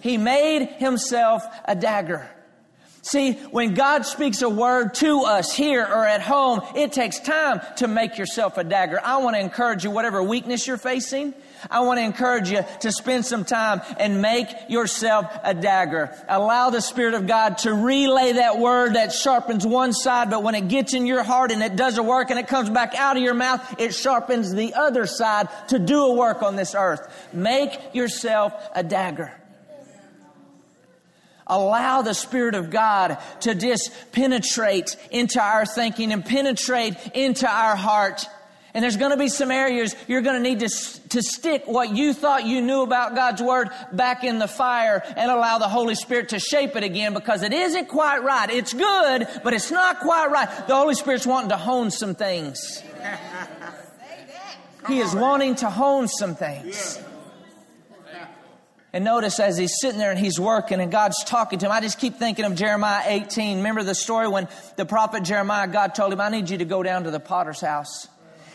He 0.03 0.19
made 0.19 0.67
himself 0.67 1.45
a 1.65 1.75
dagger. 1.75 2.29
See, 3.01 3.33
when 3.51 3.75
God 3.75 4.05
speaks 4.05 4.43
a 4.43 4.49
word 4.49 4.95
to 4.97 5.23
us 5.23 5.53
here 5.53 5.83
or 5.83 6.07
at 6.07 6.21
home, 6.21 6.61
it 6.77 6.93
takes 6.93 7.19
time 7.19 7.61
to 7.79 7.89
make 7.89 8.19
yourself 8.19 8.59
a 8.59 8.65
dagger. 8.65 9.01
I 9.03 9.17
want 9.17 9.35
to 9.35 9.41
encourage 9.41 9.83
you, 9.83 9.91
whatever 9.91 10.23
weakness 10.23 10.67
you're 10.67 10.77
facing, 10.77 11.35
I 11.71 11.81
want 11.81 11.99
to 11.99 12.05
encourage 12.05 12.51
you 12.51 12.65
to 12.81 12.93
spend 12.93 13.27
some 13.27 13.45
time 13.45 13.81
and 13.99 14.21
make 14.21 14.49
yourself 14.69 15.27
a 15.43 15.55
dagger. 15.55 16.15
Allow 16.29 16.71
the 16.71 16.81
Spirit 16.81 17.15
of 17.15 17.27
God 17.27 17.59
to 17.59 17.73
relay 17.73 18.33
that 18.33 18.59
word 18.59 18.95
that 18.95 19.13
sharpens 19.13 19.67
one 19.67 19.93
side, 19.93 20.31
but 20.31 20.43
when 20.43 20.55
it 20.55 20.69
gets 20.69 20.95
in 20.95 21.07
your 21.07 21.23
heart 21.23 21.53
and 21.53 21.63
it 21.63 21.77
doesn't 21.77 22.07
work 22.07 22.31
and 22.31 22.39
it 22.39 22.49
comes 22.49 22.71
back 22.71 22.95
out 22.95 23.17
of 23.17 23.23
your 23.23 23.35
mouth, 23.35 23.81
it 23.81 23.95
sharpens 23.95 24.53
the 24.53 24.75
other 24.75 25.07
side 25.07 25.49
to 25.69 25.79
do 25.79 26.03
a 26.05 26.15
work 26.15 26.43
on 26.43 26.57
this 26.57 26.75
earth. 26.75 27.01
Make 27.33 27.95
yourself 27.95 28.53
a 28.75 28.83
dagger. 28.83 29.33
Allow 31.47 32.03
the 32.03 32.15
Spirit 32.15 32.55
of 32.55 32.71
God 32.71 33.19
to 33.41 33.55
just 33.55 33.91
penetrate 34.13 34.97
into 35.11 35.41
our 35.41 35.67
thinking 35.67 36.13
and 36.13 36.25
penetrate 36.25 36.97
into 37.15 37.47
our 37.47 37.77
heart. 37.77 38.27
And 38.75 38.83
there's 38.83 38.97
going 38.97 39.11
to 39.11 39.19
be 39.19 39.29
some 39.29 39.51
areas 39.51 39.95
you're 40.09 40.23
going 40.23 40.43
to 40.43 40.49
need 40.49 40.61
to, 40.61 40.69
to 41.11 41.23
stick 41.23 41.65
what 41.67 41.95
you 41.95 42.15
thought 42.15 42.47
you 42.47 42.63
knew 42.63 42.83
about 42.83 43.15
God's 43.15 43.43
Word 43.43 43.69
back 43.93 44.25
in 44.25 44.39
the 44.39 44.49
fire 44.49 45.03
and 45.17 45.31
allow 45.31 45.59
the 45.59 45.69
Holy 45.69 45.95
Spirit 45.95 46.31
to 46.31 46.39
shape 46.39 46.75
it 46.75 46.83
again 46.83 47.13
because 47.13 47.43
it 47.43 47.53
isn't 47.53 47.89
quite 47.89 48.23
right. 48.23 48.49
It's 48.49 48.73
good, 48.73 49.29
but 49.45 49.53
it's 49.53 49.71
not 49.71 50.01
quite 50.01 50.31
right. 50.31 50.49
The 50.67 50.75
Holy 50.75 50.95
Spirit's 50.95 51.27
wanting 51.27 51.51
to 51.51 51.59
hone 51.59 51.91
some 51.91 52.15
things. 52.15 52.83
He 54.89 54.99
is 54.99 55.15
wanting 55.15 55.55
to 55.57 55.71
hone 55.71 56.09
some 56.09 56.35
things. 56.35 57.01
And 58.93 59.05
notice 59.05 59.39
as 59.39 59.57
he's 59.57 59.73
sitting 59.81 59.99
there 59.99 60.11
and 60.11 60.19
he's 60.19 60.41
working 60.41 60.81
and 60.81 60.91
God's 60.91 61.23
talking 61.25 61.61
to 61.61 61.67
him, 61.67 61.73
I 61.73 61.81
just 61.81 62.01
keep 62.01 62.17
thinking 62.17 62.45
of 62.45 62.57
Jeremiah 62.57 63.05
18. 63.07 63.59
Remember 63.59 63.85
the 63.85 63.95
story 63.95 64.27
when 64.27 64.49
the 64.77 64.85
prophet 64.85 65.23
Jeremiah, 65.23 65.69
God 65.69 65.95
told 65.95 66.13
him, 66.13 66.21
I 66.21 66.31
need 66.31 66.51
you 66.51 66.59
to 66.59 66.65
go 66.65 66.83
down 66.83 67.05
to 67.05 67.13
the 67.13 67.21
potter's 67.21 67.61
house 67.61 68.09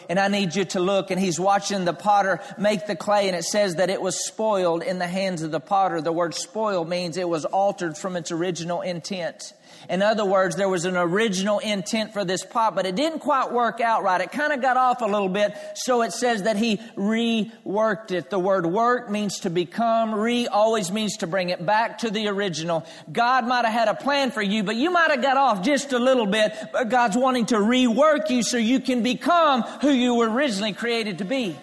and 0.10 0.20
I 0.20 0.28
need 0.28 0.56
you 0.56 0.66
to 0.66 0.80
look. 0.80 1.12
And 1.12 1.20
he's 1.20 1.40
watching 1.40 1.86
the 1.86 1.94
potter 1.94 2.42
make 2.58 2.88
the 2.88 2.96
clay, 2.96 3.28
and 3.28 3.36
it 3.36 3.44
says 3.44 3.76
that 3.76 3.90
it 3.90 4.02
was 4.02 4.26
spoiled 4.26 4.84
in 4.84 5.00
the 5.00 5.08
hands 5.08 5.42
of 5.42 5.52
the 5.52 5.60
potter. 5.60 6.02
The 6.02 6.12
word 6.12 6.34
spoiled 6.34 6.90
means 6.90 7.18
it 7.18 7.30
was 7.30 7.46
altered 7.46 7.98
from 7.98 8.16
its 8.16 8.32
original 8.32 8.82
intent. 8.82 9.54
In 9.90 10.02
other 10.02 10.26
words, 10.26 10.56
there 10.56 10.70
was 10.70 10.86
an 10.86 10.98
original 10.98 11.60
intent 11.60 12.14
for 12.14 12.26
this 12.26 12.46
pot, 12.46 12.76
but 12.76 12.86
it 12.86 12.96
didn't 12.96 13.20
quite 13.20 13.52
work 13.52 13.80
out 13.80 14.04
right. 14.04 14.20
It 14.20 14.32
kind 14.32 14.52
of 14.52 14.62
got 14.62 14.78
off 14.78 15.02
a 15.02 15.06
little 15.06 15.30
bit, 15.30 15.56
so 15.76 16.02
it 16.02 16.12
says 16.12 16.44
that 16.44 16.58
he 16.58 16.78
reworked 16.96 18.12
it. 18.12 18.30
The 18.30 18.40
word 18.40 18.66
work 18.66 19.10
means 19.10 19.40
to 19.42 19.50
become. 19.50 20.14
Re 20.14 20.48
always 20.48 20.92
means 20.92 21.18
to 21.18 21.28
bring 21.28 21.50
it 21.50 21.66
back 21.66 22.00
to 22.00 22.10
the 22.10 22.28
original. 22.28 22.86
God 23.12 23.48
might 23.48 23.66
have 23.66 23.74
had 23.74 23.88
a 23.88 23.96
plan 23.96 24.32
for 24.32 24.42
you, 24.42 24.64
but 24.64 24.76
you 24.76 24.92
might 24.92 25.12
have 25.12 25.22
got 25.22 25.38
off 25.38 25.64
just 25.64 25.94
a 25.94 26.00
little 26.00 26.26
bit, 26.26 26.54
but 26.74 26.90
God's 26.90 27.18
wanting 27.18 27.46
to 27.48 27.56
rework 27.56 28.30
you 28.30 28.44
so 28.44 28.58
you 28.58 28.80
can 28.80 29.04
become 29.04 29.62
who 29.62 29.92
you 29.92 30.16
were 30.16 30.30
originally 30.30 30.74
created 30.74 31.20
to 31.20 31.26
be. 31.26 31.58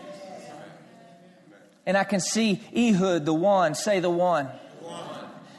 And 1.86 1.96
I 1.96 2.04
can 2.04 2.20
see 2.20 2.62
Ehud, 2.74 3.26
the 3.26 3.34
one, 3.34 3.74
say 3.74 4.00
the 4.00 4.10
one 4.10 4.48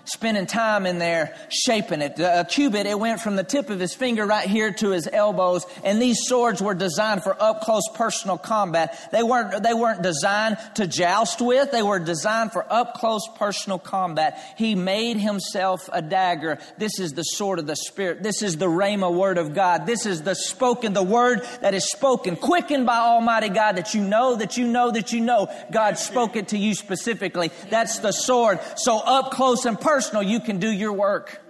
spending 0.05 0.45
time 0.45 0.85
in 0.85 0.99
there 0.99 1.35
shaping 1.49 2.01
it. 2.01 2.19
A 2.19 2.45
cubit, 2.47 2.85
it 2.85 2.99
went 2.99 3.19
from 3.19 3.35
the 3.35 3.43
tip 3.43 3.69
of 3.69 3.79
his 3.79 3.93
finger 3.93 4.25
right 4.25 4.47
here 4.47 4.71
to 4.71 4.89
his 4.89 5.07
elbows. 5.11 5.65
And 5.83 6.01
these 6.01 6.19
swords 6.27 6.61
were 6.61 6.73
designed 6.73 7.23
for 7.23 7.35
up 7.41 7.61
close 7.61 7.87
personal 7.93 8.37
combat. 8.37 9.09
They 9.11 9.23
weren't, 9.23 9.63
they 9.63 9.73
weren't 9.73 10.01
designed 10.01 10.57
to 10.75 10.87
joust 10.87 11.41
with. 11.41 11.71
They 11.71 11.83
were 11.83 11.99
designed 11.99 12.51
for 12.51 12.65
up 12.71 12.95
close 12.95 13.27
personal 13.35 13.79
combat. 13.79 14.39
He 14.57 14.75
made 14.75 15.17
himself 15.17 15.89
a 15.91 16.01
dagger. 16.01 16.59
This 16.77 16.99
is 16.99 17.13
the 17.13 17.23
sword 17.23 17.59
of 17.59 17.67
the 17.67 17.75
Spirit. 17.75 18.23
This 18.23 18.41
is 18.41 18.57
the 18.57 18.67
Rhema 18.67 19.13
word 19.13 19.37
of 19.37 19.53
God. 19.53 19.85
This 19.85 20.05
is 20.05 20.21
the 20.21 20.35
spoken, 20.35 20.93
the 20.93 21.03
word 21.03 21.41
that 21.61 21.73
is 21.73 21.91
spoken, 21.91 22.35
quickened 22.35 22.85
by 22.85 22.97
Almighty 22.97 23.49
God 23.49 23.77
that 23.77 23.93
you 23.93 24.01
know, 24.01 24.35
that 24.35 24.57
you 24.57 24.67
know, 24.67 24.91
that 24.91 25.11
you 25.11 25.21
know. 25.21 25.53
God 25.71 25.97
spoke 25.97 26.35
it 26.35 26.49
to 26.49 26.57
you 26.57 26.75
specifically. 26.75 27.51
That's 27.69 27.99
the 27.99 28.11
sword. 28.11 28.59
So 28.77 28.99
up 28.99 29.31
close 29.31 29.65
and 29.65 29.79
personal 29.79 29.94
personal, 29.95 30.23
you 30.23 30.41
can 30.41 30.59
do 30.59 30.69
your 30.69 30.91
work. 30.91 31.41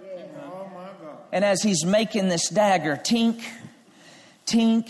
And 1.32 1.44
as 1.44 1.64
he's 1.64 1.84
making 1.84 2.28
this 2.28 2.48
dagger, 2.48 2.94
tink, 2.96 3.42
tink, 4.46 4.88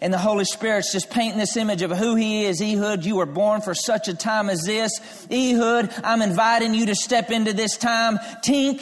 and 0.00 0.14
the 0.14 0.18
Holy 0.18 0.44
Spirit's 0.44 0.92
just 0.92 1.10
painting 1.10 1.36
this 1.36 1.56
image 1.56 1.82
of 1.82 1.90
who 1.90 2.14
He 2.14 2.44
is. 2.44 2.62
Ehud, 2.62 3.04
you 3.04 3.16
were 3.16 3.26
born 3.26 3.60
for 3.60 3.74
such 3.74 4.06
a 4.06 4.14
time 4.14 4.48
as 4.48 4.62
this. 4.62 4.92
Ehud, 5.32 5.92
I'm 6.04 6.22
inviting 6.22 6.74
you 6.74 6.86
to 6.86 6.94
step 6.94 7.32
into 7.32 7.52
this 7.52 7.76
time. 7.76 8.18
Tink, 8.44 8.80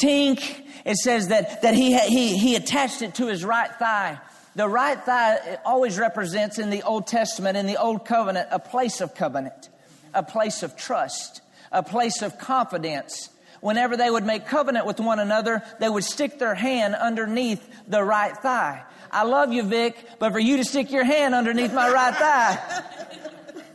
tink. 0.00 0.40
It 0.84 0.96
says 0.98 1.28
that, 1.28 1.62
that 1.62 1.74
he, 1.74 1.98
he, 1.98 2.38
he 2.38 2.54
attached 2.54 3.02
it 3.02 3.16
to 3.16 3.26
his 3.26 3.44
right 3.44 3.70
thigh. 3.80 4.20
The 4.54 4.68
right 4.68 5.02
thigh 5.02 5.58
always 5.64 5.98
represents 5.98 6.60
in 6.60 6.70
the 6.70 6.82
Old 6.82 7.08
Testament, 7.08 7.56
in 7.56 7.66
the 7.66 7.78
Old 7.78 8.06
Covenant, 8.06 8.46
a 8.52 8.60
place 8.60 9.00
of 9.00 9.16
covenant, 9.16 9.70
a 10.14 10.22
place 10.22 10.62
of 10.62 10.76
trust 10.76 11.42
a 11.72 11.82
place 11.82 12.22
of 12.22 12.38
confidence. 12.38 13.30
Whenever 13.60 13.96
they 13.96 14.10
would 14.10 14.24
make 14.24 14.46
covenant 14.46 14.86
with 14.86 15.00
one 15.00 15.18
another, 15.18 15.62
they 15.80 15.88
would 15.88 16.04
stick 16.04 16.38
their 16.38 16.54
hand 16.54 16.94
underneath 16.94 17.68
the 17.88 18.02
right 18.02 18.36
thigh. 18.36 18.84
I 19.10 19.24
love 19.24 19.52
you, 19.52 19.62
Vic, 19.62 19.96
but 20.18 20.32
for 20.32 20.38
you 20.38 20.58
to 20.58 20.64
stick 20.64 20.90
your 20.90 21.04
hand 21.04 21.34
underneath 21.34 21.72
my 21.72 21.90
right 21.90 22.14
thigh, 22.14 22.82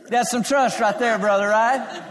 that's 0.08 0.30
some 0.30 0.42
trust 0.42 0.80
right 0.80 0.98
there, 0.98 1.18
brother, 1.18 1.48
right? 1.48 2.02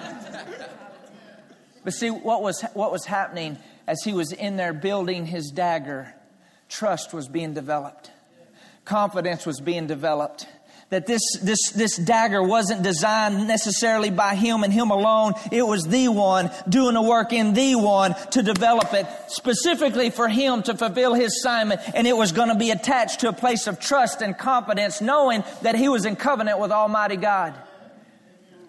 But 1.83 1.93
see, 1.93 2.09
what 2.09 2.41
was, 2.41 2.61
what 2.73 2.91
was 2.91 3.05
happening 3.05 3.57
as 3.87 4.03
he 4.03 4.13
was 4.13 4.31
in 4.31 4.55
there 4.55 4.73
building 4.73 5.25
his 5.25 5.51
dagger? 5.51 6.13
Trust 6.69 7.13
was 7.13 7.27
being 7.27 7.53
developed. 7.53 8.11
Confidence 8.85 9.45
was 9.45 9.59
being 9.59 9.87
developed 9.87 10.47
that 10.89 11.07
this, 11.07 11.21
this, 11.41 11.71
this 11.71 11.97
dagger 11.97 12.43
wasn't 12.43 12.83
designed 12.83 13.47
necessarily 13.47 14.09
by 14.09 14.35
him 14.35 14.63
and 14.63 14.71
him 14.71 14.91
alone. 14.91 15.33
It 15.51 15.65
was 15.65 15.87
the 15.87 16.07
one 16.09 16.51
doing 16.69 16.93
the 16.93 17.01
work 17.01 17.33
in 17.33 17.53
the 17.53 17.75
one 17.75 18.15
to 18.31 18.43
develop 18.43 18.93
it 18.93 19.07
specifically 19.27 20.09
for 20.09 20.27
him 20.27 20.63
to 20.63 20.75
fulfill 20.75 21.13
his 21.13 21.35
assignment. 21.37 21.81
And 21.93 22.07
it 22.07 22.15
was 22.15 22.31
going 22.31 22.49
to 22.49 22.55
be 22.55 22.71
attached 22.71 23.21
to 23.21 23.29
a 23.29 23.33
place 23.33 23.67
of 23.67 23.79
trust 23.79 24.21
and 24.21 24.37
confidence, 24.37 25.01
knowing 25.01 25.43
that 25.61 25.75
he 25.75 25.89
was 25.89 26.05
in 26.05 26.15
covenant 26.15 26.59
with 26.59 26.71
Almighty 26.71 27.17
God. 27.17 27.53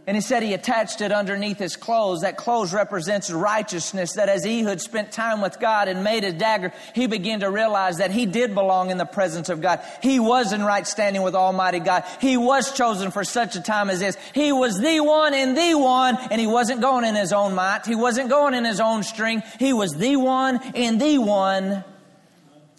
And 0.07 0.19
he 0.19 0.21
said 0.21 0.43
he 0.43 0.53
attached 0.53 1.01
it 1.01 1.13
underneath 1.13 1.59
his 1.59 1.77
clothes. 1.77 2.21
That 2.21 2.37
clothes 2.37 2.75
represents 2.75 3.31
righteousness. 3.31 4.13
That 4.17 4.29
as 4.29 4.45
Ehud 4.45 4.83
spent 4.83 5.13
time 5.13 5.41
with 5.41 5.59
God 5.59 5.89
and 5.89 6.05
made 6.05 6.25
a 6.25 6.33
dagger, 6.33 6.75
he 6.95 7.07
began 7.07 7.41
to 7.41 7.51
realize 7.51 7.97
that 7.97 8.11
he 8.11 8.27
did 8.27 8.55
belong 8.55 8.91
in 8.91 8.99
the 8.99 9.07
presence 9.07 9.49
of 9.49 9.63
God. 9.63 9.81
He 10.03 10.21
was 10.21 10.53
in 10.53 10.63
right 10.63 10.87
standing 10.87 11.23
with 11.23 11.35
Almighty 11.35 11.81
God. 11.81 12.05
He 12.21 12.37
was 12.37 12.77
chosen 12.77 13.13
for 13.13 13.25
such 13.25 13.57
a 13.57 13.63
time 13.63 13.89
as 13.89 14.01
this. 14.01 14.19
He 14.35 14.53
was 14.53 14.79
the 14.79 15.01
one 15.01 15.33
and 15.33 15.57
the 15.57 15.75
one, 15.75 16.19
and 16.31 16.39
he 16.39 16.47
wasn't 16.47 16.83
going 16.83 17.07
in 17.07 17.15
his 17.15 17.33
own 17.33 17.55
might. 17.55 17.87
He 17.87 17.95
wasn't 17.95 18.29
going 18.29 18.53
in 18.53 18.67
his 18.67 18.81
own 18.81 19.05
strength. 19.05 19.57
He 19.59 19.73
was 19.73 19.93
the 19.93 20.17
one 20.17 20.61
and 20.75 21.01
the 21.01 21.17
one. 21.17 21.83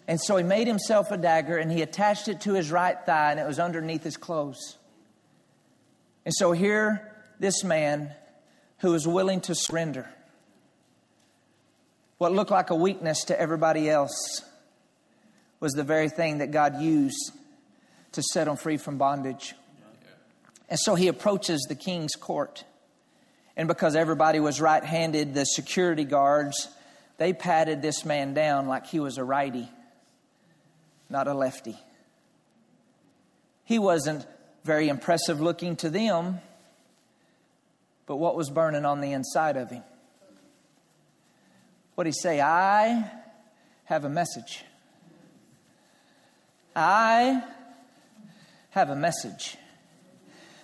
And 0.08 0.22
so 0.22 0.38
he 0.38 0.44
made 0.44 0.68
himself 0.68 1.10
a 1.10 1.18
dagger 1.18 1.58
and 1.58 1.72
he 1.72 1.82
attached 1.82 2.28
it 2.28 2.42
to 2.42 2.54
his 2.54 2.70
right 2.70 2.98
thigh, 3.04 3.32
and 3.32 3.40
it 3.40 3.48
was 3.48 3.58
underneath 3.58 4.04
his 4.04 4.16
clothes. 4.16 4.78
And 6.24 6.34
so 6.36 6.52
here 6.52 7.12
this 7.40 7.64
man 7.64 8.14
who 8.80 8.92
was 8.92 9.08
willing 9.08 9.42
to 9.42 9.56
surrender. 9.56 10.08
What 12.18 12.32
looked 12.32 12.52
like 12.52 12.70
a 12.70 12.76
weakness 12.76 13.26
to 13.26 13.40
everybody 13.40 13.90
else 13.90 14.42
was 15.60 15.74
the 15.74 15.84
very 15.84 16.10
thing 16.10 16.40
that 16.40 16.52
God 16.52 16.82
used 16.82 17.32
to 18.14 18.24
set 18.24 18.48
him 18.48 18.56
free 18.56 18.78
from 18.78 18.98
bondage. 18.98 19.54
And 20.70 20.80
so 20.80 20.96
he 20.96 21.08
approaches 21.08 21.66
the 21.68 21.76
king's 21.76 22.16
court. 22.16 22.64
And 23.58 23.68
because 23.68 23.96
everybody 23.96 24.40
was 24.40 24.60
right 24.60 24.84
handed, 24.84 25.34
the 25.34 25.46
security 25.46 26.04
guards, 26.04 26.68
they 27.18 27.34
patted 27.34 27.82
this 27.82 28.04
man 28.06 28.34
down 28.34 28.68
like 28.68 28.88
he 28.88 29.00
was 29.00 29.18
a 29.18 29.24
righty, 29.24 29.70
not 31.10 31.28
a 31.28 31.34
lefty. 31.34 31.78
He 33.64 33.80
wasn't 33.80 34.26
very 34.64 34.90
impressive 34.90 35.42
looking 35.42 35.76
to 35.78 35.90
them 35.90 36.42
but 38.06 38.18
what 38.18 38.36
was 38.36 38.50
burning 38.50 38.86
on 38.86 39.02
the 39.02 39.12
inside 39.12 39.58
of 39.58 39.70
him. 39.70 39.84
What 41.96 42.04
did 42.04 42.10
he 42.10 42.20
say? 42.20 42.42
I 42.42 43.10
have 43.86 44.06
a 44.06 44.10
message. 44.10 44.64
I 46.76 47.42
have 48.72 48.90
a 48.90 48.96
message. 48.96 49.58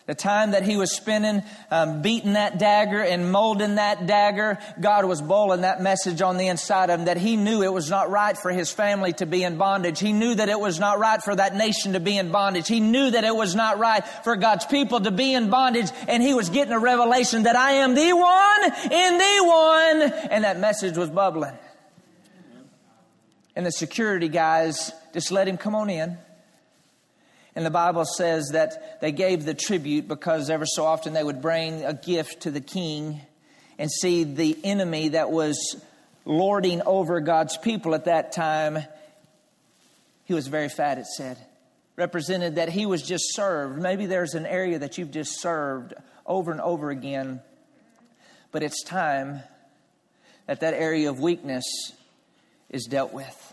The 0.07 0.15
time 0.15 0.51
that 0.51 0.63
he 0.63 0.77
was 0.77 0.91
spending 0.91 1.43
um, 1.69 2.01
beating 2.01 2.33
that 2.33 2.57
dagger 2.57 3.01
and 3.01 3.31
molding 3.31 3.75
that 3.75 4.07
dagger, 4.07 4.57
God 4.79 5.05
was 5.05 5.21
boiling 5.21 5.61
that 5.61 5.79
message 5.81 6.23
on 6.23 6.37
the 6.37 6.47
inside 6.47 6.89
of 6.89 6.99
him 6.99 7.05
that 7.05 7.17
he 7.17 7.37
knew 7.37 7.61
it 7.61 7.71
was 7.71 7.89
not 7.89 8.09
right 8.09 8.35
for 8.35 8.51
his 8.51 8.71
family 8.71 9.13
to 9.13 9.27
be 9.27 9.43
in 9.43 9.57
bondage. 9.57 9.99
He 9.99 10.11
knew 10.11 10.33
that 10.33 10.49
it 10.49 10.59
was 10.59 10.79
not 10.79 10.97
right 10.97 11.21
for 11.21 11.35
that 11.35 11.55
nation 11.55 11.93
to 11.93 11.99
be 11.99 12.17
in 12.17 12.31
bondage. 12.31 12.67
He 12.67 12.79
knew 12.79 13.11
that 13.11 13.23
it 13.23 13.35
was 13.35 13.53
not 13.53 13.77
right 13.77 14.03
for 14.23 14.35
God's 14.35 14.65
people 14.65 14.99
to 15.01 15.11
be 15.11 15.35
in 15.35 15.51
bondage. 15.51 15.91
And 16.07 16.23
he 16.23 16.33
was 16.33 16.49
getting 16.49 16.73
a 16.73 16.79
revelation 16.79 17.43
that 17.43 17.55
I 17.55 17.73
am 17.73 17.93
the 17.93 18.13
one 18.13 18.91
in 18.91 19.17
the 19.17 19.45
one. 19.45 20.29
And 20.31 20.43
that 20.43 20.59
message 20.59 20.97
was 20.97 21.11
bubbling. 21.11 21.57
And 23.55 23.65
the 23.65 23.71
security 23.71 24.29
guys 24.29 24.91
just 25.13 25.31
let 25.31 25.47
him 25.47 25.57
come 25.57 25.75
on 25.75 25.89
in. 25.89 26.17
And 27.55 27.65
the 27.65 27.71
Bible 27.71 28.05
says 28.05 28.49
that 28.53 29.01
they 29.01 29.11
gave 29.11 29.43
the 29.43 29.53
tribute 29.53 30.07
because 30.07 30.49
ever 30.49 30.65
so 30.65 30.85
often 30.85 31.13
they 31.13 31.23
would 31.23 31.41
bring 31.41 31.83
a 31.83 31.93
gift 31.93 32.41
to 32.43 32.51
the 32.51 32.61
king 32.61 33.21
and 33.77 33.91
see 33.91 34.23
the 34.23 34.57
enemy 34.63 35.09
that 35.09 35.31
was 35.31 35.75
lording 36.23 36.81
over 36.83 37.19
God's 37.19 37.57
people 37.57 37.93
at 37.93 38.05
that 38.05 38.31
time. 38.31 38.79
He 40.25 40.33
was 40.33 40.47
very 40.47 40.69
fat, 40.69 40.97
it 40.97 41.07
said. 41.07 41.37
Represented 41.97 42.55
that 42.55 42.69
he 42.69 42.85
was 42.85 43.01
just 43.01 43.35
served. 43.35 43.81
Maybe 43.81 44.05
there's 44.05 44.33
an 44.33 44.45
area 44.45 44.79
that 44.79 44.97
you've 44.97 45.11
just 45.11 45.41
served 45.41 45.93
over 46.25 46.51
and 46.51 46.61
over 46.61 46.89
again, 46.89 47.41
but 48.51 48.63
it's 48.63 48.83
time 48.83 49.41
that 50.47 50.61
that 50.61 50.73
area 50.73 51.09
of 51.09 51.19
weakness 51.19 51.65
is 52.69 52.85
dealt 52.85 53.11
with. 53.11 53.50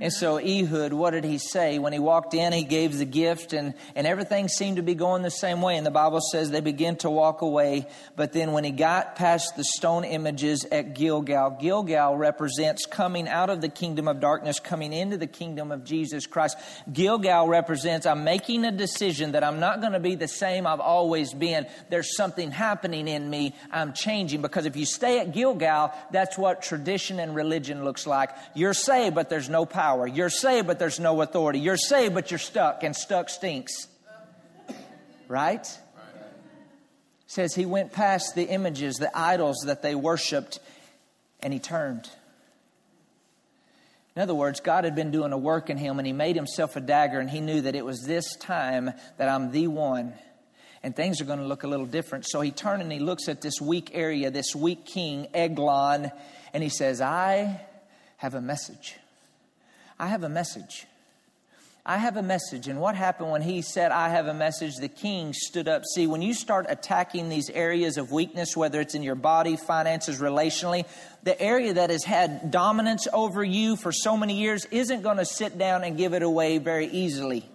And 0.00 0.12
so 0.12 0.38
Ehud, 0.38 0.92
what 0.92 1.10
did 1.10 1.24
he 1.24 1.38
say? 1.38 1.78
When 1.78 1.94
he 1.94 1.98
walked 1.98 2.34
in, 2.34 2.52
he 2.52 2.62
gave 2.62 2.98
the 2.98 3.06
gift, 3.06 3.54
and, 3.54 3.72
and 3.94 4.06
everything 4.06 4.48
seemed 4.48 4.76
to 4.76 4.82
be 4.82 4.94
going 4.94 5.22
the 5.22 5.30
same 5.30 5.62
way. 5.62 5.76
And 5.78 5.86
the 5.86 5.90
Bible 5.90 6.20
says 6.20 6.50
they 6.50 6.60
began 6.60 6.96
to 6.96 7.10
walk 7.10 7.40
away. 7.40 7.86
But 8.14 8.34
then 8.34 8.52
when 8.52 8.64
he 8.64 8.70
got 8.70 9.16
past 9.16 9.56
the 9.56 9.64
stone 9.64 10.04
images 10.04 10.66
at 10.70 10.94
Gilgal, 10.94 11.56
Gilgal 11.58 12.16
represents 12.16 12.84
coming 12.84 13.28
out 13.28 13.48
of 13.48 13.62
the 13.62 13.70
kingdom 13.70 14.08
of 14.08 14.20
darkness, 14.20 14.60
coming 14.60 14.92
into 14.92 15.16
the 15.16 15.26
kingdom 15.26 15.72
of 15.72 15.84
Jesus 15.84 16.26
Christ. 16.26 16.58
Gilgal 16.92 17.48
represents 17.48 18.04
I'm 18.04 18.24
making 18.24 18.66
a 18.66 18.72
decision 18.72 19.32
that 19.32 19.42
I'm 19.42 19.58
not 19.58 19.80
going 19.80 19.94
to 19.94 20.00
be 20.00 20.16
the 20.16 20.28
same 20.28 20.66
I've 20.66 20.80
always 20.80 21.32
been. 21.32 21.66
There's 21.88 22.14
something 22.14 22.50
happening 22.50 23.08
in 23.08 23.28
me. 23.28 23.54
I'm 23.72 23.94
changing. 23.94 24.42
Because 24.42 24.66
if 24.66 24.76
you 24.76 24.84
stay 24.84 25.18
at 25.18 25.32
Gilgal, 25.32 25.94
that's 26.12 26.36
what 26.36 26.60
tradition 26.60 27.18
and 27.18 27.34
religion 27.34 27.84
looks 27.84 28.06
like. 28.06 28.30
You're 28.54 28.74
saved, 28.74 29.14
but 29.14 29.30
there's 29.30 29.48
no 29.48 29.64
power 29.64 29.77
power. 29.78 30.08
You're 30.08 30.28
saved, 30.28 30.66
but 30.66 30.80
there's 30.80 30.98
no 30.98 31.22
authority. 31.22 31.60
You're 31.60 31.76
saved, 31.76 32.12
but 32.12 32.32
you're 32.32 32.38
stuck, 32.38 32.82
and 32.82 32.96
stuck 32.96 33.28
stinks. 33.28 33.86
Right? 35.28 35.66
says 37.28 37.54
he 37.54 37.66
went 37.66 37.92
past 37.92 38.34
the 38.34 38.48
images, 38.48 38.96
the 38.96 39.16
idols 39.16 39.58
that 39.66 39.82
they 39.82 39.94
worshiped, 39.94 40.58
and 41.40 41.52
he 41.52 41.60
turned. 41.60 42.08
In 44.16 44.22
other 44.22 44.34
words, 44.34 44.60
God 44.60 44.84
had 44.84 44.96
been 44.96 45.10
doing 45.10 45.32
a 45.32 45.38
work 45.38 45.68
in 45.68 45.76
him, 45.76 45.98
and 45.98 46.06
he 46.06 46.12
made 46.12 46.34
himself 46.34 46.74
a 46.74 46.80
dagger, 46.80 47.20
and 47.20 47.28
he 47.28 47.40
knew 47.40 47.60
that 47.60 47.76
it 47.76 47.84
was 47.84 48.00
this 48.00 48.34
time 48.36 48.90
that 49.18 49.28
I'm 49.28 49.52
the 49.52 49.68
one. 49.68 50.14
And 50.82 50.96
things 50.96 51.20
are 51.20 51.24
going 51.24 51.38
to 51.38 51.44
look 51.44 51.64
a 51.64 51.68
little 51.68 51.86
different. 51.86 52.24
So 52.26 52.40
he 52.40 52.50
turned 52.50 52.82
and 52.82 52.90
he 52.90 52.98
looks 52.98 53.28
at 53.28 53.42
this 53.42 53.60
weak 53.60 53.90
area, 53.92 54.30
this 54.30 54.56
weak 54.56 54.86
king, 54.86 55.28
Eglon, 55.34 56.10
and 56.54 56.62
he 56.62 56.70
says, 56.70 57.00
I 57.00 57.60
have 58.16 58.34
a 58.34 58.40
message. 58.40 58.96
I 59.98 60.08
have 60.08 60.22
a 60.22 60.28
message. 60.28 60.86
I 61.88 61.96
have 61.96 62.18
a 62.18 62.22
message. 62.22 62.68
And 62.68 62.80
what 62.80 62.94
happened 62.94 63.30
when 63.30 63.40
he 63.40 63.62
said, 63.62 63.92
I 63.92 64.10
have 64.10 64.26
a 64.26 64.34
message? 64.34 64.76
The 64.76 64.88
king 64.88 65.32
stood 65.32 65.68
up. 65.68 65.84
See, 65.94 66.06
when 66.06 66.20
you 66.20 66.34
start 66.34 66.66
attacking 66.68 67.30
these 67.30 67.48
areas 67.48 67.96
of 67.96 68.12
weakness, 68.12 68.54
whether 68.54 68.78
it's 68.78 68.94
in 68.94 69.02
your 69.02 69.14
body, 69.14 69.56
finances, 69.56 70.20
relationally, 70.20 70.84
the 71.22 71.40
area 71.40 71.72
that 71.72 71.88
has 71.88 72.04
had 72.04 72.50
dominance 72.50 73.08
over 73.10 73.42
you 73.42 73.74
for 73.74 73.90
so 73.90 74.18
many 74.18 74.36
years 74.36 74.66
isn't 74.66 75.02
going 75.02 75.16
to 75.16 75.24
sit 75.24 75.56
down 75.56 75.82
and 75.82 75.96
give 75.96 76.12
it 76.12 76.22
away 76.22 76.58
very 76.58 76.88
easily. 76.88 77.48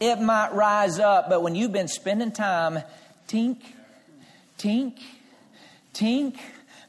It 0.00 0.20
might 0.20 0.52
rise 0.52 0.98
up, 0.98 1.28
but 1.28 1.40
when 1.42 1.54
you've 1.54 1.72
been 1.72 1.86
spending 1.86 2.32
time, 2.32 2.82
tink, 3.28 3.58
tink, 4.58 4.98
tink, 5.94 6.36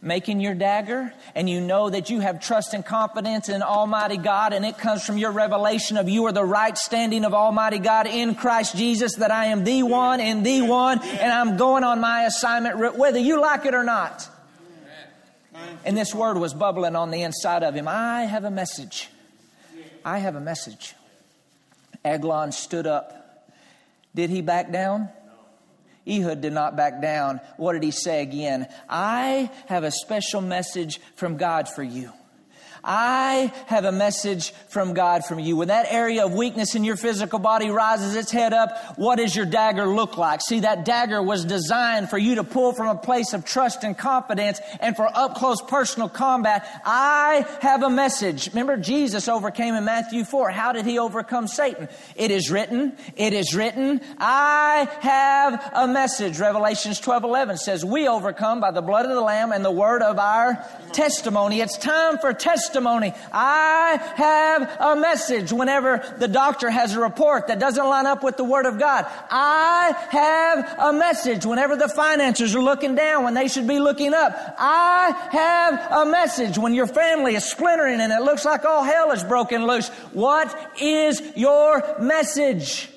making 0.01 0.39
your 0.39 0.55
dagger 0.55 1.13
and 1.35 1.47
you 1.47 1.61
know 1.61 1.89
that 1.89 2.09
you 2.09 2.19
have 2.19 2.39
trust 2.39 2.73
and 2.73 2.83
confidence 2.83 3.49
in 3.49 3.61
Almighty 3.61 4.17
God 4.17 4.51
and 4.51 4.65
it 4.65 4.77
comes 4.77 5.05
from 5.05 5.17
your 5.17 5.31
revelation 5.31 5.95
of 5.97 6.09
you 6.09 6.25
are 6.25 6.31
the 6.31 6.43
right 6.43 6.75
standing 6.75 7.23
of 7.23 7.33
Almighty 7.33 7.77
God 7.77 8.07
in 8.07 8.33
Christ 8.33 8.75
Jesus 8.75 9.15
that 9.17 9.29
I 9.29 9.47
am 9.47 9.63
the 9.63 9.83
one 9.83 10.19
and 10.19 10.43
the 10.43 10.63
one 10.63 10.99
and 11.03 11.31
I'm 11.31 11.55
going 11.55 11.83
on 11.83 12.01
my 12.01 12.23
assignment 12.23 12.97
whether 12.97 13.19
you 13.19 13.39
like 13.39 13.65
it 13.65 13.75
or 13.75 13.83
not. 13.83 14.27
And 15.85 15.95
this 15.95 16.13
word 16.13 16.37
was 16.37 16.53
bubbling 16.53 16.95
on 16.95 17.11
the 17.11 17.21
inside 17.21 17.63
of 17.63 17.75
him. 17.75 17.87
I 17.87 18.23
have 18.23 18.43
a 18.43 18.51
message. 18.51 19.09
I 20.03 20.17
have 20.19 20.35
a 20.35 20.39
message. 20.39 20.95
Eglon 22.03 22.51
stood 22.51 22.87
up. 22.87 23.47
Did 24.15 24.29
he 24.29 24.41
back 24.41 24.71
down? 24.71 25.09
Ehud 26.11 26.41
did 26.41 26.53
not 26.53 26.75
back 26.75 27.01
down. 27.01 27.39
What 27.57 27.73
did 27.73 27.83
he 27.83 27.91
say 27.91 28.21
again? 28.21 28.67
I 28.89 29.49
have 29.67 29.83
a 29.83 29.91
special 29.91 30.41
message 30.41 30.99
from 31.15 31.37
God 31.37 31.69
for 31.69 31.83
you. 31.83 32.11
I 32.83 33.53
have 33.67 33.85
a 33.85 33.91
message 33.91 34.51
from 34.67 34.93
God 34.93 35.25
from 35.25 35.39
you. 35.39 35.55
When 35.55 35.67
that 35.67 35.85
area 35.89 36.25
of 36.25 36.33
weakness 36.33 36.73
in 36.73 36.83
your 36.83 36.95
physical 36.95 37.37
body 37.37 37.69
rises 37.69 38.15
its 38.15 38.31
head 38.31 38.53
up, 38.53 38.97
what 38.97 39.17
does 39.17 39.35
your 39.35 39.45
dagger 39.45 39.85
look 39.85 40.17
like? 40.17 40.41
See, 40.41 40.61
that 40.61 40.83
dagger 40.83 41.21
was 41.21 41.45
designed 41.45 42.09
for 42.09 42.17
you 42.17 42.35
to 42.35 42.43
pull 42.43 42.73
from 42.73 42.87
a 42.87 42.95
place 42.95 43.33
of 43.33 43.45
trust 43.45 43.83
and 43.83 43.95
confidence 43.95 44.59
and 44.79 44.95
for 44.95 45.07
up 45.15 45.35
close 45.35 45.61
personal 45.61 46.09
combat. 46.09 46.81
I 46.83 47.45
have 47.61 47.83
a 47.83 47.89
message. 47.89 48.47
Remember, 48.49 48.77
Jesus 48.77 49.27
overcame 49.27 49.75
in 49.75 49.85
Matthew 49.85 50.23
4. 50.23 50.49
How 50.49 50.71
did 50.71 50.85
he 50.85 50.97
overcome 50.97 51.47
Satan? 51.47 51.87
It 52.15 52.31
is 52.31 52.49
written, 52.49 52.97
it 53.15 53.33
is 53.33 53.53
written, 53.53 54.01
I 54.17 54.87
have 55.01 55.71
a 55.73 55.87
message. 55.87 56.39
Revelations 56.39 56.99
12 56.99 57.23
11 57.25 57.57
says, 57.57 57.85
We 57.85 58.07
overcome 58.07 58.59
by 58.59 58.71
the 58.71 58.81
blood 58.81 59.05
of 59.05 59.11
the 59.11 59.21
Lamb 59.21 59.51
and 59.51 59.63
the 59.63 59.71
word 59.71 60.01
of 60.01 60.17
our 60.17 60.65
testimony. 60.93 61.61
It's 61.61 61.77
time 61.77 62.17
for 62.17 62.33
testimony 62.33 62.70
testimony. 62.71 63.13
I 63.33 63.99
have 64.15 64.77
a 64.79 64.95
message 64.95 65.51
whenever 65.51 66.15
the 66.17 66.27
doctor 66.27 66.69
has 66.69 66.95
a 66.95 67.01
report 67.01 67.47
that 67.47 67.59
doesn't 67.59 67.83
line 67.85 68.05
up 68.05 68.23
with 68.23 68.37
the 68.37 68.45
Word 68.45 68.65
of 68.65 68.79
God. 68.79 69.05
I 69.29 69.93
have 70.09 70.75
a 70.79 70.93
message 70.93 71.45
whenever 71.45 71.75
the 71.75 71.89
financiers 71.89 72.55
are 72.55 72.61
looking 72.61 72.95
down 72.95 73.25
when 73.25 73.33
they 73.33 73.49
should 73.49 73.67
be 73.67 73.79
looking 73.79 74.13
up. 74.13 74.33
I 74.57 75.11
have 75.31 76.07
a 76.07 76.09
message 76.09 76.57
when 76.57 76.73
your 76.73 76.87
family 76.87 77.35
is 77.35 77.43
splintering 77.43 77.99
and 77.99 78.13
it 78.13 78.21
looks 78.21 78.45
like 78.45 78.63
all 78.63 78.83
hell 78.83 79.11
is 79.11 79.23
broken 79.23 79.67
loose. 79.67 79.89
What 80.13 80.55
is 80.81 81.21
your 81.35 81.99
message? 81.99 82.89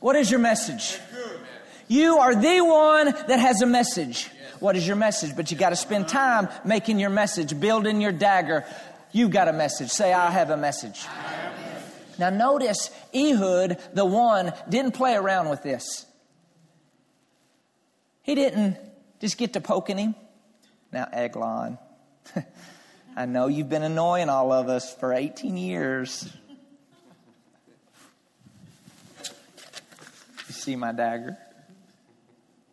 What 0.00 0.16
is 0.16 0.30
your 0.30 0.40
message? 0.40 0.98
You 1.86 2.18
are 2.18 2.34
the 2.34 2.60
one 2.62 3.06
that 3.28 3.40
has 3.40 3.60
a 3.60 3.66
message. 3.66 4.30
What 4.60 4.76
is 4.76 4.86
your 4.86 4.96
message? 4.96 5.36
But 5.36 5.50
you 5.50 5.56
got 5.56 5.70
to 5.70 5.76
spend 5.76 6.08
time 6.08 6.48
making 6.64 6.98
your 6.98 7.10
message, 7.10 7.58
building 7.58 8.00
your 8.00 8.12
dagger. 8.12 8.64
You 9.12 9.28
got 9.28 9.48
a 9.48 9.52
message. 9.52 9.90
Say, 9.90 10.12
I 10.12 10.30
have 10.30 10.50
a 10.50 10.56
message. 10.56 11.06
Now, 12.18 12.30
notice 12.30 12.90
Ehud, 13.14 13.78
the 13.94 14.04
one, 14.04 14.52
didn't 14.68 14.92
play 14.92 15.14
around 15.14 15.48
with 15.48 15.62
this. 15.62 16.04
He 18.22 18.34
didn't 18.34 18.76
just 19.20 19.38
get 19.38 19.52
to 19.52 19.60
poking 19.60 19.98
him. 19.98 20.14
Now, 20.92 21.08
Eglon, 21.12 21.78
I 23.16 23.26
know 23.26 23.46
you've 23.46 23.68
been 23.68 23.84
annoying 23.84 24.28
all 24.28 24.52
of 24.52 24.68
us 24.68 24.94
for 24.94 25.12
18 25.12 25.56
years. 25.56 26.30
You 30.48 30.54
see 30.54 30.76
my 30.76 30.92
dagger? 30.92 31.36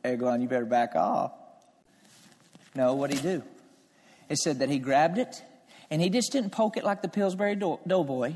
Eglon, 0.03 0.41
you 0.41 0.47
better 0.47 0.65
back 0.65 0.95
off. 0.95 1.31
No, 2.75 2.93
what 2.93 3.09
did 3.09 3.19
he 3.19 3.23
do? 3.27 3.43
It 4.29 4.37
said 4.37 4.59
that 4.59 4.69
he 4.69 4.79
grabbed 4.79 5.17
it 5.17 5.43
and 5.89 6.01
he 6.01 6.09
just 6.09 6.31
didn't 6.31 6.49
poke 6.51 6.77
it 6.77 6.83
like 6.83 7.01
the 7.01 7.07
Pillsbury 7.07 7.55
dough- 7.55 7.79
Doughboy. 7.87 8.33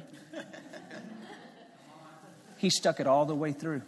he 2.58 2.70
stuck 2.70 3.00
it 3.00 3.08
all 3.08 3.26
the 3.26 3.36
way 3.36 3.52
through. 3.52 3.82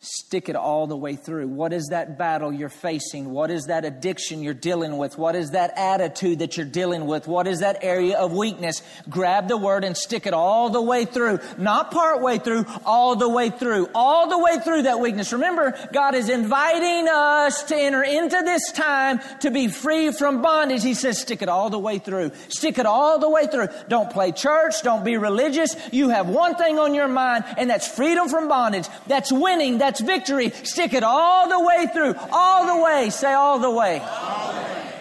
Stick 0.00 0.48
it 0.48 0.54
all 0.54 0.86
the 0.86 0.96
way 0.96 1.16
through. 1.16 1.48
What 1.48 1.72
is 1.72 1.88
that 1.88 2.16
battle 2.16 2.52
you're 2.52 2.68
facing? 2.68 3.30
What 3.30 3.50
is 3.50 3.64
that 3.64 3.84
addiction 3.84 4.42
you're 4.44 4.54
dealing 4.54 4.96
with? 4.96 5.18
What 5.18 5.34
is 5.34 5.50
that 5.50 5.76
attitude 5.76 6.38
that 6.38 6.56
you're 6.56 6.66
dealing 6.66 7.06
with? 7.06 7.26
What 7.26 7.48
is 7.48 7.60
that 7.60 7.78
area 7.82 8.16
of 8.16 8.32
weakness? 8.32 8.80
Grab 9.10 9.48
the 9.48 9.56
word 9.56 9.82
and 9.82 9.96
stick 9.96 10.26
it 10.26 10.34
all 10.34 10.70
the 10.70 10.80
way 10.80 11.04
through. 11.04 11.40
Not 11.58 11.90
part 11.90 12.22
way 12.22 12.38
through, 12.38 12.64
all 12.84 13.16
the 13.16 13.28
way 13.28 13.50
through. 13.50 13.88
All 13.92 14.28
the 14.28 14.38
way 14.38 14.60
through 14.60 14.82
that 14.82 15.00
weakness. 15.00 15.32
Remember, 15.32 15.76
God 15.92 16.14
is 16.14 16.28
inviting 16.28 17.08
us 17.08 17.64
to 17.64 17.76
enter 17.76 18.04
into 18.04 18.40
this 18.44 18.70
time 18.70 19.18
to 19.40 19.50
be 19.50 19.66
free 19.66 20.12
from 20.12 20.42
bondage. 20.42 20.84
He 20.84 20.94
says, 20.94 21.20
stick 21.20 21.42
it 21.42 21.48
all 21.48 21.70
the 21.70 21.78
way 21.78 21.98
through. 21.98 22.30
Stick 22.48 22.78
it 22.78 22.86
all 22.86 23.18
the 23.18 23.28
way 23.28 23.48
through. 23.48 23.66
Don't 23.88 24.12
play 24.12 24.30
church. 24.30 24.80
Don't 24.84 25.04
be 25.04 25.16
religious. 25.16 25.74
You 25.92 26.10
have 26.10 26.28
one 26.28 26.54
thing 26.54 26.78
on 26.78 26.94
your 26.94 27.08
mind, 27.08 27.44
and 27.56 27.68
that's 27.68 27.88
freedom 27.88 28.28
from 28.28 28.46
bondage. 28.46 28.86
That's 29.08 29.32
winning. 29.32 29.78
That's 29.78 29.87
that's 29.88 30.00
victory. 30.00 30.50
Stick 30.50 30.92
it 30.92 31.02
all 31.02 31.48
the 31.48 31.58
way 31.58 31.86
through. 31.86 32.14
All 32.30 32.76
the 32.76 32.84
way. 32.84 33.08
Say 33.08 33.32
all 33.32 33.58
the 33.58 33.70
way. 33.70 34.00
All. 34.04 34.54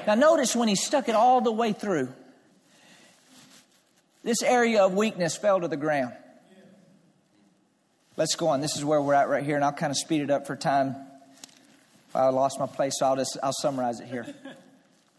Now 0.07 0.15
notice 0.15 0.55
when 0.55 0.69
he 0.69 0.75
stuck 0.75 1.09
it 1.09 1.15
all 1.15 1.41
the 1.41 1.51
way 1.51 1.73
through, 1.73 2.07
this 4.23 4.41
area 4.41 4.85
of 4.85 4.93
weakness 4.93 5.35
fell 5.35 5.59
to 5.59 5.67
the 5.67 5.75
ground. 5.75 6.13
Let's 8.15 8.35
go 8.35 8.47
on. 8.47 8.61
This 8.61 8.77
is 8.77 8.85
where 8.85 9.01
we're 9.01 9.13
at 9.13 9.27
right 9.27 9.43
here, 9.43 9.57
and 9.57 9.65
I'll 9.65 9.73
kind 9.73 9.91
of 9.91 9.97
speed 9.97 10.21
it 10.21 10.31
up 10.31 10.47
for 10.47 10.55
time. 10.55 10.95
I 12.15 12.29
lost 12.29 12.57
my 12.57 12.65
place, 12.65 12.93
so 12.97 13.07
I'll 13.07 13.17
just 13.17 13.37
I'll 13.43 13.51
summarize 13.51 13.99
it 13.99 14.07
here. 14.07 14.25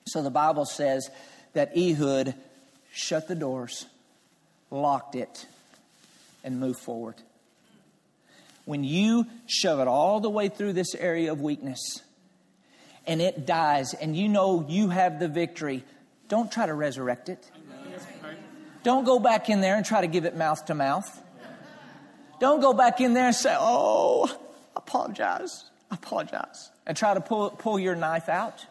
So 0.06 0.22
the 0.22 0.30
Bible 0.30 0.64
says 0.64 1.10
that 1.52 1.76
Ehud 1.76 2.34
shut 2.90 3.28
the 3.28 3.34
doors, 3.34 3.84
locked 4.70 5.14
it, 5.14 5.46
and 6.42 6.58
moved 6.58 6.80
forward 6.80 7.16
when 8.68 8.84
you 8.84 9.24
shove 9.46 9.80
it 9.80 9.88
all 9.88 10.20
the 10.20 10.28
way 10.28 10.50
through 10.50 10.74
this 10.74 10.94
area 10.94 11.32
of 11.32 11.40
weakness 11.40 12.02
and 13.06 13.22
it 13.22 13.46
dies 13.46 13.94
and 13.94 14.14
you 14.14 14.28
know 14.28 14.66
you 14.68 14.90
have 14.90 15.18
the 15.18 15.26
victory, 15.26 15.82
don't 16.28 16.52
try 16.52 16.66
to 16.66 16.74
resurrect 16.74 17.30
it. 17.30 17.50
Don't 18.82 19.04
go 19.04 19.18
back 19.18 19.48
in 19.48 19.62
there 19.62 19.76
and 19.76 19.86
try 19.86 20.02
to 20.02 20.06
give 20.06 20.26
it 20.26 20.36
mouth 20.36 20.66
to 20.66 20.74
mouth. 20.74 21.22
Don't 22.40 22.60
go 22.60 22.74
back 22.74 23.00
in 23.00 23.14
there 23.14 23.28
and 23.28 23.34
say, 23.34 23.56
Oh, 23.58 24.30
apologize, 24.76 25.64
apologize, 25.90 26.70
and 26.86 26.94
try 26.94 27.14
to 27.14 27.22
pull, 27.22 27.48
pull 27.48 27.78
your 27.78 27.96
knife 27.96 28.28
out. 28.28 28.66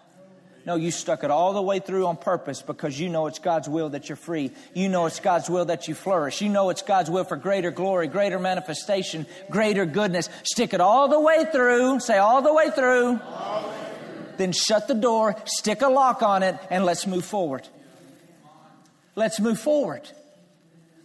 No, 0.68 0.76
you 0.76 0.92
stuck 0.92 1.24
it 1.24 1.32
all 1.32 1.54
the 1.54 1.62
way 1.62 1.80
through 1.80 2.08
on 2.08 2.18
purpose 2.18 2.62
because 2.62 3.00
you 3.00 3.08
know 3.08 3.28
it's 3.28 3.40
God's 3.40 3.70
will 3.70 3.88
that 3.92 4.10
you're 4.10 4.18
free. 4.18 4.52
You 4.74 4.90
know 4.90 5.06
it's 5.06 5.22
God's 5.22 5.50
will 5.50 5.64
that 5.64 5.88
you 5.88 5.96
flourish. 5.96 6.42
You 6.42 6.50
know 6.50 6.70
it's 6.72 6.82
God's 6.82 7.10
will 7.10 7.24
for 7.24 7.38
greater 7.38 7.72
glory, 7.72 8.08
greater 8.08 8.38
manifestation, 8.38 9.26
greater 9.50 9.86
goodness. 9.86 10.28
Stick 10.44 10.74
it 10.74 10.82
all 10.82 11.08
the 11.08 11.22
way 11.22 11.46
through. 11.54 12.02
Say 12.02 12.18
all 12.18 12.42
the 12.42 12.54
way 12.54 12.70
through. 12.70 13.14
The 13.14 13.14
way 13.14 13.64
through. 13.64 14.36
Then 14.36 14.52
shut 14.52 14.90
the 14.90 14.94
door, 14.94 15.38
stick 15.46 15.82
a 15.84 15.88
lock 15.88 16.22
on 16.22 16.44
it, 16.44 16.58
and 16.70 16.84
let's 16.84 17.08
move 17.08 17.24
forward. 17.24 17.66
Let's 19.16 19.40
move 19.40 19.62
forward. 19.62 20.02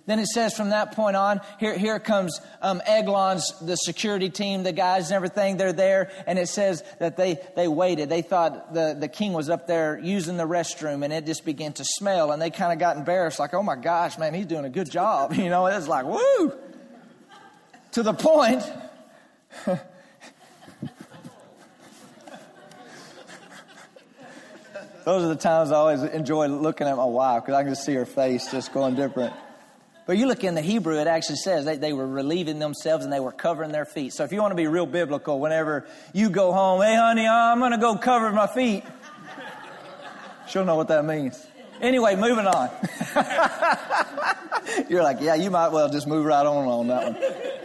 Then 0.06 0.18
it 0.18 0.26
says 0.26 0.56
from 0.56 0.70
that 0.70 0.92
point 0.92 1.14
on, 1.16 1.40
here, 1.60 1.78
here 1.78 2.00
comes 2.00 2.40
um, 2.60 2.82
Eglon's, 2.86 3.52
the 3.60 3.76
security 3.76 4.30
team, 4.30 4.64
the 4.64 4.72
guys 4.72 5.10
and 5.10 5.14
everything, 5.14 5.56
they're 5.56 5.72
there. 5.72 6.10
And 6.26 6.38
it 6.38 6.48
says 6.48 6.82
that 6.98 7.16
they, 7.16 7.38
they 7.54 7.68
waited. 7.68 8.08
They 8.08 8.22
thought 8.22 8.74
the, 8.74 8.96
the 8.98 9.08
king 9.08 9.32
was 9.32 9.48
up 9.48 9.68
there 9.68 10.00
using 10.02 10.36
the 10.36 10.46
restroom 10.46 11.04
and 11.04 11.12
it 11.12 11.24
just 11.24 11.44
began 11.44 11.72
to 11.74 11.84
smell. 11.84 12.32
And 12.32 12.42
they 12.42 12.50
kind 12.50 12.72
of 12.72 12.80
got 12.80 12.96
embarrassed, 12.96 13.38
like, 13.38 13.54
oh 13.54 13.62
my 13.62 13.76
gosh, 13.76 14.18
man, 14.18 14.34
he's 14.34 14.46
doing 14.46 14.64
a 14.64 14.70
good 14.70 14.90
job. 14.90 15.34
You 15.42 15.50
know, 15.50 15.66
it's 15.66 15.88
like, 15.88 16.04
woo! 16.04 16.52
To 17.92 18.02
the 18.04 18.12
point. 18.12 18.62
Those 25.04 25.24
are 25.24 25.28
the 25.28 25.36
times 25.36 25.72
I 25.72 25.76
always 25.76 26.02
enjoy 26.02 26.46
looking 26.46 26.86
at 26.86 26.96
my 26.96 27.04
wife 27.04 27.42
because 27.42 27.54
I 27.54 27.62
can 27.64 27.72
just 27.72 27.84
see 27.84 27.94
her 27.94 28.06
face 28.06 28.48
just 28.52 28.72
going 28.72 28.94
different. 28.94 29.34
You 30.12 30.26
look 30.26 30.44
in 30.44 30.54
the 30.54 30.62
Hebrew, 30.62 30.98
it 30.98 31.06
actually 31.06 31.36
says 31.36 31.64
they, 31.64 31.76
they 31.76 31.92
were 31.92 32.06
relieving 32.06 32.58
themselves 32.58 33.04
and 33.04 33.12
they 33.12 33.20
were 33.20 33.32
covering 33.32 33.72
their 33.72 33.84
feet. 33.84 34.12
So 34.12 34.24
if 34.24 34.32
you 34.32 34.40
want 34.40 34.52
to 34.52 34.56
be 34.56 34.66
real 34.66 34.86
biblical, 34.86 35.40
whenever 35.40 35.86
you 36.12 36.30
go 36.30 36.52
home, 36.52 36.82
hey 36.82 36.96
honey, 36.96 37.26
I'm 37.26 37.58
going 37.58 37.72
to 37.72 37.78
go 37.78 37.96
cover 37.96 38.30
my 38.32 38.46
feet. 38.46 38.84
She'll 40.48 40.64
know 40.64 40.76
what 40.76 40.88
that 40.88 41.04
means. 41.04 41.44
Anyway, 41.80 42.14
moving 42.14 42.46
on. 42.46 42.70
You're 44.88 45.02
like, 45.02 45.18
yeah, 45.20 45.34
you 45.34 45.50
might 45.50 45.68
well 45.68 45.88
just 45.88 46.06
move 46.06 46.24
right 46.24 46.46
on 46.46 46.66
on 46.66 46.86
that 46.88 47.12
one. 47.12 47.62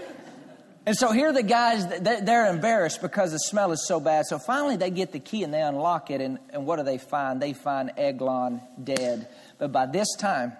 And 0.87 0.95
so 0.95 1.11
here 1.11 1.33
the 1.33 1.43
guys, 1.43 1.85
they're 1.85 2.49
embarrassed 2.49 3.01
because 3.01 3.33
the 3.33 3.39
smell 3.39 3.73
is 3.73 3.85
so 3.85 3.99
bad. 3.99 4.25
So 4.25 4.39
finally 4.39 4.77
they 4.77 4.89
get 4.89 5.11
the 5.11 5.19
key 5.19 5.43
and 5.43 5.53
they 5.53 5.61
unlock 5.61 6.09
it. 6.11 6.21
And, 6.21 6.39
and 6.49 6.65
what 6.65 6.77
do 6.77 6.83
they 6.83 6.97
find? 6.97 7.41
They 7.41 7.51
find 7.51 7.91
Eglon 7.97 8.61
dead. 8.81 9.27
But 9.57 9.73
by 9.73 9.85
this 9.85 10.07
time, 10.17 10.53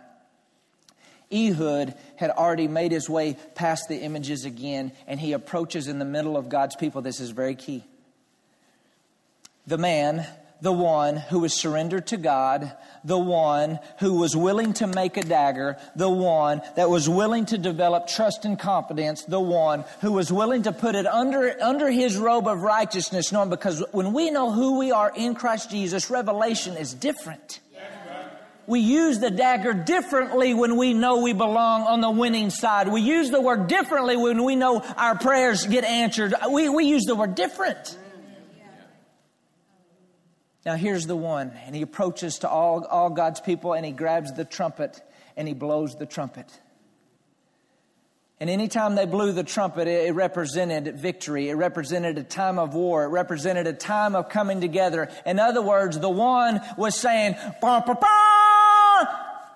Ehud 1.32 1.93
had 2.15 2.32
already 2.32 2.67
made 2.67 2.91
his 2.91 3.09
way 3.09 3.38
past 3.55 3.89
the 3.89 3.99
images 3.99 4.45
again, 4.45 4.91
and 5.07 5.19
he 5.19 5.34
approaches 5.34 5.88
in 5.88 5.99
the 5.99 6.05
middle 6.05 6.38
of 6.38 6.49
God's 6.49 6.75
people. 6.75 7.01
This 7.01 7.19
is 7.19 7.32
very 7.32 7.55
key. 7.55 7.84
The 9.65 9.78
man, 9.78 10.25
the 10.61 10.71
one 10.71 11.17
who 11.17 11.39
was 11.39 11.53
surrendered 11.53 12.07
to 12.07 12.17
God, 12.17 12.71
the 13.03 13.17
one 13.17 13.80
who 13.99 14.13
was 14.13 14.36
willing 14.38 14.71
to 14.73 14.88
make 14.88 15.17
a 15.17 15.21
dagger, 15.21 15.78
the 15.97 16.09
one 16.09 16.61
that 16.78 16.89
was 16.89 17.09
willing 17.09 17.45
to 17.47 17.57
develop 17.57 18.07
trust 18.07 18.45
and 18.45 18.57
confidence, 18.57 19.23
the 19.25 19.39
one 19.39 19.84
who 19.99 20.13
was 20.13 20.32
willing 20.32 20.63
to 20.63 20.71
put 20.71 20.95
it 20.95 21.05
under, 21.05 21.61
under 21.61 21.91
his 21.91 22.17
robe 22.17 22.47
of 22.47 22.61
righteousness, 22.63 23.34
knowing 23.34 23.49
because 23.49 23.84
when 23.91 24.13
we 24.13 24.32
know 24.32 24.51
who 24.51 24.80
we 24.80 24.91
are 24.91 25.11
in 25.13 25.36
Christ 25.36 25.69
Jesus, 25.69 26.09
revelation 26.09 26.78
is 26.78 26.93
different 26.93 27.59
we 28.68 28.82
use 28.82 29.20
the 29.20 29.32
dagger 29.32 29.74
differently 29.74 30.53
when 30.53 30.76
we 30.76 30.93
know 30.93 31.22
we 31.22 31.32
belong 31.32 31.84
on 31.84 32.01
the 32.01 32.11
winning 32.11 32.49
side. 32.49 32.89
We 32.89 33.01
use 33.01 33.32
the 33.32 33.39
word 33.39 33.68
differently 33.68 34.18
when 34.18 34.43
we 34.43 34.57
know 34.57 34.82
our 34.82 35.18
prayers 35.18 35.65
get 35.65 35.86
answered. 35.86 36.34
We, 36.51 36.68
we 36.68 36.86
use 36.86 37.05
the 37.05 37.15
word 37.15 37.36
different. 37.36 37.97
Now 40.65 40.76
here's 40.76 41.07
the 41.07 41.15
one, 41.15 41.53
and 41.65 41.74
he 41.74 41.82
approaches 41.82 42.39
to 42.39 42.49
all, 42.49 42.84
all 42.84 43.09
God's 43.09 43.39
people 43.39 43.72
and 43.72 43.86
he 43.86 43.93
grabs 43.93 44.34
the 44.34 44.43
trumpet 44.43 45.01
and 45.38 45.47
he 45.47 45.53
blows 45.53 45.95
the 45.95 46.05
trumpet. 46.05 46.51
And 48.41 48.49
anytime 48.49 48.95
they 48.95 49.05
blew 49.05 49.32
the 49.32 49.45
trumpet, 49.45 49.88
it 49.88 50.13
represented 50.13 50.99
victory. 50.99 51.49
It 51.49 51.55
represented 51.55 52.18
a 52.18 52.24
time 52.24 52.59
of 52.59 52.76
war. 52.76 53.05
It 53.05 53.07
represented 53.07 53.65
a 53.65 53.74
time 53.74 54.13
of 54.13 54.30
coming 54.30 54.61
together. 54.61 55.09
In 55.26 55.39
other 55.39 55.61
words, 55.61 55.97
the 55.97 56.09
one 56.09 56.61
was 56.78 56.95
saying, 56.95 57.36
bah, 57.61 57.82
bah, 57.88 57.95
bah! 57.99 58.37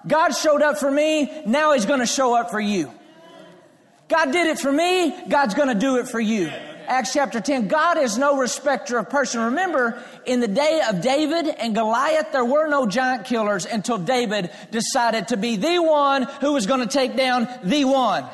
God 0.07 0.31
showed 0.31 0.61
up 0.61 0.77
for 0.77 0.89
me. 0.89 1.43
Now 1.45 1.73
he's 1.73 1.85
going 1.85 1.99
to 1.99 2.05
show 2.05 2.35
up 2.35 2.51
for 2.51 2.59
you. 2.59 2.91
God 4.07 4.31
did 4.31 4.47
it 4.47 4.59
for 4.59 4.71
me. 4.71 5.15
God's 5.29 5.53
going 5.53 5.69
to 5.69 5.75
do 5.75 5.97
it 5.97 6.07
for 6.07 6.19
you. 6.19 6.51
Acts 6.87 7.13
chapter 7.13 7.39
10. 7.39 7.69
God 7.69 7.97
is 7.97 8.17
no 8.17 8.37
respecter 8.37 8.97
of 8.97 9.09
person. 9.09 9.41
Remember, 9.41 10.03
in 10.25 10.41
the 10.41 10.47
day 10.47 10.81
of 10.89 11.01
David 11.01 11.47
and 11.47 11.73
Goliath, 11.73 12.33
there 12.33 12.43
were 12.43 12.67
no 12.67 12.85
giant 12.85 13.25
killers 13.25 13.65
until 13.65 13.97
David 13.97 14.51
decided 14.71 15.29
to 15.29 15.37
be 15.37 15.55
the 15.55 15.79
one 15.79 16.23
who 16.41 16.51
was 16.51 16.65
going 16.65 16.81
to 16.81 16.87
take 16.87 17.15
down 17.15 17.47
the 17.63 17.85
one 17.85 18.25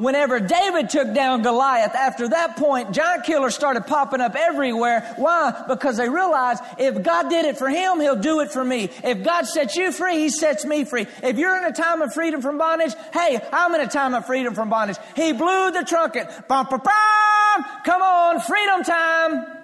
whenever 0.00 0.40
David 0.40 0.88
took 0.88 1.12
down 1.14 1.42
Goliath, 1.42 1.94
after 1.94 2.28
that 2.28 2.56
point, 2.56 2.92
giant 2.92 3.24
killers 3.24 3.54
started 3.54 3.86
popping 3.86 4.20
up 4.20 4.34
everywhere. 4.34 5.14
Why? 5.16 5.64
Because 5.68 5.98
they 5.98 6.08
realized 6.08 6.62
if 6.78 7.02
God 7.02 7.28
did 7.28 7.44
it 7.44 7.58
for 7.58 7.68
him, 7.68 8.00
he'll 8.00 8.16
do 8.16 8.40
it 8.40 8.50
for 8.50 8.64
me. 8.64 8.90
If 9.04 9.22
God 9.22 9.46
sets 9.46 9.76
you 9.76 9.92
free, 9.92 10.18
he 10.18 10.28
sets 10.30 10.64
me 10.64 10.84
free. 10.84 11.06
If 11.22 11.36
you're 11.36 11.56
in 11.56 11.64
a 11.64 11.72
time 11.72 12.00
of 12.00 12.14
freedom 12.14 12.40
from 12.40 12.56
bondage, 12.56 12.94
hey, 13.12 13.38
I'm 13.52 13.74
in 13.74 13.82
a 13.82 13.86
time 13.86 14.14
of 14.14 14.26
freedom 14.26 14.54
from 14.54 14.70
bondage. 14.70 14.96
He 15.14 15.32
blew 15.32 15.70
the 15.70 15.84
trumpet. 15.86 16.26
Bum, 16.48 16.66
bum, 16.70 16.80
bum. 16.80 17.64
Come 17.84 18.02
on, 18.02 18.40
freedom 18.40 18.82
time. 18.82 19.56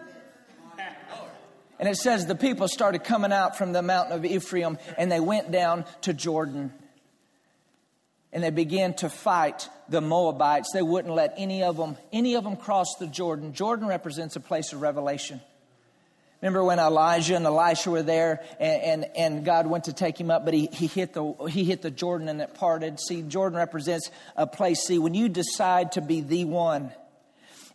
And 1.78 1.88
it 1.88 1.96
says 1.96 2.26
the 2.26 2.34
people 2.34 2.68
started 2.68 3.04
coming 3.04 3.32
out 3.32 3.56
from 3.58 3.72
the 3.72 3.82
mountain 3.82 4.16
of 4.16 4.24
Ephraim 4.24 4.78
and 4.96 5.10
they 5.10 5.20
went 5.20 5.50
down 5.50 5.84
to 6.02 6.14
Jordan 6.14 6.72
and 8.36 8.44
they 8.44 8.50
began 8.50 8.92
to 8.92 9.08
fight 9.08 9.70
the 9.88 10.02
Moabites. 10.02 10.70
They 10.74 10.82
wouldn't 10.82 11.14
let 11.14 11.32
any 11.38 11.62
of 11.62 11.78
them, 11.78 11.96
any 12.12 12.34
of 12.34 12.44
them 12.44 12.56
cross 12.56 12.94
the 12.98 13.06
Jordan. 13.06 13.54
Jordan 13.54 13.88
represents 13.88 14.36
a 14.36 14.40
place 14.40 14.74
of 14.74 14.82
revelation. 14.82 15.40
Remember 16.42 16.62
when 16.62 16.78
Elijah 16.78 17.34
and 17.34 17.46
Elisha 17.46 17.90
were 17.90 18.02
there 18.02 18.44
and, 18.60 19.04
and, 19.04 19.16
and, 19.16 19.44
God 19.46 19.66
went 19.66 19.84
to 19.84 19.94
take 19.94 20.20
him 20.20 20.30
up, 20.30 20.44
but 20.44 20.52
he, 20.52 20.68
he, 20.70 20.86
hit 20.86 21.14
the, 21.14 21.32
he 21.48 21.64
hit 21.64 21.80
the 21.80 21.90
Jordan 21.90 22.28
and 22.28 22.42
it 22.42 22.52
parted. 22.52 23.00
See, 23.00 23.22
Jordan 23.22 23.56
represents 23.56 24.10
a 24.36 24.46
place. 24.46 24.84
See, 24.86 24.98
when 24.98 25.14
you 25.14 25.30
decide 25.30 25.92
to 25.92 26.02
be 26.02 26.20
the 26.20 26.44
one, 26.44 26.92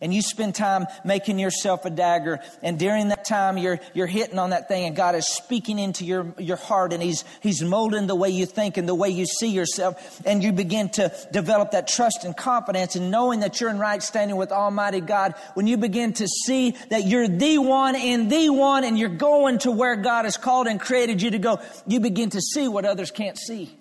and 0.02 0.12
you 0.12 0.20
spend 0.20 0.54
time 0.54 0.86
making 1.04 1.38
yourself 1.38 1.86
a 1.86 1.90
dagger 1.90 2.40
and 2.62 2.78
during 2.78 3.08
that 3.08 3.24
time 3.24 3.56
you're 3.56 3.80
you're 3.94 4.06
hitting 4.06 4.38
on 4.38 4.50
that 4.50 4.68
thing 4.68 4.84
and 4.84 4.94
God 4.94 5.14
is 5.14 5.26
speaking 5.26 5.78
into 5.78 6.04
your 6.04 6.34
your 6.38 6.58
heart 6.58 6.92
and 6.92 7.02
he's 7.02 7.24
he's 7.40 7.62
molding 7.62 8.06
the 8.06 8.14
way 8.14 8.28
you 8.28 8.44
think 8.44 8.76
and 8.76 8.86
the 8.86 8.94
way 8.94 9.08
you 9.08 9.24
see 9.24 9.48
yourself 9.48 10.20
and 10.26 10.42
you 10.42 10.52
begin 10.52 10.90
to 10.90 11.10
develop 11.32 11.70
that 11.70 11.88
trust 11.88 12.24
and 12.24 12.36
confidence 12.36 12.96
and 12.96 13.10
knowing 13.10 13.40
that 13.40 13.60
you're 13.60 13.70
in 13.70 13.78
right 13.78 14.02
standing 14.02 14.36
with 14.36 14.52
Almighty 14.52 15.00
God. 15.00 15.34
When 15.54 15.66
you 15.66 15.76
begin 15.76 16.12
to 16.14 16.26
see 16.26 16.72
that 16.90 17.06
you're 17.06 17.28
the 17.28 17.58
one 17.58 17.96
and 17.96 18.30
the 18.30 18.50
one 18.50 18.84
and 18.84 18.98
you're 18.98 19.08
going 19.08 19.58
to 19.58 19.70
where 19.70 19.96
God 19.96 20.24
has 20.24 20.36
called 20.36 20.66
and 20.66 20.80
created 20.80 21.22
you 21.22 21.30
to 21.30 21.38
go 21.38 21.60
you 21.86 22.00
begin 22.00 22.30
to 22.30 22.40
see 22.40 22.68
what 22.68 22.84
others 22.84 23.10
can't 23.10 23.38
see 23.38 23.76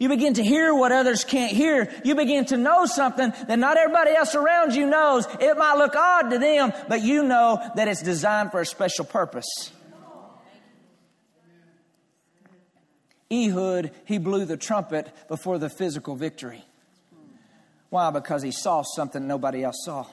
you 0.00 0.08
begin 0.08 0.32
to 0.34 0.42
hear 0.42 0.74
what 0.74 0.92
others 0.92 1.24
can't 1.24 1.52
hear. 1.52 1.92
You 2.04 2.14
begin 2.14 2.46
to 2.46 2.56
know 2.56 2.86
something 2.86 3.34
that 3.46 3.58
not 3.58 3.76
everybody 3.76 4.12
else 4.12 4.34
around 4.34 4.74
you 4.74 4.86
knows. 4.86 5.26
It 5.38 5.58
might 5.58 5.74
look 5.74 5.94
odd 5.94 6.30
to 6.30 6.38
them, 6.38 6.72
but 6.88 7.02
you 7.02 7.22
know 7.22 7.62
that 7.76 7.86
it's 7.86 8.02
designed 8.02 8.50
for 8.50 8.62
a 8.62 8.66
special 8.66 9.04
purpose. 9.04 9.70
Ehud, 13.30 13.90
he 14.06 14.16
blew 14.16 14.46
the 14.46 14.56
trumpet 14.56 15.12
before 15.28 15.58
the 15.58 15.68
physical 15.68 16.16
victory. 16.16 16.64
Why? 17.90 18.10
Because 18.10 18.42
he 18.42 18.52
saw 18.52 18.82
something 18.82 19.26
nobody 19.26 19.62
else 19.62 19.82
saw. 19.84 20.06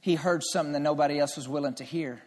He 0.00 0.16
heard 0.16 0.42
something 0.42 0.72
that 0.72 0.80
nobody 0.80 1.20
else 1.20 1.36
was 1.36 1.48
willing 1.48 1.74
to 1.74 1.84
hear. 1.84 2.20